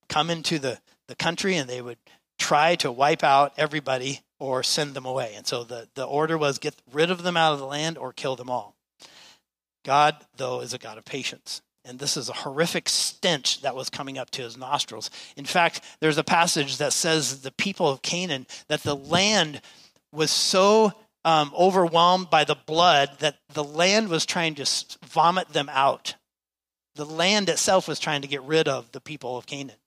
come 0.09 0.29
into 0.29 0.59
the, 0.59 0.79
the 1.07 1.15
country 1.15 1.55
and 1.55 1.69
they 1.69 1.81
would 1.81 1.97
try 2.37 2.75
to 2.75 2.91
wipe 2.91 3.23
out 3.23 3.53
everybody 3.57 4.21
or 4.39 4.63
send 4.63 4.93
them 4.93 5.05
away. 5.05 5.33
And 5.35 5.47
so 5.47 5.63
the, 5.63 5.87
the 5.95 6.03
order 6.03 6.37
was 6.37 6.59
get 6.59 6.75
rid 6.91 7.09
of 7.09 7.23
them 7.23 7.37
out 7.37 7.53
of 7.53 7.59
the 7.59 7.65
land 7.65 7.97
or 7.97 8.11
kill 8.11 8.35
them 8.35 8.49
all. 8.49 8.72
God, 9.83 10.15
though, 10.37 10.61
is 10.61 10.73
a 10.73 10.77
God 10.77 10.97
of 10.97 11.05
patience. 11.05 11.61
And 11.85 11.99
this 11.99 12.15
is 12.15 12.29
a 12.29 12.33
horrific 12.33 12.87
stench 12.87 13.61
that 13.61 13.75
was 13.75 13.89
coming 13.89 14.17
up 14.17 14.29
to 14.31 14.41
his 14.41 14.57
nostrils. 14.57 15.09
In 15.35 15.45
fact, 15.45 15.81
there's 15.99 16.17
a 16.17 16.23
passage 16.23 16.77
that 16.77 16.93
says 16.93 17.41
the 17.41 17.51
people 17.51 17.89
of 17.89 18.01
Canaan, 18.01 18.47
that 18.69 18.83
the 18.83 18.95
land 18.95 19.61
was 20.13 20.31
so 20.31 20.93
um, 21.25 21.51
overwhelmed 21.57 22.29
by 22.29 22.45
the 22.45 22.55
blood 22.55 23.09
that 23.19 23.37
the 23.53 23.63
land 23.63 24.09
was 24.09 24.25
trying 24.25 24.55
to 24.55 24.85
vomit 25.05 25.49
them 25.49 25.69
out. 25.69 26.15
The 26.95 27.05
land 27.05 27.49
itself 27.49 27.87
was 27.87 27.99
trying 27.99 28.21
to 28.21 28.27
get 28.27 28.43
rid 28.43 28.67
of 28.67 28.91
the 28.91 29.01
people 29.01 29.37
of 29.37 29.45
Canaan. 29.45 29.77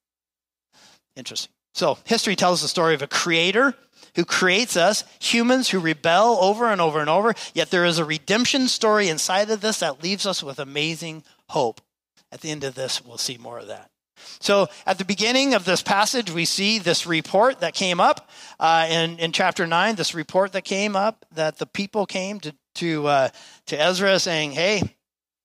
Interesting. 1.14 1.53
So, 1.74 1.99
history 2.05 2.36
tells 2.36 2.62
the 2.62 2.68
story 2.68 2.94
of 2.94 3.03
a 3.03 3.07
creator 3.07 3.74
who 4.17 4.25
creates 4.25 4.77
us, 4.77 5.05
humans 5.21 5.69
who 5.69 5.79
rebel 5.79 6.39
over 6.41 6.67
and 6.71 6.81
over 6.81 7.01
and 7.01 7.09
over. 7.09 7.35
Yet 7.55 7.71
there 7.71 7.85
is 7.85 7.99
a 7.99 8.05
redemption 8.05 8.67
story 8.67 9.09
inside 9.09 9.51
of 9.51 9.61
this 9.61 9.81
that 9.81 10.03
leaves 10.03 10.27
us 10.27 10.43
with 10.43 10.59
amazing 10.59 11.23
hope. 11.51 11.81
At 12.33 12.41
the 12.41 12.51
end 12.51 12.64
of 12.64 12.75
this, 12.75 13.05
we'll 13.05 13.19
see 13.19 13.39
more 13.39 13.59
of 13.59 13.69
that. 13.69 13.91
So 14.41 14.69
at 14.87 14.99
the 14.99 15.05
beginning 15.05 15.55
of 15.55 15.64
this 15.64 15.83
passage, 15.83 16.33
we 16.33 16.47
see 16.47 16.79
this 16.79 17.07
report 17.07 17.61
that 17.61 17.75
came 17.75 18.01
up 18.01 18.29
uh, 18.59 18.87
in, 18.91 19.19
in 19.19 19.33
chapter 19.33 19.67
9, 19.67 19.95
this 19.95 20.14
report 20.14 20.53
that 20.53 20.64
came 20.64 20.97
up 20.97 21.25
that 21.33 21.59
the 21.59 21.67
people 21.67 22.07
came 22.07 22.41
to, 22.41 22.55
to, 22.77 23.07
uh, 23.07 23.29
to 23.67 23.81
Ezra 23.81 24.19
saying, 24.19 24.53
hey, 24.53 24.83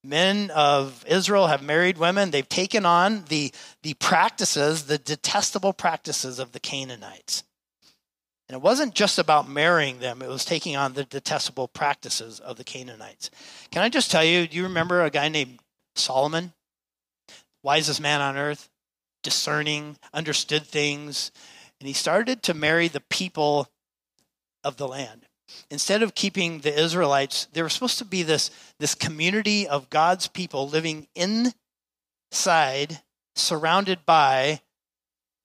men 0.03 0.49
of 0.51 1.05
Israel 1.07 1.47
have 1.47 1.61
married 1.61 1.97
women. 1.97 2.32
They've 2.32 2.47
taken 2.47 2.86
on 2.86 3.26
the, 3.26 3.51
the 3.84 3.93
practices, 3.95 4.86
the 4.86 4.97
detestable 4.97 5.74
practices 5.74 6.39
of 6.39 6.53
the 6.53 6.59
Canaanites. 6.59 7.43
And 8.51 8.57
it 8.57 8.61
wasn't 8.61 8.93
just 8.93 9.17
about 9.17 9.47
marrying 9.47 9.99
them, 9.99 10.21
it 10.21 10.27
was 10.27 10.43
taking 10.43 10.75
on 10.75 10.91
the 10.91 11.05
detestable 11.05 11.69
practices 11.69 12.41
of 12.41 12.57
the 12.57 12.65
Canaanites. 12.65 13.31
Can 13.71 13.81
I 13.81 13.87
just 13.87 14.11
tell 14.11 14.25
you, 14.25 14.45
do 14.45 14.57
you 14.57 14.63
remember 14.63 15.01
a 15.01 15.09
guy 15.09 15.29
named 15.29 15.59
Solomon? 15.95 16.51
Wisest 17.63 18.01
man 18.01 18.19
on 18.19 18.35
earth, 18.35 18.69
discerning, 19.23 19.95
understood 20.13 20.63
things. 20.63 21.31
And 21.79 21.87
he 21.87 21.93
started 21.93 22.43
to 22.43 22.53
marry 22.53 22.89
the 22.89 22.99
people 22.99 23.69
of 24.65 24.75
the 24.75 24.87
land 24.89 25.27
instead 25.69 26.03
of 26.03 26.13
keeping 26.13 26.59
the 26.59 26.77
Israelites, 26.77 27.47
they 27.53 27.61
were 27.61 27.69
supposed 27.69 27.99
to 27.99 28.05
be 28.05 28.21
this, 28.21 28.51
this 28.79 28.95
community 28.95 29.65
of 29.65 29.89
God's 29.89 30.27
people 30.27 30.67
living 30.67 31.07
inside, 31.15 31.53
surrounded 33.33 34.05
by, 34.05 34.59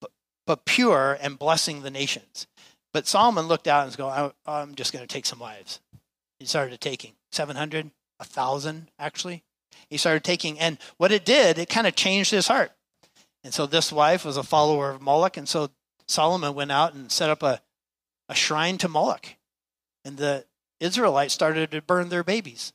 but, 0.00 0.10
but 0.44 0.64
pure 0.64 1.16
and 1.20 1.38
blessing 1.38 1.82
the 1.82 1.90
nations. 1.90 2.48
But 2.96 3.06
Solomon 3.06 3.46
looked 3.46 3.68
out 3.68 3.82
and 3.82 3.88
was 3.88 3.96
going, 3.96 4.32
I'm 4.46 4.74
just 4.74 4.90
going 4.90 5.02
to 5.02 5.06
take 5.06 5.26
some 5.26 5.38
wives. 5.38 5.80
He 6.38 6.46
started 6.46 6.80
taking 6.80 7.12
700, 7.30 7.90
1,000 8.16 8.88
actually. 8.98 9.44
He 9.90 9.98
started 9.98 10.24
taking, 10.24 10.58
and 10.58 10.78
what 10.96 11.12
it 11.12 11.26
did, 11.26 11.58
it 11.58 11.68
kind 11.68 11.86
of 11.86 11.94
changed 11.94 12.30
his 12.30 12.48
heart. 12.48 12.72
And 13.44 13.52
so 13.52 13.66
this 13.66 13.92
wife 13.92 14.24
was 14.24 14.38
a 14.38 14.42
follower 14.42 14.92
of 14.92 15.02
Moloch, 15.02 15.36
and 15.36 15.46
so 15.46 15.68
Solomon 16.08 16.54
went 16.54 16.72
out 16.72 16.94
and 16.94 17.12
set 17.12 17.28
up 17.28 17.42
a, 17.42 17.60
a 18.30 18.34
shrine 18.34 18.78
to 18.78 18.88
Moloch 18.88 19.26
and 20.02 20.16
the 20.16 20.46
Israelites 20.80 21.34
started 21.34 21.72
to 21.72 21.82
burn 21.82 22.08
their 22.08 22.24
babies. 22.24 22.72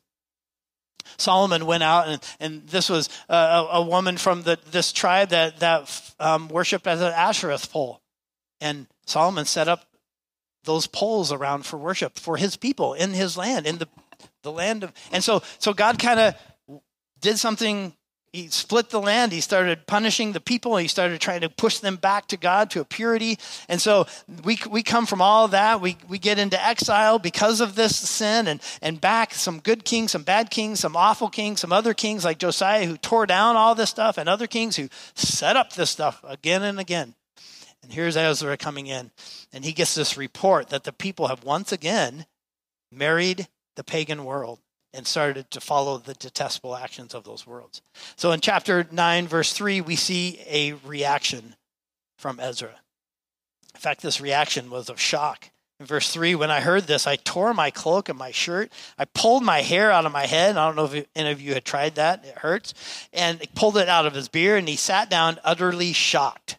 Solomon 1.16 1.66
went 1.66 1.82
out, 1.82 2.06
and, 2.06 2.22
and 2.38 2.68
this 2.68 2.88
was 2.88 3.08
a, 3.28 3.66
a 3.72 3.82
woman 3.82 4.18
from 4.18 4.42
the, 4.42 4.56
this 4.70 4.92
tribe 4.92 5.30
that, 5.30 5.58
that 5.58 6.14
um, 6.20 6.46
worshiped 6.46 6.86
as 6.86 7.00
an 7.00 7.12
Ashereth 7.12 7.72
pole. 7.72 8.00
And 8.60 8.86
Solomon 9.04 9.46
set 9.46 9.66
up 9.66 9.84
those 10.64 10.86
poles 10.86 11.32
around 11.32 11.66
for 11.66 11.76
worship 11.76 12.18
for 12.18 12.36
his 12.36 12.56
people 12.56 12.94
in 12.94 13.10
his 13.10 13.36
land, 13.36 13.66
in 13.66 13.78
the, 13.78 13.88
the 14.42 14.52
land 14.52 14.84
of. 14.84 14.92
And 15.10 15.22
so, 15.22 15.42
so 15.58 15.72
God 15.72 15.98
kind 15.98 16.20
of 16.20 16.34
did 17.20 17.38
something 17.38 17.94
he 18.32 18.48
split 18.48 18.88
the 18.88 19.00
land. 19.00 19.30
He 19.30 19.42
started 19.42 19.86
punishing 19.86 20.32
the 20.32 20.40
people. 20.40 20.78
He 20.78 20.88
started 20.88 21.20
trying 21.20 21.42
to 21.42 21.50
push 21.50 21.80
them 21.80 21.96
back 21.96 22.28
to 22.28 22.38
God, 22.38 22.70
to 22.70 22.80
a 22.80 22.84
purity. 22.84 23.38
And 23.68 23.78
so 23.78 24.06
we, 24.42 24.58
we 24.70 24.82
come 24.82 25.04
from 25.04 25.20
all 25.20 25.48
that. 25.48 25.82
We, 25.82 25.98
we 26.08 26.18
get 26.18 26.38
into 26.38 26.62
exile 26.62 27.18
because 27.18 27.60
of 27.60 27.74
this 27.74 27.94
sin 27.94 28.48
and, 28.48 28.62
and 28.80 28.98
back 28.98 29.34
some 29.34 29.60
good 29.60 29.84
kings, 29.84 30.12
some 30.12 30.22
bad 30.22 30.50
kings, 30.50 30.80
some 30.80 30.96
awful 30.96 31.28
kings, 31.28 31.60
some 31.60 31.72
other 31.72 31.92
kings 31.92 32.24
like 32.24 32.38
Josiah 32.38 32.86
who 32.86 32.96
tore 32.96 33.26
down 33.26 33.56
all 33.56 33.74
this 33.74 33.90
stuff, 33.90 34.16
and 34.16 34.30
other 34.30 34.46
kings 34.46 34.76
who 34.76 34.88
set 35.14 35.56
up 35.56 35.74
this 35.74 35.90
stuff 35.90 36.24
again 36.26 36.62
and 36.62 36.80
again. 36.80 37.14
And 37.82 37.92
here's 37.92 38.16
Ezra 38.16 38.56
coming 38.56 38.86
in, 38.86 39.10
and 39.52 39.64
he 39.64 39.72
gets 39.72 39.94
this 39.94 40.16
report 40.16 40.68
that 40.68 40.84
the 40.84 40.92
people 40.92 41.28
have 41.28 41.44
once 41.44 41.72
again 41.72 42.26
married 42.92 43.48
the 43.76 43.84
pagan 43.84 44.24
world 44.24 44.60
and 44.94 45.06
started 45.06 45.50
to 45.50 45.60
follow 45.60 45.98
the 45.98 46.14
detestable 46.14 46.76
actions 46.76 47.14
of 47.14 47.24
those 47.24 47.46
worlds. 47.46 47.80
So 48.16 48.30
in 48.32 48.40
chapter 48.40 48.86
9, 48.90 49.26
verse 49.26 49.52
3, 49.52 49.80
we 49.80 49.96
see 49.96 50.40
a 50.48 50.74
reaction 50.86 51.56
from 52.18 52.38
Ezra. 52.38 52.80
In 53.74 53.80
fact, 53.80 54.02
this 54.02 54.20
reaction 54.20 54.70
was 54.70 54.88
of 54.88 55.00
shock. 55.00 55.50
In 55.80 55.86
verse 55.86 56.12
3, 56.12 56.34
when 56.36 56.50
I 56.50 56.60
heard 56.60 56.84
this, 56.84 57.06
I 57.06 57.16
tore 57.16 57.54
my 57.54 57.70
cloak 57.70 58.08
and 58.08 58.18
my 58.18 58.30
shirt. 58.30 58.70
I 58.98 59.06
pulled 59.06 59.42
my 59.42 59.62
hair 59.62 59.90
out 59.90 60.06
of 60.06 60.12
my 60.12 60.26
head. 60.26 60.56
I 60.56 60.66
don't 60.66 60.76
know 60.76 60.84
if 60.84 61.06
any 61.16 61.32
of 61.32 61.40
you 61.40 61.54
had 61.54 61.64
tried 61.64 61.96
that, 61.96 62.24
it 62.24 62.38
hurts. 62.38 62.74
And 63.12 63.40
pulled 63.54 63.78
it 63.78 63.88
out 63.88 64.06
of 64.06 64.14
his 64.14 64.28
beard, 64.28 64.60
and 64.60 64.68
he 64.68 64.76
sat 64.76 65.10
down 65.10 65.40
utterly 65.42 65.92
shocked. 65.92 66.58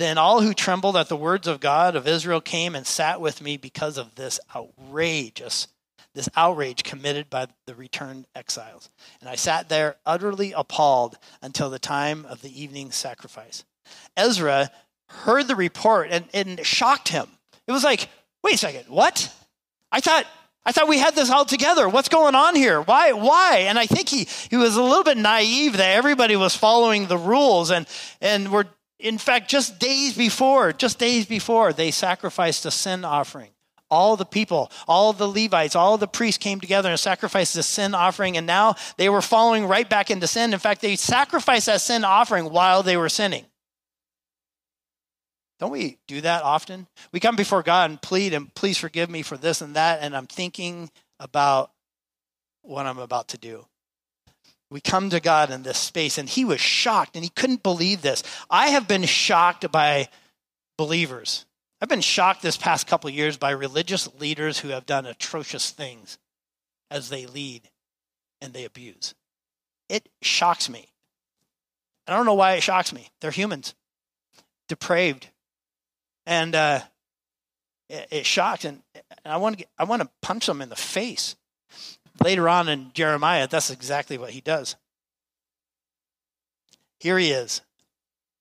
Then 0.00 0.16
all 0.16 0.40
who 0.40 0.54
trembled 0.54 0.96
at 0.96 1.10
the 1.10 1.16
words 1.16 1.46
of 1.46 1.60
God 1.60 1.94
of 1.94 2.08
Israel 2.08 2.40
came 2.40 2.74
and 2.74 2.86
sat 2.86 3.20
with 3.20 3.42
me 3.42 3.58
because 3.58 3.98
of 3.98 4.14
this 4.14 4.40
outrageous 4.56 5.68
this 6.14 6.28
outrage 6.34 6.82
committed 6.82 7.28
by 7.28 7.46
the 7.66 7.74
returned 7.74 8.26
exiles. 8.34 8.88
And 9.20 9.28
I 9.28 9.34
sat 9.34 9.68
there 9.68 9.96
utterly 10.06 10.52
appalled 10.52 11.18
until 11.42 11.68
the 11.68 11.78
time 11.78 12.24
of 12.24 12.40
the 12.40 12.62
evening 12.62 12.90
sacrifice. 12.92 13.64
Ezra 14.16 14.70
heard 15.08 15.46
the 15.46 15.54
report 15.54 16.08
and, 16.10 16.24
it 16.32 16.64
shocked 16.64 17.08
him. 17.08 17.28
It 17.66 17.72
was 17.72 17.84
like, 17.84 18.08
wait 18.42 18.54
a 18.54 18.58
second, 18.58 18.86
what? 18.88 19.32
I 19.92 20.00
thought 20.00 20.26
I 20.64 20.72
thought 20.72 20.88
we 20.88 20.98
had 20.98 21.14
this 21.14 21.30
all 21.30 21.44
together. 21.44 21.88
What's 21.88 22.08
going 22.08 22.34
on 22.34 22.54
here? 22.54 22.80
Why? 22.80 23.12
Why? 23.12 23.64
And 23.68 23.78
I 23.78 23.86
think 23.86 24.08
he, 24.08 24.26
he 24.50 24.56
was 24.56 24.76
a 24.76 24.82
little 24.82 25.04
bit 25.04 25.18
naive 25.18 25.76
that 25.76 25.96
everybody 25.96 26.36
was 26.36 26.56
following 26.56 27.06
the 27.06 27.18
rules 27.18 27.70
and 27.70 27.86
and 28.20 28.50
were 28.50 28.66
in 29.00 29.18
fact 29.18 29.50
just 29.50 29.78
days 29.78 30.16
before, 30.16 30.72
just 30.72 30.98
days 30.98 31.26
before, 31.26 31.72
they 31.72 31.90
sacrificed 31.90 32.66
a 32.66 32.70
sin 32.70 33.04
offering 33.04 33.50
all 33.90 34.16
the 34.16 34.24
people, 34.24 34.70
all 34.86 35.12
the 35.12 35.26
Levites, 35.26 35.74
all 35.74 35.98
the 35.98 36.06
priests 36.06 36.38
came 36.38 36.60
together 36.60 36.88
and 36.88 36.98
sacrificed 36.98 37.56
a 37.56 37.62
sin 37.62 37.94
offering, 37.94 38.36
and 38.36 38.46
now 38.46 38.76
they 38.96 39.08
were 39.08 39.20
following 39.20 39.66
right 39.66 39.88
back 39.88 40.10
into 40.10 40.26
sin. 40.26 40.52
In 40.52 40.58
fact, 40.58 40.80
they 40.80 40.96
sacrificed 40.96 41.66
that 41.66 41.80
sin 41.80 42.04
offering 42.04 42.50
while 42.50 42.82
they 42.82 42.96
were 42.96 43.08
sinning. 43.08 43.44
Don't 45.58 45.72
we 45.72 45.98
do 46.06 46.20
that 46.22 46.42
often? 46.42 46.86
We 47.12 47.20
come 47.20 47.36
before 47.36 47.62
God 47.62 47.90
and 47.90 48.00
plead, 48.00 48.32
and 48.32 48.54
please 48.54 48.78
forgive 48.78 49.10
me 49.10 49.22
for 49.22 49.36
this 49.36 49.60
and 49.60 49.74
that, 49.74 49.98
and 50.02 50.16
I'm 50.16 50.26
thinking 50.26 50.90
about 51.18 51.72
what 52.62 52.86
I'm 52.86 52.98
about 52.98 53.28
to 53.28 53.38
do. 53.38 53.66
We 54.70 54.80
come 54.80 55.10
to 55.10 55.20
God 55.20 55.50
in 55.50 55.62
this 55.62 55.78
space, 55.78 56.16
and 56.16 56.28
he 56.28 56.44
was 56.44 56.60
shocked, 56.60 57.16
and 57.16 57.24
he 57.24 57.30
couldn't 57.30 57.62
believe 57.62 58.02
this. 58.02 58.22
I 58.48 58.68
have 58.68 58.86
been 58.86 59.04
shocked 59.04 59.70
by 59.72 60.08
believers 60.76 61.44
I've 61.80 61.88
been 61.88 62.02
shocked 62.02 62.42
this 62.42 62.58
past 62.58 62.86
couple 62.86 63.08
years 63.08 63.38
by 63.38 63.50
religious 63.50 64.08
leaders 64.20 64.58
who 64.58 64.68
have 64.68 64.84
done 64.84 65.06
atrocious 65.06 65.70
things 65.70 66.18
as 66.90 67.08
they 67.08 67.24
lead 67.24 67.62
and 68.42 68.52
they 68.52 68.64
abuse. 68.66 69.14
It 69.88 70.08
shocks 70.20 70.68
me. 70.68 70.88
I 72.06 72.14
don't 72.14 72.26
know 72.26 72.34
why 72.34 72.52
it 72.52 72.62
shocks 72.62 72.92
me. 72.92 73.08
They're 73.20 73.30
humans, 73.30 73.74
depraved, 74.68 75.28
and 76.26 76.54
uh, 76.54 76.80
it, 77.88 78.08
it 78.10 78.26
shocks. 78.26 78.64
And, 78.64 78.82
and 78.94 79.32
I 79.32 79.38
want 79.38 79.58
to 79.58 79.66
I 79.78 79.84
want 79.84 80.02
to 80.02 80.10
punch 80.20 80.46
them 80.46 80.60
in 80.60 80.68
the 80.68 80.76
face. 80.76 81.36
Later 82.22 82.48
on 82.48 82.68
in 82.68 82.90
Jeremiah, 82.92 83.48
that's 83.48 83.70
exactly 83.70 84.18
what 84.18 84.30
he 84.30 84.40
does. 84.40 84.76
Here 86.98 87.18
he 87.18 87.30
is, 87.30 87.62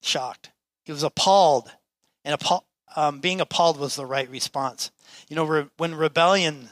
shocked. 0.02 0.52
He 0.84 0.92
was 0.92 1.04
appalled 1.04 1.72
and 2.26 2.34
appalled 2.34 2.64
um, 2.96 3.20
being 3.20 3.40
appalled 3.40 3.80
was 3.80 3.96
the 3.96 4.06
right 4.06 4.30
response. 4.30 4.92
You 5.30 5.36
know, 5.36 5.44
re- 5.44 5.70
when 5.78 5.96
rebellion 5.96 6.70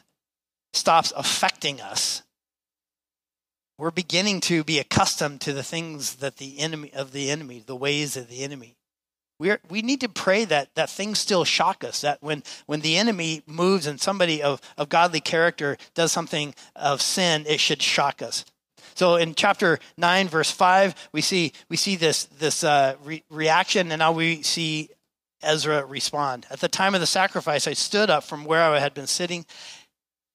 stops 0.73 1.13
affecting 1.15 1.79
us, 1.79 2.23
we're 3.77 3.91
beginning 3.91 4.41
to 4.41 4.63
be 4.63 4.79
accustomed 4.79 5.41
to 5.41 5.53
the 5.53 5.63
things 5.63 6.15
that 6.15 6.37
the 6.37 6.57
enemy 6.59 6.91
of 6.93 7.11
the 7.11 7.29
enemy, 7.29 7.63
the 7.65 7.75
ways 7.75 8.17
of 8.17 8.29
the 8.29 8.43
enemy. 8.43 8.76
We 9.39 9.55
we 9.69 9.81
need 9.81 10.01
to 10.01 10.09
pray 10.09 10.45
that 10.45 10.73
that 10.75 10.89
things 10.89 11.19
still 11.19 11.45
shock 11.45 11.83
us. 11.83 12.01
That 12.01 12.21
when 12.21 12.43
when 12.65 12.81
the 12.81 12.97
enemy 12.97 13.43
moves 13.45 13.85
and 13.85 14.01
somebody 14.01 14.41
of, 14.41 14.61
of 14.77 14.89
godly 14.89 15.19
character 15.19 15.77
does 15.93 16.11
something 16.11 16.55
of 16.75 17.01
sin, 17.01 17.45
it 17.47 17.59
should 17.59 17.81
shock 17.81 18.21
us. 18.21 18.45
So 18.95 19.15
in 19.15 19.35
chapter 19.35 19.77
nine, 19.95 20.27
verse 20.27 20.49
five, 20.49 20.95
we 21.11 21.21
see 21.21 21.53
we 21.69 21.77
see 21.77 21.95
this 21.95 22.23
this 22.25 22.63
uh, 22.63 22.95
re- 23.03 23.23
reaction, 23.29 23.91
and 23.91 23.99
now 23.99 24.11
we 24.11 24.41
see 24.41 24.89
Ezra 25.43 25.85
respond. 25.85 26.47
At 26.49 26.61
the 26.61 26.67
time 26.67 26.95
of 26.95 27.01
the 27.01 27.05
sacrifice, 27.05 27.67
I 27.67 27.73
stood 27.73 28.09
up 28.09 28.23
from 28.23 28.43
where 28.43 28.63
I 28.63 28.79
had 28.79 28.95
been 28.95 29.05
sitting, 29.05 29.45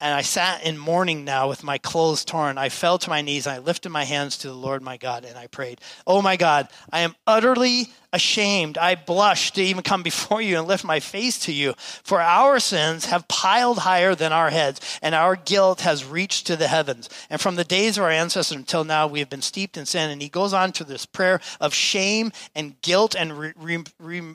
and 0.02 0.12
I 0.12 0.22
sat 0.22 0.66
in 0.66 0.76
mourning 0.76 1.24
now 1.24 1.48
with 1.48 1.62
my 1.62 1.78
clothes 1.78 2.24
torn. 2.24 2.58
I 2.58 2.70
fell 2.70 2.98
to 2.98 3.08
my 3.08 3.22
knees, 3.22 3.46
and 3.46 3.54
I 3.54 3.58
lifted 3.60 3.90
my 3.90 4.02
hands 4.02 4.36
to 4.38 4.48
the 4.48 4.54
Lord 4.54 4.82
my 4.82 4.96
God, 4.96 5.24
and 5.24 5.38
I 5.38 5.46
prayed, 5.46 5.80
Oh 6.08 6.20
my 6.20 6.36
God, 6.36 6.68
I 6.92 7.00
am 7.00 7.14
utterly 7.24 7.88
ashamed. 8.12 8.76
I 8.78 8.96
blush 8.96 9.52
to 9.52 9.62
even 9.62 9.84
come 9.84 10.02
before 10.02 10.42
you 10.42 10.58
and 10.58 10.66
lift 10.66 10.84
my 10.84 10.98
face 10.98 11.38
to 11.40 11.52
you, 11.52 11.74
for 12.02 12.20
our 12.20 12.58
sins 12.58 13.06
have 13.06 13.28
piled 13.28 13.78
higher 13.78 14.16
than 14.16 14.32
our 14.32 14.50
heads, 14.50 14.80
and 15.02 15.14
our 15.14 15.36
guilt 15.36 15.82
has 15.82 16.04
reached 16.04 16.48
to 16.48 16.56
the 16.56 16.66
heavens. 16.66 17.08
And 17.30 17.40
from 17.40 17.54
the 17.54 17.62
days 17.62 17.96
of 17.96 18.02
our 18.02 18.10
ancestors 18.10 18.58
until 18.58 18.82
now, 18.82 19.06
we 19.06 19.20
have 19.20 19.30
been 19.30 19.40
steeped 19.40 19.76
in 19.76 19.86
sin. 19.86 20.10
And 20.10 20.20
he 20.20 20.28
goes 20.28 20.52
on 20.52 20.72
to 20.72 20.84
this 20.84 21.06
prayer 21.06 21.40
of 21.60 21.72
shame 21.72 22.32
and 22.56 22.80
guilt 22.82 23.14
and 23.14 23.38
re- 23.38 23.84
re- 24.00 24.34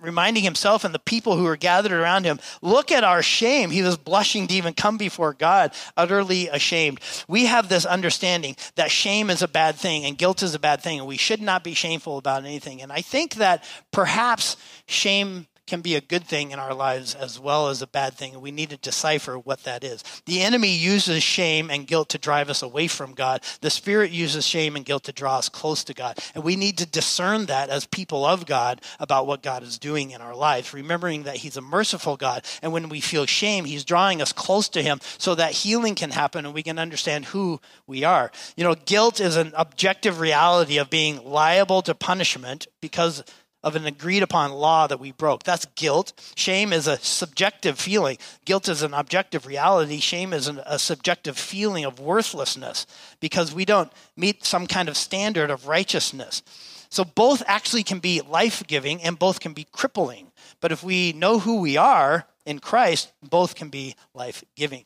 reminding 0.00 0.44
himself 0.44 0.84
and 0.84 0.94
the 0.94 0.98
people 0.98 1.36
who 1.36 1.44
were 1.44 1.56
gathered 1.56 1.92
around 1.92 2.24
him, 2.24 2.38
look 2.62 2.92
at 2.92 3.04
our 3.04 3.22
shame. 3.22 3.70
He 3.70 3.82
was 3.82 3.96
blushing 3.96 4.46
to 4.46 4.54
even 4.54 4.74
come 4.74 4.98
before 4.98 5.34
God, 5.34 5.72
utterly 5.96 6.48
ashamed. 6.48 7.00
We 7.26 7.46
have 7.46 7.68
this 7.68 7.84
understanding 7.84 8.56
that 8.76 8.90
shame 8.90 9.30
is 9.30 9.42
a 9.42 9.48
bad 9.48 9.76
thing 9.76 10.04
and 10.04 10.16
guilt 10.16 10.42
is 10.42 10.54
a 10.54 10.58
bad 10.58 10.80
thing, 10.80 10.98
and 10.98 11.08
we 11.08 11.16
should 11.16 11.42
not 11.42 11.64
be 11.64 11.74
shameful 11.74 12.18
about 12.18 12.44
anything. 12.44 12.82
And 12.82 12.92
I 12.92 13.00
think 13.00 13.36
that 13.36 13.64
perhaps 13.92 14.56
shame 14.86 15.46
can 15.68 15.80
be 15.80 15.94
a 15.94 16.00
good 16.00 16.24
thing 16.24 16.50
in 16.50 16.58
our 16.58 16.74
lives 16.74 17.14
as 17.14 17.38
well 17.38 17.68
as 17.68 17.82
a 17.82 17.86
bad 17.86 18.14
thing, 18.14 18.32
and 18.32 18.42
we 18.42 18.50
need 18.50 18.70
to 18.70 18.76
decipher 18.76 19.38
what 19.38 19.62
that 19.64 19.84
is. 19.84 20.02
The 20.26 20.40
enemy 20.40 20.74
uses 20.74 21.22
shame 21.22 21.70
and 21.70 21.86
guilt 21.86 22.08
to 22.10 22.18
drive 22.18 22.50
us 22.50 22.62
away 22.62 22.88
from 22.88 23.14
God. 23.14 23.42
The 23.60 23.70
Spirit 23.70 24.10
uses 24.10 24.46
shame 24.46 24.74
and 24.74 24.84
guilt 24.84 25.04
to 25.04 25.12
draw 25.12 25.38
us 25.38 25.48
close 25.48 25.84
to 25.84 25.94
God. 25.94 26.18
And 26.34 26.42
we 26.42 26.56
need 26.56 26.78
to 26.78 26.86
discern 26.86 27.46
that 27.46 27.68
as 27.68 27.86
people 27.86 28.24
of 28.24 28.46
God 28.46 28.80
about 28.98 29.26
what 29.26 29.42
God 29.42 29.62
is 29.62 29.78
doing 29.78 30.10
in 30.10 30.20
our 30.20 30.34
lives, 30.34 30.74
remembering 30.74 31.24
that 31.24 31.36
He's 31.36 31.56
a 31.56 31.62
merciful 31.62 32.16
God. 32.16 32.44
And 32.62 32.72
when 32.72 32.88
we 32.88 33.00
feel 33.00 33.26
shame, 33.26 33.64
He's 33.64 33.84
drawing 33.84 34.22
us 34.22 34.32
close 34.32 34.68
to 34.70 34.82
Him 34.82 35.00
so 35.18 35.34
that 35.34 35.52
healing 35.52 35.94
can 35.94 36.10
happen 36.10 36.44
and 36.46 36.54
we 36.54 36.62
can 36.62 36.78
understand 36.78 37.26
who 37.26 37.60
we 37.86 38.04
are. 38.04 38.32
You 38.56 38.64
know, 38.64 38.74
guilt 38.74 39.20
is 39.20 39.36
an 39.36 39.52
objective 39.54 40.20
reality 40.20 40.78
of 40.78 40.90
being 40.90 41.24
liable 41.24 41.82
to 41.82 41.94
punishment 41.94 42.66
because 42.80 43.22
of 43.62 43.74
an 43.74 43.86
agreed 43.86 44.22
upon 44.22 44.52
law 44.52 44.86
that 44.86 45.00
we 45.00 45.12
broke. 45.12 45.42
That's 45.42 45.66
guilt. 45.74 46.12
Shame 46.36 46.72
is 46.72 46.86
a 46.86 46.98
subjective 46.98 47.78
feeling. 47.78 48.18
Guilt 48.44 48.68
is 48.68 48.82
an 48.82 48.94
objective 48.94 49.46
reality. 49.46 49.98
Shame 49.98 50.32
is 50.32 50.46
an, 50.46 50.60
a 50.64 50.78
subjective 50.78 51.38
feeling 51.38 51.84
of 51.84 51.98
worthlessness 51.98 52.86
because 53.20 53.54
we 53.54 53.64
don't 53.64 53.92
meet 54.16 54.44
some 54.44 54.66
kind 54.66 54.88
of 54.88 54.96
standard 54.96 55.50
of 55.50 55.66
righteousness. 55.66 56.42
So 56.88 57.04
both 57.04 57.42
actually 57.46 57.82
can 57.82 57.98
be 57.98 58.20
life 58.20 58.66
giving 58.66 59.02
and 59.02 59.18
both 59.18 59.40
can 59.40 59.52
be 59.52 59.66
crippling. 59.72 60.32
But 60.60 60.72
if 60.72 60.82
we 60.82 61.12
know 61.12 61.38
who 61.38 61.60
we 61.60 61.76
are 61.76 62.26
in 62.46 62.60
Christ, 62.60 63.12
both 63.22 63.54
can 63.54 63.68
be 63.68 63.94
life 64.14 64.42
giving. 64.56 64.84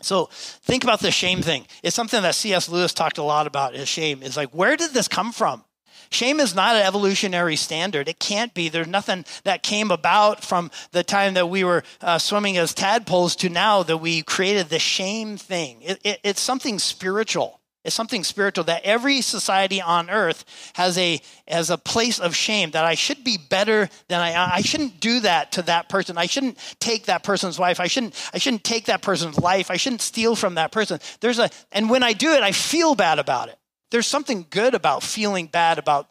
So 0.00 0.28
think 0.30 0.84
about 0.84 1.00
the 1.00 1.10
shame 1.10 1.42
thing. 1.42 1.66
It's 1.82 1.96
something 1.96 2.22
that 2.22 2.36
C.S. 2.36 2.68
Lewis 2.68 2.92
talked 2.92 3.18
a 3.18 3.22
lot 3.22 3.48
about. 3.48 3.74
Is 3.74 3.88
shame 3.88 4.22
is 4.22 4.36
like, 4.36 4.50
where 4.50 4.76
did 4.76 4.92
this 4.92 5.08
come 5.08 5.32
from? 5.32 5.64
Shame 6.10 6.40
is 6.40 6.54
not 6.54 6.76
an 6.76 6.86
evolutionary 6.86 7.56
standard. 7.56 8.08
It 8.08 8.18
can't 8.18 8.54
be. 8.54 8.68
There's 8.68 8.86
nothing 8.86 9.24
that 9.44 9.62
came 9.62 9.90
about 9.90 10.44
from 10.44 10.70
the 10.92 11.04
time 11.04 11.34
that 11.34 11.48
we 11.48 11.64
were 11.64 11.82
uh, 12.00 12.18
swimming 12.18 12.56
as 12.56 12.74
tadpoles 12.74 13.36
to 13.36 13.48
now 13.48 13.82
that 13.82 13.98
we 13.98 14.22
created 14.22 14.68
the 14.68 14.78
shame 14.78 15.36
thing. 15.36 15.82
It, 15.82 16.00
it, 16.04 16.20
it's 16.22 16.40
something 16.40 16.78
spiritual. 16.78 17.58
It's 17.84 17.94
something 17.94 18.24
spiritual 18.24 18.64
that 18.64 18.84
every 18.84 19.20
society 19.22 19.80
on 19.80 20.10
earth 20.10 20.44
has 20.74 20.98
a 20.98 21.20
has 21.46 21.70
a 21.70 21.78
place 21.78 22.18
of 22.18 22.34
shame 22.34 22.72
that 22.72 22.84
I 22.84 22.94
should 22.94 23.22
be 23.24 23.38
better 23.38 23.88
than 24.08 24.20
I 24.20 24.56
I 24.56 24.60
shouldn't 24.62 25.00
do 25.00 25.20
that 25.20 25.52
to 25.52 25.62
that 25.62 25.88
person. 25.88 26.18
I 26.18 26.26
shouldn't 26.26 26.58
take 26.80 27.06
that 27.06 27.22
person's 27.22 27.58
wife. 27.58 27.80
I 27.80 27.86
shouldn't 27.86 28.14
I 28.34 28.38
shouldn't 28.38 28.64
take 28.64 28.86
that 28.86 29.00
person's 29.00 29.38
life. 29.38 29.70
I 29.70 29.76
shouldn't 29.76 30.02
steal 30.02 30.34
from 30.34 30.56
that 30.56 30.72
person. 30.72 31.00
There's 31.20 31.38
a 31.38 31.50
and 31.72 31.88
when 31.88 32.02
I 32.02 32.12
do 32.14 32.32
it, 32.32 32.42
I 32.42 32.52
feel 32.52 32.94
bad 32.94 33.18
about 33.18 33.48
it. 33.48 33.57
There's 33.90 34.06
something 34.06 34.46
good 34.50 34.74
about 34.74 35.02
feeling 35.02 35.46
bad 35.46 35.78
about 35.78 36.08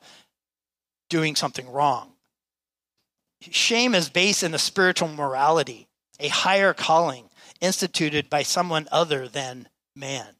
doing 1.09 1.35
something 1.35 1.69
wrong. 1.69 2.13
Shame 3.41 3.93
is 3.93 4.09
based 4.09 4.43
in 4.43 4.53
a 4.53 4.59
spiritual 4.59 5.09
morality, 5.09 5.87
a 6.19 6.27
higher 6.27 6.73
calling 6.73 7.29
instituted 7.61 8.29
by 8.29 8.43
someone 8.43 8.87
other 8.91 9.27
than 9.27 9.69
man. 9.95 10.35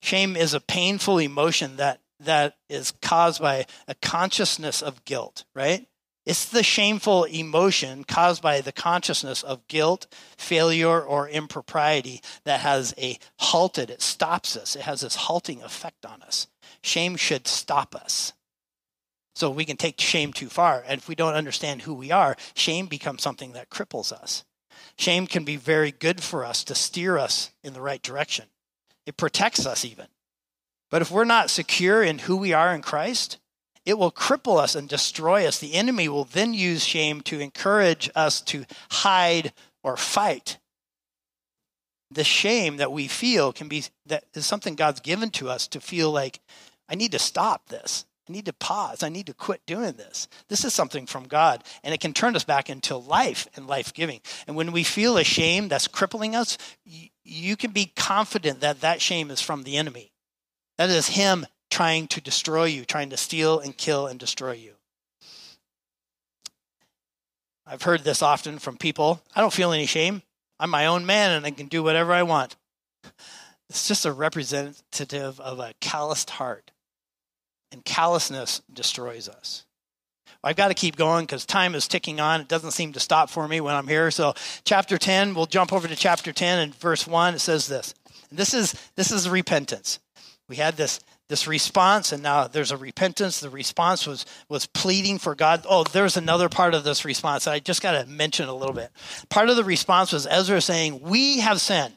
Shame 0.00 0.36
is 0.36 0.54
a 0.54 0.60
painful 0.60 1.18
emotion 1.18 1.76
that, 1.76 2.00
that 2.20 2.56
is 2.68 2.92
caused 3.02 3.40
by 3.40 3.66
a 3.88 3.94
consciousness 3.96 4.82
of 4.82 5.04
guilt, 5.04 5.44
right? 5.54 5.86
It's 6.26 6.44
the 6.44 6.64
shameful 6.64 7.24
emotion 7.24 8.02
caused 8.02 8.42
by 8.42 8.60
the 8.60 8.72
consciousness 8.72 9.44
of 9.44 9.66
guilt, 9.68 10.08
failure, 10.36 11.00
or 11.00 11.28
impropriety 11.28 12.20
that 12.44 12.60
has 12.60 12.92
a 12.98 13.18
halted, 13.38 13.90
it 13.90 14.02
stops 14.02 14.56
us. 14.56 14.74
It 14.74 14.82
has 14.82 15.02
this 15.02 15.14
halting 15.14 15.62
effect 15.62 16.04
on 16.04 16.22
us. 16.22 16.48
Shame 16.82 17.14
should 17.14 17.46
stop 17.46 17.94
us. 17.94 18.32
So 19.36 19.50
we 19.50 19.64
can 19.64 19.76
take 19.76 20.00
shame 20.00 20.32
too 20.32 20.48
far. 20.48 20.82
And 20.84 21.00
if 21.00 21.08
we 21.08 21.14
don't 21.14 21.34
understand 21.34 21.82
who 21.82 21.94
we 21.94 22.10
are, 22.10 22.36
shame 22.54 22.86
becomes 22.86 23.22
something 23.22 23.52
that 23.52 23.70
cripples 23.70 24.10
us. 24.10 24.44
Shame 24.98 25.28
can 25.28 25.44
be 25.44 25.56
very 25.56 25.92
good 25.92 26.22
for 26.22 26.44
us 26.44 26.64
to 26.64 26.74
steer 26.74 27.18
us 27.18 27.50
in 27.62 27.72
the 27.72 27.80
right 27.80 28.02
direction, 28.02 28.46
it 29.04 29.16
protects 29.16 29.64
us 29.64 29.84
even. 29.84 30.06
But 30.90 31.02
if 31.02 31.10
we're 31.10 31.24
not 31.24 31.50
secure 31.50 32.02
in 32.02 32.20
who 32.20 32.36
we 32.36 32.52
are 32.52 32.74
in 32.74 32.80
Christ, 32.82 33.38
it 33.86 33.96
will 33.96 34.10
cripple 34.10 34.58
us 34.58 34.74
and 34.74 34.88
destroy 34.88 35.46
us. 35.46 35.58
The 35.58 35.74
enemy 35.74 36.08
will 36.08 36.24
then 36.24 36.52
use 36.52 36.84
shame 36.84 37.20
to 37.22 37.40
encourage 37.40 38.10
us 38.16 38.40
to 38.42 38.66
hide 38.90 39.52
or 39.82 39.96
fight. 39.96 40.58
The 42.10 42.24
shame 42.24 42.76
that 42.78 42.92
we 42.92 43.06
feel 43.06 43.52
can 43.52 43.68
be 43.68 43.84
that 44.06 44.24
is 44.34 44.44
something 44.44 44.74
God's 44.74 45.00
given 45.00 45.30
to 45.30 45.48
us 45.48 45.68
to 45.68 45.80
feel 45.80 46.10
like 46.10 46.40
I 46.88 46.96
need 46.96 47.12
to 47.12 47.18
stop 47.18 47.68
this. 47.68 48.04
I 48.28 48.32
need 48.32 48.46
to 48.46 48.52
pause. 48.52 49.04
I 49.04 49.08
need 49.08 49.26
to 49.26 49.34
quit 49.34 49.60
doing 49.66 49.92
this. 49.92 50.26
This 50.48 50.64
is 50.64 50.74
something 50.74 51.06
from 51.06 51.28
God, 51.28 51.62
and 51.84 51.94
it 51.94 52.00
can 52.00 52.12
turn 52.12 52.34
us 52.34 52.42
back 52.42 52.68
into 52.68 52.96
life 52.96 53.46
and 53.54 53.68
life 53.68 53.94
giving. 53.94 54.20
And 54.48 54.56
when 54.56 54.72
we 54.72 54.82
feel 54.82 55.16
a 55.16 55.22
shame 55.22 55.68
that's 55.68 55.86
crippling 55.86 56.34
us, 56.34 56.58
you 57.22 57.56
can 57.56 57.70
be 57.70 57.92
confident 57.94 58.60
that 58.60 58.80
that 58.80 59.00
shame 59.00 59.30
is 59.30 59.40
from 59.40 59.62
the 59.62 59.76
enemy. 59.76 60.10
That 60.76 60.90
is 60.90 61.08
Him 61.08 61.46
trying 61.76 62.08
to 62.08 62.22
destroy 62.22 62.64
you, 62.64 62.86
trying 62.86 63.10
to 63.10 63.18
steal 63.18 63.58
and 63.58 63.76
kill 63.76 64.06
and 64.06 64.18
destroy 64.18 64.52
you. 64.52 64.72
I've 67.66 67.82
heard 67.82 68.02
this 68.02 68.22
often 68.22 68.58
from 68.58 68.78
people. 68.78 69.20
I 69.34 69.42
don't 69.42 69.52
feel 69.52 69.72
any 69.72 69.84
shame. 69.84 70.22
I'm 70.58 70.70
my 70.70 70.86
own 70.86 71.04
man 71.04 71.32
and 71.32 71.44
I 71.44 71.50
can 71.50 71.66
do 71.66 71.82
whatever 71.82 72.12
I 72.14 72.22
want. 72.22 72.56
It's 73.68 73.88
just 73.88 74.06
a 74.06 74.12
representative 74.12 75.40
of 75.40 75.58
a 75.58 75.74
calloused 75.80 76.30
heart. 76.30 76.70
And 77.72 77.84
callousness 77.84 78.62
destroys 78.72 79.28
us. 79.28 79.66
I've 80.44 80.54
got 80.54 80.68
to 80.68 80.74
keep 80.74 80.94
going 80.94 81.26
because 81.26 81.44
time 81.44 81.74
is 81.74 81.88
ticking 81.88 82.20
on. 82.20 82.40
It 82.40 82.46
doesn't 82.46 82.70
seem 82.70 82.92
to 82.92 83.00
stop 83.00 83.28
for 83.28 83.48
me 83.48 83.60
when 83.60 83.74
I'm 83.74 83.88
here. 83.88 84.12
So, 84.12 84.34
chapter 84.62 84.98
10, 84.98 85.34
we'll 85.34 85.46
jump 85.46 85.72
over 85.72 85.88
to 85.88 85.96
chapter 85.96 86.32
10 86.32 86.60
and 86.60 86.74
verse 86.76 87.08
1. 87.08 87.34
It 87.34 87.40
says 87.40 87.66
this. 87.66 87.92
This 88.30 88.54
is 88.54 88.72
this 88.94 89.10
is 89.10 89.28
repentance. 89.28 89.98
We 90.48 90.54
had 90.54 90.76
this 90.76 91.00
this 91.28 91.46
response 91.46 92.12
and 92.12 92.22
now 92.22 92.46
there's 92.46 92.70
a 92.70 92.76
repentance. 92.76 93.40
The 93.40 93.50
response 93.50 94.06
was 94.06 94.26
was 94.48 94.66
pleading 94.66 95.18
for 95.18 95.34
god. 95.34 95.66
Oh 95.68 95.84
there's 95.84 96.16
another 96.16 96.48
part 96.48 96.74
of 96.74 96.84
this 96.84 97.04
response 97.04 97.46
i 97.46 97.58
just 97.58 97.82
got 97.82 97.92
to 97.92 98.06
mention 98.10 98.48
a 98.48 98.54
little 98.54 98.74
bit. 98.74 98.90
Part 99.28 99.48
of 99.48 99.56
the 99.56 99.64
response 99.64 100.12
was 100.12 100.26
ezra 100.26 100.60
saying 100.60 101.00
we 101.00 101.40
have 101.40 101.60
sinned. 101.60 101.96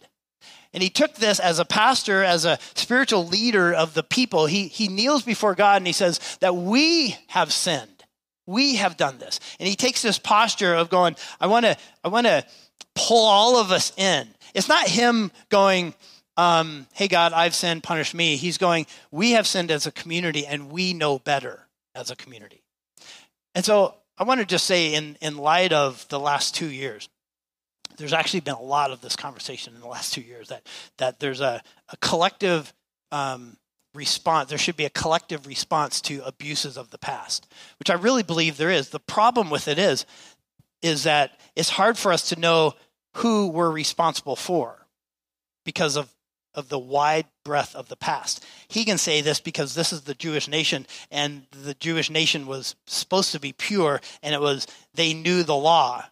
And 0.74 0.84
he 0.84 0.90
took 0.90 1.16
this 1.16 1.40
as 1.40 1.58
a 1.58 1.66
pastor 1.66 2.24
as 2.24 2.46
a 2.46 2.60
spiritual 2.76 3.26
leader 3.26 3.74
of 3.74 3.96
the 3.96 4.04
people. 4.04 4.46
He, 4.46 4.68
he 4.68 4.88
kneels 4.88 5.24
before 5.24 5.56
god 5.56 5.78
and 5.78 5.88
he 5.88 5.94
says 5.94 6.20
that 6.42 6.56
we 6.56 7.16
have 7.28 7.52
sinned. 7.52 8.04
We 8.46 8.76
have 8.76 8.98
done 8.98 9.20
this. 9.20 9.40
And 9.60 9.68
he 9.68 9.76
takes 9.76 10.02
this 10.02 10.18
posture 10.18 10.74
of 10.74 10.90
going 10.90 11.16
i 11.40 11.48
want 11.48 11.66
to 11.66 11.78
i 12.04 12.08
want 12.08 12.26
to 12.26 12.46
pull 12.96 13.26
all 13.26 13.58
of 13.58 13.72
us 13.72 13.94
in. 13.96 14.28
It's 14.56 14.68
not 14.68 14.88
him 14.88 15.32
going 15.50 15.94
um, 16.40 16.88
hey, 16.94 17.10
God, 17.10 17.34
I've 17.34 17.54
sinned, 17.54 17.84
punish 17.84 18.14
me. 18.14 18.38
He's 18.38 18.58
going, 18.58 18.88
we 19.12 19.32
have 19.32 19.46
sinned 19.46 19.72
as 19.72 19.86
a 19.86 19.92
community 19.92 20.46
and 20.48 20.72
we 20.72 20.94
know 20.94 21.20
better 21.20 21.68
as 21.94 22.12
a 22.12 22.16
community. 22.16 22.64
And 23.56 23.66
so 23.66 23.96
I 24.18 24.24
want 24.24 24.40
to 24.40 24.46
just 24.46 24.66
say, 24.66 24.94
in, 24.94 25.18
in 25.20 25.36
light 25.36 25.74
of 25.74 26.08
the 26.08 26.18
last 26.18 26.56
two 26.56 26.70
years, 26.70 27.10
there's 27.98 28.14
actually 28.14 28.40
been 28.40 28.54
a 28.54 28.62
lot 28.62 28.92
of 28.92 29.02
this 29.02 29.18
conversation 29.18 29.76
in 29.76 29.82
the 29.82 29.88
last 29.88 30.14
two 30.14 30.22
years 30.22 30.48
that, 30.48 30.66
that 30.96 31.20
there's 31.20 31.42
a, 31.42 31.62
a 31.90 31.98
collective 31.98 32.74
um, 33.12 33.58
response. 33.94 34.48
There 34.48 34.58
should 34.58 34.78
be 34.78 34.86
a 34.86 34.90
collective 34.90 35.46
response 35.46 36.00
to 36.02 36.26
abuses 36.26 36.78
of 36.78 36.90
the 36.90 36.98
past, 36.98 37.52
which 37.80 37.90
I 37.90 37.96
really 37.96 38.24
believe 38.24 38.56
there 38.56 38.72
is. 38.72 38.92
The 38.92 39.00
problem 39.02 39.50
with 39.50 39.68
it 39.68 39.78
is, 39.78 40.06
is 40.82 41.04
that 41.04 41.38
it's 41.58 41.72
hard 41.72 41.98
for 41.98 42.14
us 42.14 42.30
to 42.30 42.40
know 42.40 42.76
who 43.16 43.50
we're 43.50 43.72
responsible 43.72 44.38
for 44.38 44.86
because 45.66 45.98
of 45.98 46.10
of 46.54 46.70
the 46.70 46.80
wide 46.80 47.26
breadth 47.44 47.76
of 47.76 47.90
the 47.90 47.96
past. 47.96 48.46
He 48.68 48.86
can 48.86 48.98
say 48.98 49.22
this 49.22 49.40
because 49.40 49.76
this 49.76 49.94
is 49.94 50.02
the 50.02 50.16
Jewish 50.16 50.48
nation, 50.48 50.86
and 51.12 51.44
the 51.52 51.74
Jewish 51.76 52.10
nation 52.10 52.48
was 52.48 52.76
supposed 52.88 53.32
to 53.32 53.40
be 53.40 53.54
pure, 53.54 54.02
and 54.22 54.34
it 54.34 54.42
was, 54.42 54.68
they 54.94 55.14
knew 55.14 55.44
the 55.44 55.56
law. 55.56 56.06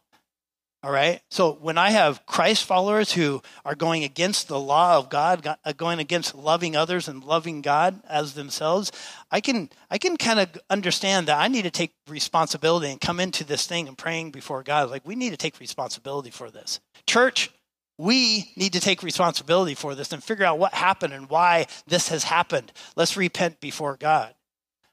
All 0.84 0.92
right? 0.92 1.22
So 1.32 1.54
when 1.54 1.78
I 1.78 1.90
have 1.90 2.26
Christ 2.28 2.64
followers 2.64 3.12
who 3.12 3.42
are 3.66 3.74
going 3.74 4.04
against 4.04 4.48
the 4.48 4.60
law 4.60 4.98
of 4.98 5.10
God, 5.10 5.46
uh, 5.66 5.74
going 5.74 6.00
against 6.00 6.36
loving 6.36 6.76
others 6.76 7.08
and 7.08 7.24
loving 7.24 7.62
God 7.62 8.00
as 8.08 8.36
themselves, 8.36 8.92
I 9.32 9.42
can 9.42 9.70
I 9.90 9.98
can 9.98 10.18
kind 10.18 10.40
of 10.40 10.50
understand 10.70 11.28
that 11.28 11.40
I 11.40 11.48
need 11.48 11.64
to 11.64 11.72
take 11.72 11.94
responsibility 12.08 12.92
and 12.92 13.02
come 13.02 13.20
into 13.20 13.44
this 13.44 13.66
thing 13.66 13.88
and 13.88 13.98
praying 13.98 14.32
before 14.32 14.62
God 14.62 14.92
like 14.92 15.06
we 15.06 15.16
need 15.16 15.32
to 15.32 15.38
take 15.38 15.60
responsibility 15.60 16.30
for 16.30 16.52
this. 16.52 16.80
Church, 17.08 17.52
we 17.98 18.52
need 18.56 18.74
to 18.74 18.80
take 18.80 19.02
responsibility 19.02 19.74
for 19.74 19.96
this 19.96 20.12
and 20.12 20.24
figure 20.24 20.46
out 20.46 20.60
what 20.60 20.74
happened 20.74 21.14
and 21.14 21.30
why 21.30 21.68
this 21.88 22.10
has 22.10 22.24
happened. 22.24 22.72
Let's 22.96 23.18
repent 23.18 23.60
before 23.60 23.98
God. 23.98 24.34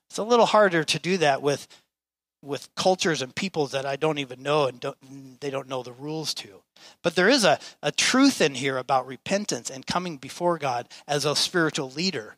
It's 0.08 0.18
a 0.18 0.24
little 0.24 0.46
harder 0.46 0.84
to 0.84 0.98
do 0.98 1.18
that 1.18 1.42
with 1.42 1.66
with 2.44 2.68
cultures 2.74 3.22
and 3.22 3.34
peoples 3.34 3.72
that 3.72 3.86
I 3.86 3.96
don't 3.96 4.18
even 4.18 4.42
know 4.42 4.66
and 4.66 4.78
don't, 4.78 5.40
they 5.40 5.48
don't 5.50 5.68
know 5.68 5.82
the 5.82 5.92
rules 5.92 6.34
to. 6.34 6.62
But 7.02 7.14
there 7.14 7.28
is 7.28 7.44
a, 7.44 7.58
a 7.82 7.90
truth 7.90 8.40
in 8.40 8.54
here 8.54 8.76
about 8.76 9.06
repentance 9.06 9.70
and 9.70 9.86
coming 9.86 10.18
before 10.18 10.58
God 10.58 10.88
as 11.08 11.24
a 11.24 11.34
spiritual 11.34 11.90
leader. 11.90 12.36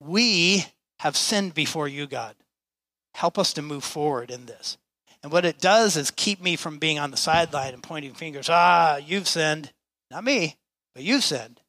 We 0.00 0.66
have 0.98 1.16
sinned 1.16 1.54
before 1.54 1.86
you, 1.86 2.06
God. 2.06 2.34
Help 3.14 3.38
us 3.38 3.52
to 3.52 3.62
move 3.62 3.84
forward 3.84 4.30
in 4.30 4.46
this. 4.46 4.76
And 5.22 5.30
what 5.30 5.44
it 5.44 5.60
does 5.60 5.96
is 5.96 6.10
keep 6.10 6.42
me 6.42 6.56
from 6.56 6.78
being 6.78 6.98
on 6.98 7.10
the 7.10 7.16
sideline 7.16 7.74
and 7.74 7.82
pointing 7.82 8.14
fingers. 8.14 8.48
Ah, 8.50 8.96
you've 8.96 9.28
sinned. 9.28 9.70
Not 10.10 10.24
me, 10.24 10.56
but 10.94 11.02
you've 11.02 11.24
sinned. 11.24 11.60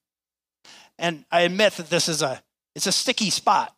And 0.98 1.26
I 1.32 1.42
admit 1.42 1.74
that 1.74 1.90
this 1.90 2.10
is 2.10 2.22
a 2.22 2.42
it's 2.76 2.88
a 2.88 2.92
sticky 2.92 3.30
spot 3.30 3.76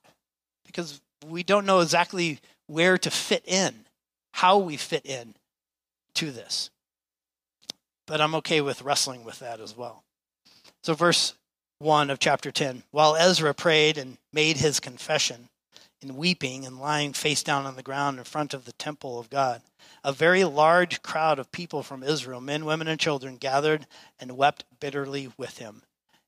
because 0.65 1.01
we 1.27 1.43
don't 1.43 1.65
know 1.65 1.79
exactly 1.79 2.39
where 2.67 2.97
to 2.97 3.09
fit 3.09 3.43
in, 3.47 3.85
how 4.33 4.57
we 4.57 4.77
fit 4.77 5.05
in 5.05 5.35
to 6.15 6.31
this. 6.31 6.69
But 8.05 8.21
I'm 8.21 8.35
okay 8.35 8.61
with 8.61 8.81
wrestling 8.81 9.23
with 9.23 9.39
that 9.39 9.59
as 9.59 9.75
well. 9.75 10.03
So, 10.83 10.93
verse 10.93 11.33
1 11.79 12.09
of 12.09 12.19
chapter 12.19 12.51
10 12.51 12.83
While 12.91 13.15
Ezra 13.15 13.53
prayed 13.53 13.97
and 13.97 14.17
made 14.31 14.57
his 14.57 14.79
confession, 14.79 15.49
in 16.03 16.15
weeping 16.15 16.65
and 16.65 16.79
lying 16.79 17.13
face 17.13 17.43
down 17.43 17.65
on 17.65 17.75
the 17.75 17.83
ground 17.83 18.17
in 18.17 18.23
front 18.23 18.53
of 18.53 18.65
the 18.65 18.73
temple 18.73 19.19
of 19.19 19.29
God, 19.29 19.61
a 20.03 20.11
very 20.11 20.43
large 20.43 21.01
crowd 21.01 21.39
of 21.39 21.51
people 21.51 21.83
from 21.83 22.03
Israel, 22.03 22.41
men, 22.41 22.65
women, 22.65 22.87
and 22.87 22.99
children, 22.99 23.37
gathered 23.37 23.87
and 24.19 24.37
wept 24.37 24.65
bitterly 24.79 25.31
with 25.37 25.57
him. 25.57 25.83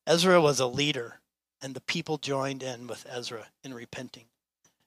Ezra 0.08 0.40
was 0.42 0.60
a 0.60 0.68
leader, 0.68 1.20
and 1.62 1.74
the 1.74 1.82
people 1.82 2.18
joined 2.18 2.64
in 2.64 2.88
with 2.88 3.06
Ezra 3.10 3.48
in 3.64 3.74
repenting. 3.74 4.26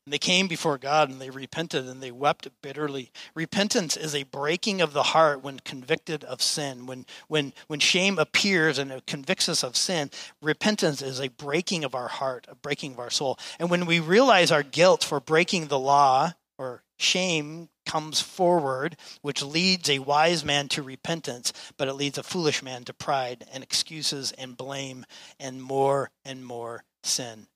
And 0.09 0.13
they 0.15 0.19
came 0.19 0.49
before 0.49 0.79
God 0.79 1.11
and 1.11 1.21
they 1.21 1.29
repented 1.29 1.87
and 1.87 2.03
they 2.03 2.11
wept 2.11 2.49
bitterly. 2.63 3.13
Repentance 3.35 3.95
is 3.95 4.15
a 4.15 4.23
breaking 4.23 4.81
of 4.81 4.95
the 4.95 5.03
heart 5.03 5.43
when 5.43 5.59
convicted 5.59 6.25
of 6.25 6.41
sin. 6.41 6.87
When, 6.87 7.05
when, 7.27 7.53
when 7.67 7.79
shame 7.79 8.19
appears 8.19 8.79
and 8.79 8.91
it 8.91 9.05
convicts 9.05 9.51
us 9.51 9.63
of 9.63 9.77
sin, 9.77 10.11
repentance 10.41 11.03
is 11.03 11.21
a 11.21 11.29
breaking 11.29 11.85
of 11.85 11.95
our 11.95 12.09
heart, 12.09 12.47
a 12.49 12.55
breaking 12.55 12.95
of 12.95 13.01
our 13.01 13.11
soul. 13.11 13.39
And 13.59 13.69
when 13.69 13.85
we 13.85 14.01
realize 14.01 14.51
our 14.51 14.63
guilt 14.63 15.05
for 15.05 15.21
breaking 15.21 15.67
the 15.67 15.79
law 15.79 16.33
or 16.57 16.85
shame 16.97 17.69
comes 17.85 18.19
forward, 18.23 18.97
which 19.21 19.43
leads 19.43 19.91
a 19.91 19.99
wise 19.99 20.43
man 20.43 20.69
to 20.69 20.83
repentance, 20.83 21.53
but 21.77 21.87
it 21.87 21.93
leads 21.93 22.17
a 22.17 22.23
foolish 22.23 22.63
man 22.63 22.85
to 22.85 22.95
pride 22.95 23.45
and 23.53 23.63
excuses 23.63 24.33
and 24.33 24.57
blame 24.57 25.05
and 25.39 25.63
more 25.63 26.11
and 26.25 26.47
more 26.47 26.85
sin 27.03 27.47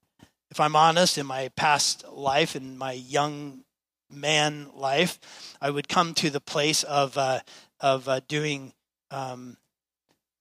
if 0.52 0.60
I'm 0.60 0.76
honest, 0.76 1.16
in 1.16 1.24
my 1.24 1.48
past 1.56 2.04
life, 2.12 2.54
in 2.54 2.76
my 2.76 2.92
young 2.92 3.64
man 4.10 4.68
life, 4.74 5.18
I 5.62 5.70
would 5.70 5.88
come 5.88 6.12
to 6.16 6.28
the 6.28 6.42
place 6.42 6.82
of 6.82 7.16
uh, 7.16 7.40
of 7.80 8.06
uh, 8.06 8.20
doing 8.28 8.74
um, 9.10 9.56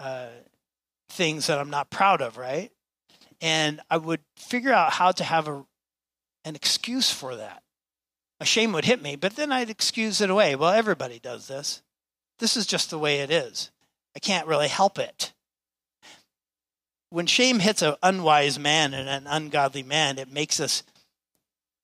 uh, 0.01 0.27
things 1.07 1.47
that 1.47 1.59
I'm 1.59 1.69
not 1.69 1.89
proud 1.89 2.21
of, 2.21 2.35
right? 2.35 2.73
And 3.39 3.79
I 3.89 3.95
would 3.95 4.19
figure 4.35 4.73
out 4.73 4.91
how 4.91 5.13
to 5.13 5.23
have 5.23 5.47
a 5.47 5.63
an 6.43 6.57
excuse 6.57 7.09
for 7.09 7.37
that. 7.37 7.63
A 8.41 8.45
shame 8.45 8.73
would 8.73 8.83
hit 8.83 9.01
me, 9.01 9.15
but 9.15 9.37
then 9.37 9.53
I'd 9.53 9.69
excuse 9.69 10.19
it 10.19 10.29
away. 10.29 10.57
Well, 10.57 10.73
everybody 10.73 11.19
does 11.19 11.47
this. 11.47 11.81
This 12.39 12.57
is 12.57 12.65
just 12.65 12.89
the 12.89 12.99
way 12.99 13.21
it 13.21 13.31
is. 13.31 13.71
I 14.13 14.19
can't 14.19 14.47
really 14.47 14.67
help 14.67 14.99
it 14.99 15.31
when 17.11 17.27
shame 17.27 17.59
hits 17.59 17.81
an 17.81 17.95
unwise 18.01 18.57
man 18.57 18.93
and 18.93 19.07
an 19.07 19.27
ungodly 19.27 19.83
man, 19.83 20.17
it 20.17 20.31
makes 20.31 20.59
us 20.59 20.81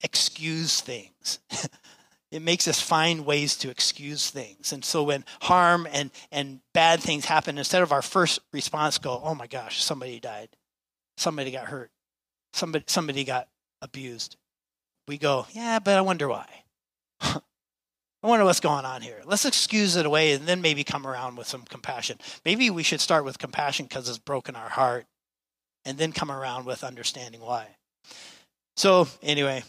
excuse 0.02 0.80
things. 0.80 1.40
it 2.32 2.42
makes 2.42 2.68
us 2.68 2.82
find 2.82 3.26
ways 3.26 3.58
to 3.58 3.70
excuse 3.70 4.30
things. 4.30 4.72
And 4.72 4.84
so 4.84 5.04
when 5.04 5.26
harm 5.42 5.86
and, 5.92 6.12
and 6.32 6.62
bad 6.74 7.02
things 7.02 7.26
happen, 7.26 7.58
instead 7.58 7.84
of 7.84 7.92
our 7.92 8.02
first 8.02 8.40
response 8.54 8.98
go, 8.98 9.22
oh 9.22 9.36
my 9.36 9.48
gosh, 9.48 9.84
somebody 9.84 10.20
died, 10.22 10.50
somebody 11.18 11.52
got 11.52 11.66
hurt, 11.66 11.92
somebody, 12.54 12.86
somebody 12.88 13.26
got 13.26 13.50
abused, 13.82 14.38
we 15.10 15.18
go, 15.18 15.46
yeah, 15.52 15.80
but 15.80 15.98
I 15.98 16.02
wonder 16.02 16.30
why. 16.30 16.48
I 17.22 17.42
wonder 18.24 18.46
what's 18.46 18.62
going 18.62 18.86
on 18.86 19.02
here. 19.02 19.22
Let's 19.26 19.46
excuse 19.46 19.98
it 19.98 20.06
away 20.06 20.32
and 20.32 20.46
then 20.46 20.62
maybe 20.62 20.86
come 20.86 21.06
around 21.06 21.36
with 21.36 21.48
some 21.48 21.64
compassion. 21.64 22.18
Maybe 22.46 22.70
we 22.70 22.84
should 22.84 23.02
start 23.02 23.26
with 23.26 23.38
compassion 23.40 23.88
because 23.88 24.08
it's 24.08 24.18
broken 24.18 24.56
our 24.56 24.70
heart 24.70 25.06
and 25.88 25.98
then 25.98 26.12
come 26.12 26.30
around 26.30 26.66
with 26.66 26.84
understanding 26.84 27.40
why. 27.40 27.66
So, 28.76 29.08
anyway, 29.24 29.64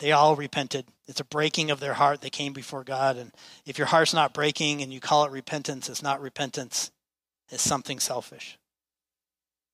they 0.00 0.10
all 0.10 0.34
repented. 0.34 0.84
It's 1.06 1.20
a 1.20 1.24
breaking 1.24 1.70
of 1.70 1.78
their 1.78 1.94
heart. 1.94 2.20
They 2.20 2.28
came 2.28 2.52
before 2.52 2.82
God. 2.82 3.16
And 3.16 3.30
if 3.64 3.78
your 3.78 3.86
heart's 3.86 4.12
not 4.12 4.34
breaking 4.34 4.82
and 4.82 4.92
you 4.92 4.98
call 4.98 5.24
it 5.24 5.30
repentance, 5.30 5.88
it's 5.88 6.02
not 6.02 6.20
repentance, 6.20 6.90
it's 7.50 7.62
something 7.62 8.00
selfish. 8.00 8.58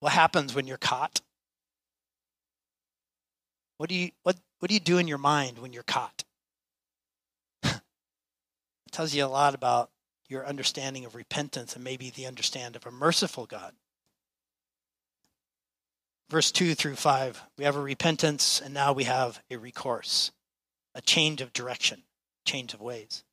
What 0.01 0.13
happens 0.13 0.55
when 0.55 0.67
you're 0.67 0.77
caught? 0.77 1.23
What 3.79 3.89
do 3.89 3.95
you, 3.95 4.11
what, 4.23 4.37
what 4.59 4.69
do, 4.69 4.75
you 4.75 4.81
do 4.81 4.99
in 4.99 5.09
your 5.09 5.17
mind 5.17 5.59
when 5.59 5.73
you're 5.73 5.83
caught? 5.83 6.25
it 7.65 7.81
tells 8.93 9.15
you 9.15 9.25
a 9.25 9.29
lot 9.29 9.55
about 9.55 9.91
your 10.29 10.47
understanding 10.47 11.07
of 11.07 11.15
repentance 11.15 11.75
and 11.75 11.83
maybe 11.83 12.11
the 12.11 12.27
understanding 12.27 12.77
of 12.77 12.87
a 12.87 12.95
merciful 12.95 13.47
God 13.47 13.73
verse 16.29 16.51
2 16.51 16.75
through 16.75 16.97
5, 16.97 17.43
we 17.59 17.65
have 17.65 17.77
a 17.77 17.81
repentance, 17.81 18.61
and 18.61 18.75
now 18.75 18.93
we 18.93 19.05
have 19.05 19.43
a 19.51 19.57
recourse, 19.57 20.33
a 20.95 21.01
change 21.01 21.41
of 21.41 21.53
direction, 21.53 22.03
change 22.45 22.75
of 22.75 22.81
ways. 22.81 23.25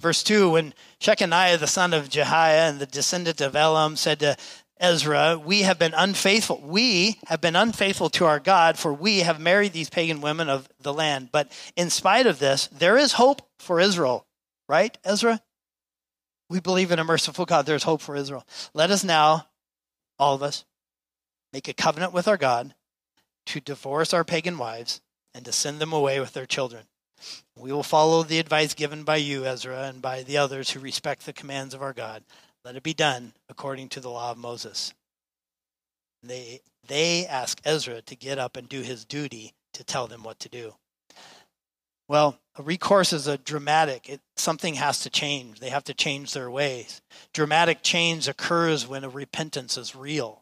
Verse 0.00 0.22
2 0.22 0.50
When 0.50 0.74
Shechaniah, 1.00 1.58
the 1.58 1.66
son 1.66 1.94
of 1.94 2.08
Jehiah 2.08 2.68
and 2.68 2.78
the 2.78 2.86
descendant 2.86 3.40
of 3.40 3.56
Elam, 3.56 3.96
said 3.96 4.20
to 4.20 4.36
Ezra, 4.78 5.38
We 5.38 5.62
have 5.62 5.78
been 5.78 5.94
unfaithful. 5.94 6.60
We 6.62 7.18
have 7.26 7.40
been 7.40 7.56
unfaithful 7.56 8.10
to 8.10 8.26
our 8.26 8.40
God, 8.40 8.78
for 8.78 8.92
we 8.92 9.20
have 9.20 9.40
married 9.40 9.72
these 9.72 9.88
pagan 9.88 10.20
women 10.20 10.48
of 10.48 10.68
the 10.80 10.92
land. 10.92 11.30
But 11.32 11.52
in 11.76 11.88
spite 11.88 12.26
of 12.26 12.38
this, 12.38 12.66
there 12.66 12.98
is 12.98 13.12
hope 13.12 13.42
for 13.58 13.80
Israel, 13.80 14.26
right, 14.68 14.96
Ezra? 15.04 15.40
We 16.50 16.60
believe 16.60 16.90
in 16.90 16.98
a 16.98 17.04
merciful 17.04 17.46
God. 17.46 17.64
There's 17.64 17.84
hope 17.84 18.02
for 18.02 18.16
Israel. 18.16 18.46
Let 18.74 18.90
us 18.90 19.04
now, 19.04 19.46
all 20.18 20.34
of 20.34 20.42
us, 20.42 20.64
make 21.52 21.68
a 21.68 21.74
covenant 21.74 22.12
with 22.12 22.26
our 22.26 22.36
God 22.36 22.74
to 23.46 23.60
divorce 23.60 24.14
our 24.14 24.24
pagan 24.24 24.58
wives 24.58 25.00
and 25.34 25.44
to 25.44 25.52
send 25.52 25.78
them 25.80 25.92
away 25.92 26.20
with 26.20 26.32
their 26.32 26.46
children. 26.46 26.84
We 27.56 27.72
will 27.72 27.82
follow 27.82 28.22
the 28.22 28.38
advice 28.38 28.74
given 28.74 29.04
by 29.04 29.16
you, 29.16 29.44
Ezra, 29.44 29.84
and 29.84 30.02
by 30.02 30.22
the 30.22 30.38
others 30.38 30.70
who 30.70 30.80
respect 30.80 31.24
the 31.24 31.32
commands 31.32 31.74
of 31.74 31.82
our 31.82 31.92
God. 31.92 32.24
Let 32.64 32.76
it 32.76 32.82
be 32.82 32.94
done 32.94 33.34
according 33.48 33.88
to 33.90 34.00
the 34.00 34.10
law 34.10 34.30
of 34.30 34.38
Moses. 34.38 34.92
They, 36.22 36.60
they 36.86 37.26
ask 37.26 37.60
Ezra 37.64 38.02
to 38.02 38.16
get 38.16 38.38
up 38.38 38.56
and 38.56 38.68
do 38.68 38.82
his 38.82 39.04
duty 39.04 39.54
to 39.74 39.84
tell 39.84 40.06
them 40.06 40.22
what 40.22 40.38
to 40.40 40.48
do. 40.48 40.74
Well, 42.08 42.38
a 42.56 42.62
recourse 42.62 43.12
is 43.12 43.26
a 43.26 43.38
dramatic. 43.38 44.08
It, 44.08 44.20
something 44.36 44.74
has 44.74 45.00
to 45.00 45.10
change. 45.10 45.60
They 45.60 45.70
have 45.70 45.84
to 45.84 45.94
change 45.94 46.32
their 46.32 46.50
ways. 46.50 47.00
Dramatic 47.32 47.82
change 47.82 48.28
occurs 48.28 48.86
when 48.86 49.04
a 49.04 49.08
repentance 49.08 49.76
is 49.76 49.96
real 49.96 50.41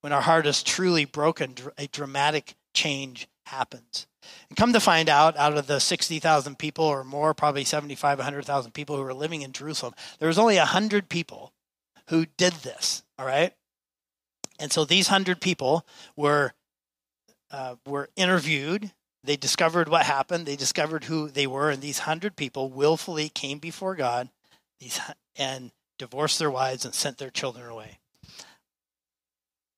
when 0.00 0.12
our 0.12 0.20
heart 0.20 0.46
is 0.46 0.62
truly 0.62 1.04
broken, 1.04 1.54
a 1.76 1.86
dramatic 1.88 2.54
change 2.74 3.28
happens. 3.46 4.06
And 4.48 4.56
come 4.56 4.72
to 4.72 4.80
find 4.80 5.08
out, 5.08 5.36
out 5.36 5.56
of 5.56 5.66
the 5.66 5.80
60,000 5.80 6.58
people 6.58 6.84
or 6.84 7.04
more, 7.04 7.34
probably 7.34 7.64
75, 7.64 8.18
100,000 8.18 8.72
people 8.72 8.96
who 8.96 9.02
were 9.02 9.14
living 9.14 9.42
in 9.42 9.52
Jerusalem, 9.52 9.94
there 10.18 10.28
was 10.28 10.38
only 10.38 10.56
100 10.56 11.08
people 11.08 11.52
who 12.08 12.26
did 12.36 12.52
this, 12.54 13.02
all 13.18 13.26
right? 13.26 13.52
And 14.58 14.72
so 14.72 14.84
these 14.84 15.08
100 15.08 15.40
people 15.40 15.86
were, 16.16 16.52
uh, 17.50 17.76
were 17.86 18.10
interviewed. 18.16 18.92
They 19.24 19.36
discovered 19.36 19.88
what 19.88 20.04
happened. 20.04 20.46
They 20.46 20.56
discovered 20.56 21.04
who 21.04 21.28
they 21.28 21.46
were. 21.46 21.70
And 21.70 21.80
these 21.80 22.00
100 22.00 22.36
people 22.36 22.70
willfully 22.70 23.28
came 23.28 23.58
before 23.58 23.94
God 23.94 24.28
these, 24.80 25.00
and 25.36 25.70
divorced 25.98 26.38
their 26.38 26.50
wives 26.50 26.84
and 26.84 26.94
sent 26.94 27.18
their 27.18 27.30
children 27.30 27.68
away 27.68 27.98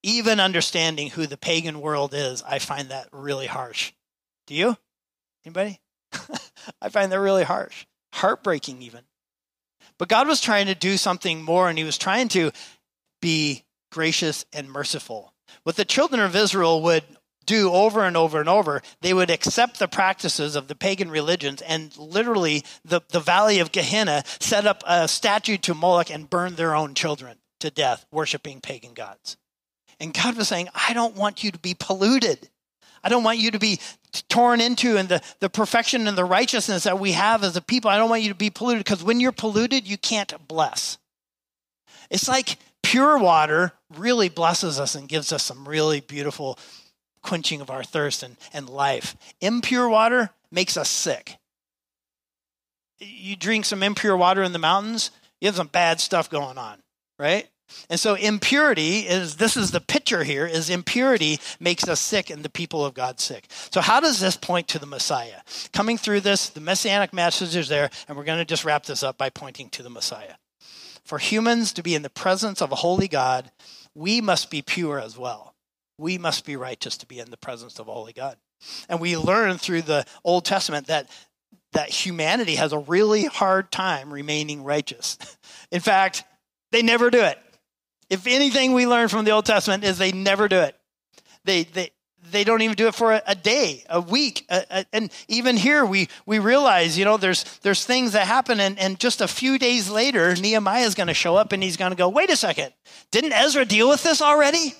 even 0.02 0.40
understanding 0.40 1.10
who 1.10 1.26
the 1.26 1.36
pagan 1.36 1.80
world 1.80 2.14
is, 2.14 2.42
I 2.42 2.58
find 2.58 2.88
that 2.88 3.08
really 3.12 3.46
harsh. 3.46 3.92
Do 4.46 4.54
you? 4.54 4.76
Anybody? 5.44 5.80
I 6.82 6.88
find 6.88 7.12
that 7.12 7.20
really 7.20 7.44
harsh, 7.44 7.86
heartbreaking 8.12 8.82
even. 8.82 9.02
But 9.98 10.08
God 10.08 10.26
was 10.26 10.40
trying 10.40 10.66
to 10.66 10.74
do 10.74 10.96
something 10.96 11.42
more, 11.42 11.68
and 11.68 11.78
He 11.78 11.84
was 11.84 11.98
trying 11.98 12.28
to 12.28 12.52
be 13.20 13.64
gracious 13.90 14.44
and 14.52 14.70
merciful. 14.70 15.34
What 15.64 15.76
the 15.76 15.84
children 15.84 16.20
of 16.20 16.36
Israel 16.36 16.82
would 16.82 17.04
do 17.46 17.72
over 17.72 18.04
and 18.04 18.16
over 18.16 18.38
and 18.38 18.48
over, 18.48 18.80
they 19.00 19.12
would 19.12 19.30
accept 19.30 19.78
the 19.78 19.88
practices 19.88 20.54
of 20.54 20.68
the 20.68 20.74
pagan 20.74 21.10
religions 21.10 21.60
and 21.62 21.96
literally 21.98 22.64
the, 22.84 23.00
the 23.08 23.18
valley 23.20 23.58
of 23.58 23.72
Gehenna 23.72 24.22
set 24.38 24.66
up 24.66 24.82
a 24.86 25.08
statue 25.08 25.56
to 25.58 25.74
Moloch 25.74 26.10
and 26.10 26.30
burn 26.30 26.54
their 26.54 26.74
own 26.74 26.94
children 26.94 27.38
to 27.58 27.70
death, 27.70 28.06
worshiping 28.12 28.60
pagan 28.60 28.94
gods. 28.94 29.36
And 30.00 30.14
God 30.14 30.36
was 30.36 30.48
saying, 30.48 30.68
I 30.74 30.94
don't 30.94 31.14
want 31.14 31.44
you 31.44 31.50
to 31.50 31.58
be 31.58 31.74
polluted. 31.78 32.48
I 33.04 33.08
don't 33.08 33.22
want 33.22 33.38
you 33.38 33.50
to 33.52 33.58
be 33.58 33.78
torn 34.28 34.60
into 34.60 34.96
and 34.96 35.08
the, 35.08 35.22
the 35.40 35.50
perfection 35.50 36.08
and 36.08 36.16
the 36.16 36.24
righteousness 36.24 36.84
that 36.84 36.98
we 36.98 37.12
have 37.12 37.44
as 37.44 37.56
a 37.56 37.60
people. 37.60 37.90
I 37.90 37.98
don't 37.98 38.10
want 38.10 38.22
you 38.22 38.30
to 38.30 38.34
be 38.34 38.50
polluted 38.50 38.84
because 38.84 39.04
when 39.04 39.20
you're 39.20 39.32
polluted, 39.32 39.86
you 39.86 39.98
can't 39.98 40.32
bless. 40.48 40.98
It's 42.10 42.28
like 42.28 42.56
pure 42.82 43.18
water 43.18 43.72
really 43.96 44.28
blesses 44.28 44.80
us 44.80 44.94
and 44.94 45.08
gives 45.08 45.32
us 45.32 45.42
some 45.42 45.68
really 45.68 46.00
beautiful 46.00 46.58
quenching 47.22 47.60
of 47.60 47.70
our 47.70 47.84
thirst 47.84 48.22
and, 48.22 48.36
and 48.52 48.68
life. 48.68 49.16
Impure 49.40 49.88
water 49.88 50.30
makes 50.50 50.76
us 50.76 50.88
sick. 50.88 51.36
You 52.98 53.36
drink 53.36 53.64
some 53.64 53.82
impure 53.82 54.16
water 54.16 54.42
in 54.42 54.52
the 54.52 54.58
mountains, 54.58 55.10
you 55.40 55.46
have 55.46 55.56
some 55.56 55.68
bad 55.68 56.00
stuff 56.00 56.28
going 56.28 56.58
on, 56.58 56.78
right? 57.18 57.48
And 57.88 57.98
so 57.98 58.14
impurity 58.14 59.00
is 59.00 59.36
this 59.36 59.56
is 59.56 59.70
the 59.70 59.80
picture 59.80 60.24
here 60.24 60.46
is 60.46 60.70
impurity 60.70 61.38
makes 61.58 61.88
us 61.88 62.00
sick 62.00 62.30
and 62.30 62.42
the 62.42 62.50
people 62.50 62.84
of 62.84 62.94
God 62.94 63.20
sick. 63.20 63.46
So 63.70 63.80
how 63.80 64.00
does 64.00 64.20
this 64.20 64.36
point 64.36 64.68
to 64.68 64.78
the 64.78 64.86
Messiah? 64.86 65.40
Coming 65.72 65.98
through 65.98 66.20
this, 66.20 66.48
the 66.48 66.60
messianic 66.60 67.12
message 67.12 67.56
is 67.56 67.68
there, 67.68 67.90
and 68.08 68.16
we're 68.16 68.24
going 68.24 68.38
to 68.38 68.44
just 68.44 68.64
wrap 68.64 68.84
this 68.84 69.02
up 69.02 69.18
by 69.18 69.30
pointing 69.30 69.68
to 69.70 69.82
the 69.82 69.90
Messiah. 69.90 70.34
For 71.04 71.18
humans 71.18 71.72
to 71.74 71.82
be 71.82 71.94
in 71.94 72.02
the 72.02 72.10
presence 72.10 72.60
of 72.60 72.72
a 72.72 72.76
holy 72.76 73.08
God, 73.08 73.50
we 73.94 74.20
must 74.20 74.50
be 74.50 74.62
pure 74.62 75.00
as 75.00 75.18
well. 75.18 75.54
We 75.98 76.18
must 76.18 76.44
be 76.46 76.56
righteous 76.56 76.96
to 76.98 77.06
be 77.06 77.18
in 77.18 77.30
the 77.30 77.36
presence 77.36 77.78
of 77.78 77.88
a 77.88 77.92
holy 77.92 78.12
God. 78.12 78.36
And 78.88 79.00
we 79.00 79.16
learn 79.16 79.58
through 79.58 79.82
the 79.82 80.06
Old 80.24 80.44
Testament 80.44 80.86
that 80.86 81.10
that 81.72 81.88
humanity 81.88 82.56
has 82.56 82.72
a 82.72 82.78
really 82.78 83.24
hard 83.24 83.70
time 83.70 84.12
remaining 84.12 84.64
righteous. 84.64 85.18
In 85.70 85.80
fact, 85.80 86.24
they 86.72 86.82
never 86.82 87.10
do 87.10 87.20
it. 87.20 87.38
If 88.10 88.26
anything 88.26 88.72
we 88.72 88.86
learn 88.86 89.08
from 89.08 89.24
the 89.24 89.30
Old 89.30 89.46
Testament 89.46 89.84
is 89.84 89.96
they 89.96 90.12
never 90.12 90.48
do 90.48 90.58
it. 90.60 90.76
They, 91.44 91.62
they, 91.62 91.90
they 92.30 92.44
don't 92.44 92.60
even 92.60 92.76
do 92.76 92.88
it 92.88 92.94
for 92.94 93.12
a, 93.12 93.22
a 93.26 93.34
day, 93.34 93.84
a 93.88 94.00
week. 94.00 94.44
A, 94.50 94.64
a, 94.70 94.86
and 94.92 95.12
even 95.28 95.56
here, 95.56 95.84
we, 95.84 96.08
we 96.26 96.38
realize, 96.38 96.98
you 96.98 97.04
know, 97.04 97.16
there's, 97.16 97.44
there's 97.62 97.84
things 97.84 98.12
that 98.12 98.26
happen. 98.26 98.60
And, 98.60 98.78
and 98.78 98.98
just 98.98 99.20
a 99.20 99.28
few 99.28 99.58
days 99.58 99.88
later, 99.88 100.34
Nehemiah 100.34 100.84
is 100.84 100.94
going 100.94 101.06
to 101.06 101.14
show 101.14 101.36
up 101.36 101.52
and 101.52 101.62
he's 101.62 101.76
going 101.76 101.92
to 101.92 101.96
go, 101.96 102.08
wait 102.08 102.30
a 102.30 102.36
second, 102.36 102.72
didn't 103.10 103.32
Ezra 103.32 103.64
deal 103.64 103.88
with 103.88 104.02
this 104.02 104.20
already? 104.20 104.74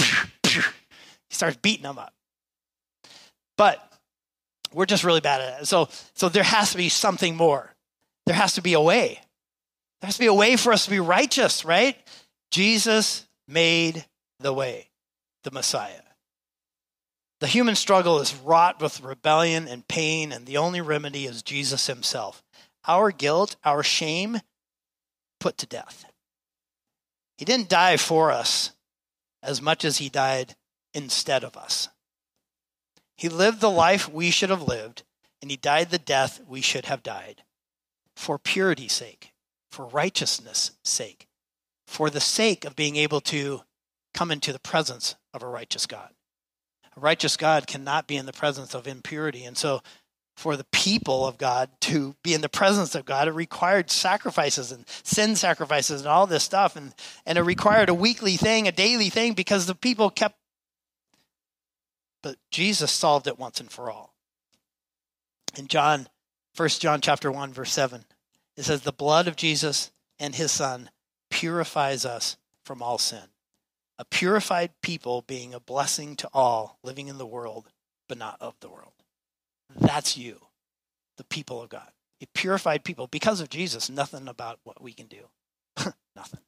He 0.00 1.34
starts 1.34 1.58
beating 1.58 1.82
them 1.82 1.98
up. 1.98 2.14
But 3.58 3.84
we're 4.72 4.86
just 4.86 5.04
really 5.04 5.20
bad 5.20 5.42
at 5.42 5.62
it. 5.62 5.66
So, 5.66 5.88
so 6.14 6.28
there 6.28 6.42
has 6.42 6.70
to 6.72 6.78
be 6.78 6.88
something 6.88 7.36
more. 7.36 7.74
There 8.24 8.34
has 8.34 8.54
to 8.54 8.62
be 8.62 8.72
a 8.72 8.80
way. 8.80 9.20
There 10.00 10.06
has 10.06 10.14
to 10.14 10.20
be 10.20 10.26
a 10.26 10.34
way 10.34 10.56
for 10.56 10.72
us 10.72 10.84
to 10.84 10.90
be 10.90 11.00
righteous, 11.00 11.64
right? 11.64 11.96
Jesus 12.50 13.26
made 13.46 14.06
the 14.40 14.52
way, 14.52 14.90
the 15.44 15.50
Messiah. 15.50 16.02
The 17.40 17.46
human 17.46 17.76
struggle 17.76 18.18
is 18.18 18.34
wrought 18.34 18.80
with 18.80 19.00
rebellion 19.00 19.68
and 19.68 19.86
pain, 19.86 20.32
and 20.32 20.46
the 20.46 20.56
only 20.56 20.80
remedy 20.80 21.26
is 21.26 21.42
Jesus 21.42 21.86
himself. 21.86 22.42
Our 22.86 23.12
guilt, 23.12 23.56
our 23.64 23.82
shame, 23.82 24.40
put 25.38 25.58
to 25.58 25.66
death. 25.66 26.04
He 27.36 27.44
didn't 27.44 27.68
die 27.68 27.96
for 27.96 28.32
us 28.32 28.72
as 29.42 29.62
much 29.62 29.84
as 29.84 29.98
he 29.98 30.08
died 30.08 30.56
instead 30.94 31.44
of 31.44 31.56
us. 31.56 31.88
He 33.16 33.28
lived 33.28 33.60
the 33.60 33.70
life 33.70 34.12
we 34.12 34.30
should 34.30 34.50
have 34.50 34.62
lived, 34.62 35.04
and 35.40 35.50
he 35.50 35.56
died 35.56 35.90
the 35.90 35.98
death 35.98 36.40
we 36.48 36.60
should 36.60 36.86
have 36.86 37.02
died 37.02 37.42
for 38.16 38.38
purity's 38.38 38.92
sake, 38.92 39.32
for 39.70 39.86
righteousness' 39.86 40.72
sake 40.82 41.27
for 41.88 42.10
the 42.10 42.20
sake 42.20 42.66
of 42.66 42.76
being 42.76 42.96
able 42.96 43.20
to 43.22 43.62
come 44.12 44.30
into 44.30 44.52
the 44.52 44.58
presence 44.58 45.16
of 45.32 45.42
a 45.42 45.48
righteous 45.48 45.86
God. 45.86 46.10
A 46.94 47.00
righteous 47.00 47.34
God 47.36 47.66
cannot 47.66 48.06
be 48.06 48.16
in 48.16 48.26
the 48.26 48.32
presence 48.32 48.74
of 48.74 48.86
impurity. 48.86 49.44
And 49.44 49.56
so, 49.56 49.80
for 50.36 50.56
the 50.56 50.66
people 50.70 51.26
of 51.26 51.38
God 51.38 51.70
to 51.80 52.14
be 52.22 52.34
in 52.34 52.42
the 52.42 52.48
presence 52.48 52.94
of 52.94 53.06
God, 53.06 53.26
it 53.26 53.32
required 53.32 53.90
sacrifices 53.90 54.70
and 54.70 54.84
sin 55.02 55.34
sacrifices 55.34 56.02
and 56.02 56.10
all 56.10 56.26
this 56.26 56.44
stuff. 56.44 56.76
And, 56.76 56.94
and 57.24 57.38
it 57.38 57.42
required 57.42 57.88
a 57.88 57.94
weekly 57.94 58.36
thing, 58.36 58.68
a 58.68 58.72
daily 58.72 59.08
thing, 59.08 59.32
because 59.32 59.64
the 59.64 59.74
people 59.74 60.10
kept. 60.10 60.36
But 62.22 62.36
Jesus 62.50 62.92
solved 62.92 63.26
it 63.26 63.38
once 63.38 63.60
and 63.60 63.70
for 63.70 63.90
all. 63.90 64.12
In 65.56 65.68
John, 65.68 66.06
1 66.54 66.68
John 66.68 67.00
chapter 67.00 67.32
1, 67.32 67.52
verse 67.54 67.72
7, 67.72 68.04
it 68.58 68.64
says, 68.64 68.82
The 68.82 68.92
blood 68.92 69.26
of 69.26 69.36
Jesus 69.36 69.90
and 70.18 70.34
his 70.34 70.52
son 70.52 70.90
purifies 71.38 72.04
us 72.04 72.36
from 72.64 72.82
all 72.82 72.98
sin. 72.98 73.22
A 73.96 74.04
purified 74.04 74.72
people 74.82 75.22
being 75.22 75.54
a 75.54 75.60
blessing 75.60 76.16
to 76.16 76.28
all 76.34 76.80
living 76.82 77.06
in 77.06 77.16
the 77.16 77.26
world, 77.26 77.70
but 78.08 78.18
not 78.18 78.38
of 78.40 78.56
the 78.58 78.68
world. 78.68 78.92
That's 79.76 80.16
you, 80.16 80.40
the 81.16 81.22
people 81.22 81.62
of 81.62 81.68
God. 81.68 81.92
A 82.20 82.26
purified 82.34 82.82
people 82.82 83.06
because 83.06 83.40
of 83.40 83.50
Jesus, 83.50 83.88
nothing 83.88 84.26
about 84.26 84.58
what 84.64 84.82
we 84.82 84.92
can 84.92 85.06
do. 85.06 85.28
nothing. 86.16 86.40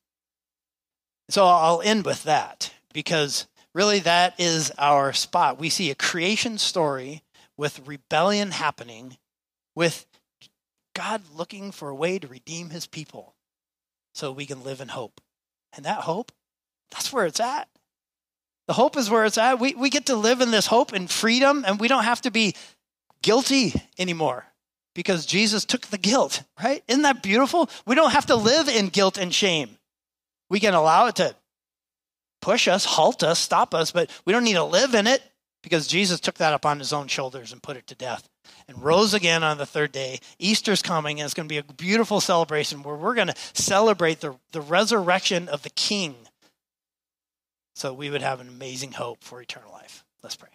So 1.28 1.47
I'll 1.47 1.82
end 1.82 2.05
with 2.05 2.24
that 2.24 2.72
because 2.93 3.47
really 3.72 4.01
that 4.01 4.34
is 4.41 4.72
our 4.76 5.12
spot. 5.12 5.61
We 5.61 5.70
see 5.70 5.93
a 5.93 5.95
creation 5.95 6.59
story 6.59 7.22
with 7.57 7.86
rebellion 7.86 8.51
happening, 8.51 9.18
with 9.76 10.05
God 10.97 11.22
looking 11.32 11.70
for 11.70 11.91
a 11.91 11.95
way 11.95 12.18
to 12.18 12.26
redeem 12.26 12.70
his 12.70 12.88
people 12.88 13.36
so 14.15 14.33
we 14.33 14.47
can 14.47 14.63
live 14.63 14.81
in 14.81 14.89
hope. 14.89 15.21
And 15.73 15.85
that 15.85 16.01
hope, 16.01 16.33
that's 16.91 17.13
where 17.13 17.27
it's 17.27 17.41
at. 17.41 17.69
The 18.67 18.75
hope 18.75 18.97
is 18.97 19.11
where 19.11 19.25
it's 19.25 19.39
at. 19.39 19.59
We, 19.59 19.75
we 19.75 19.91
get 19.91 20.07
to 20.07 20.17
live 20.17 20.41
in 20.41 20.51
this 20.51 20.67
hope 20.67 20.93
and 20.93 21.11
freedom, 21.11 21.65
and 21.67 21.81
we 21.81 21.89
don't 21.89 22.05
have 22.05 22.21
to 22.23 22.31
be 22.31 22.55
guilty 23.23 23.75
anymore 23.99 24.47
because 24.95 25.27
Jesus 25.27 25.65
took 25.65 25.87
the 25.87 25.99
guilt, 25.99 26.43
right? 26.63 26.83
Isn't 26.89 27.03
that 27.03 27.23
beautiful? 27.23 27.71
We 27.87 27.95
don't 27.95 28.13
have 28.13 28.27
to 28.27 28.37
live 28.37 28.69
in 28.69 28.89
guilt 28.89 29.19
and 29.19 29.35
shame. 29.35 29.77
We 30.49 30.61
can 30.61 30.75
allow 30.75 31.07
it 31.07 31.17
to 31.17 31.35
push 32.43 32.69
us, 32.69 32.85
halt 32.85 33.23
us, 33.23 33.39
stop 33.39 33.75
us, 33.75 33.93
but 33.93 34.11
we 34.25 34.33
don't 34.33 34.45
need 34.45 34.55
to 34.55 34.65
live 34.65 34.95
in 34.95 35.07
it 35.07 35.23
because 35.63 35.87
Jesus 35.87 36.21
took 36.21 36.37
that 36.37 36.55
upon 36.55 36.79
his 36.79 36.93
own 36.93 37.07
shoulders 37.07 37.53
and 37.53 37.63
put 37.63 37.77
it 37.77 37.87
to 37.89 37.95
death 37.95 38.29
and 38.69 38.83
rose 38.83 39.15
again 39.15 39.43
on 39.43 39.59
the 39.59 39.67
third 39.67 39.93
day. 39.93 40.21
Easter's 40.39 40.83
coming, 40.83 41.21
and 41.21 41.25
it's 41.25 41.35
going 41.35 41.49
to 41.49 41.53
be 41.53 41.59
a 41.59 41.63
beautiful 41.63 42.21
celebration 42.21 42.83
where 42.83 42.97
we're 42.97 43.15
going 43.15 43.29
to 43.29 43.37
celebrate 43.53 44.21
the, 44.21 44.37
the 44.53 44.61
resurrection 44.61 45.49
of 45.49 45.63
the 45.63 45.71
King 45.71 46.15
so 47.75 47.95
we 47.95 48.11
would 48.11 48.23
have 48.23 48.41
an 48.41 48.49
amazing 48.49 48.93
hope 48.93 49.25
for 49.25 49.41
eternal 49.41 49.73
life. 49.73 50.05
Let's 50.23 50.37
pray. 50.37 50.51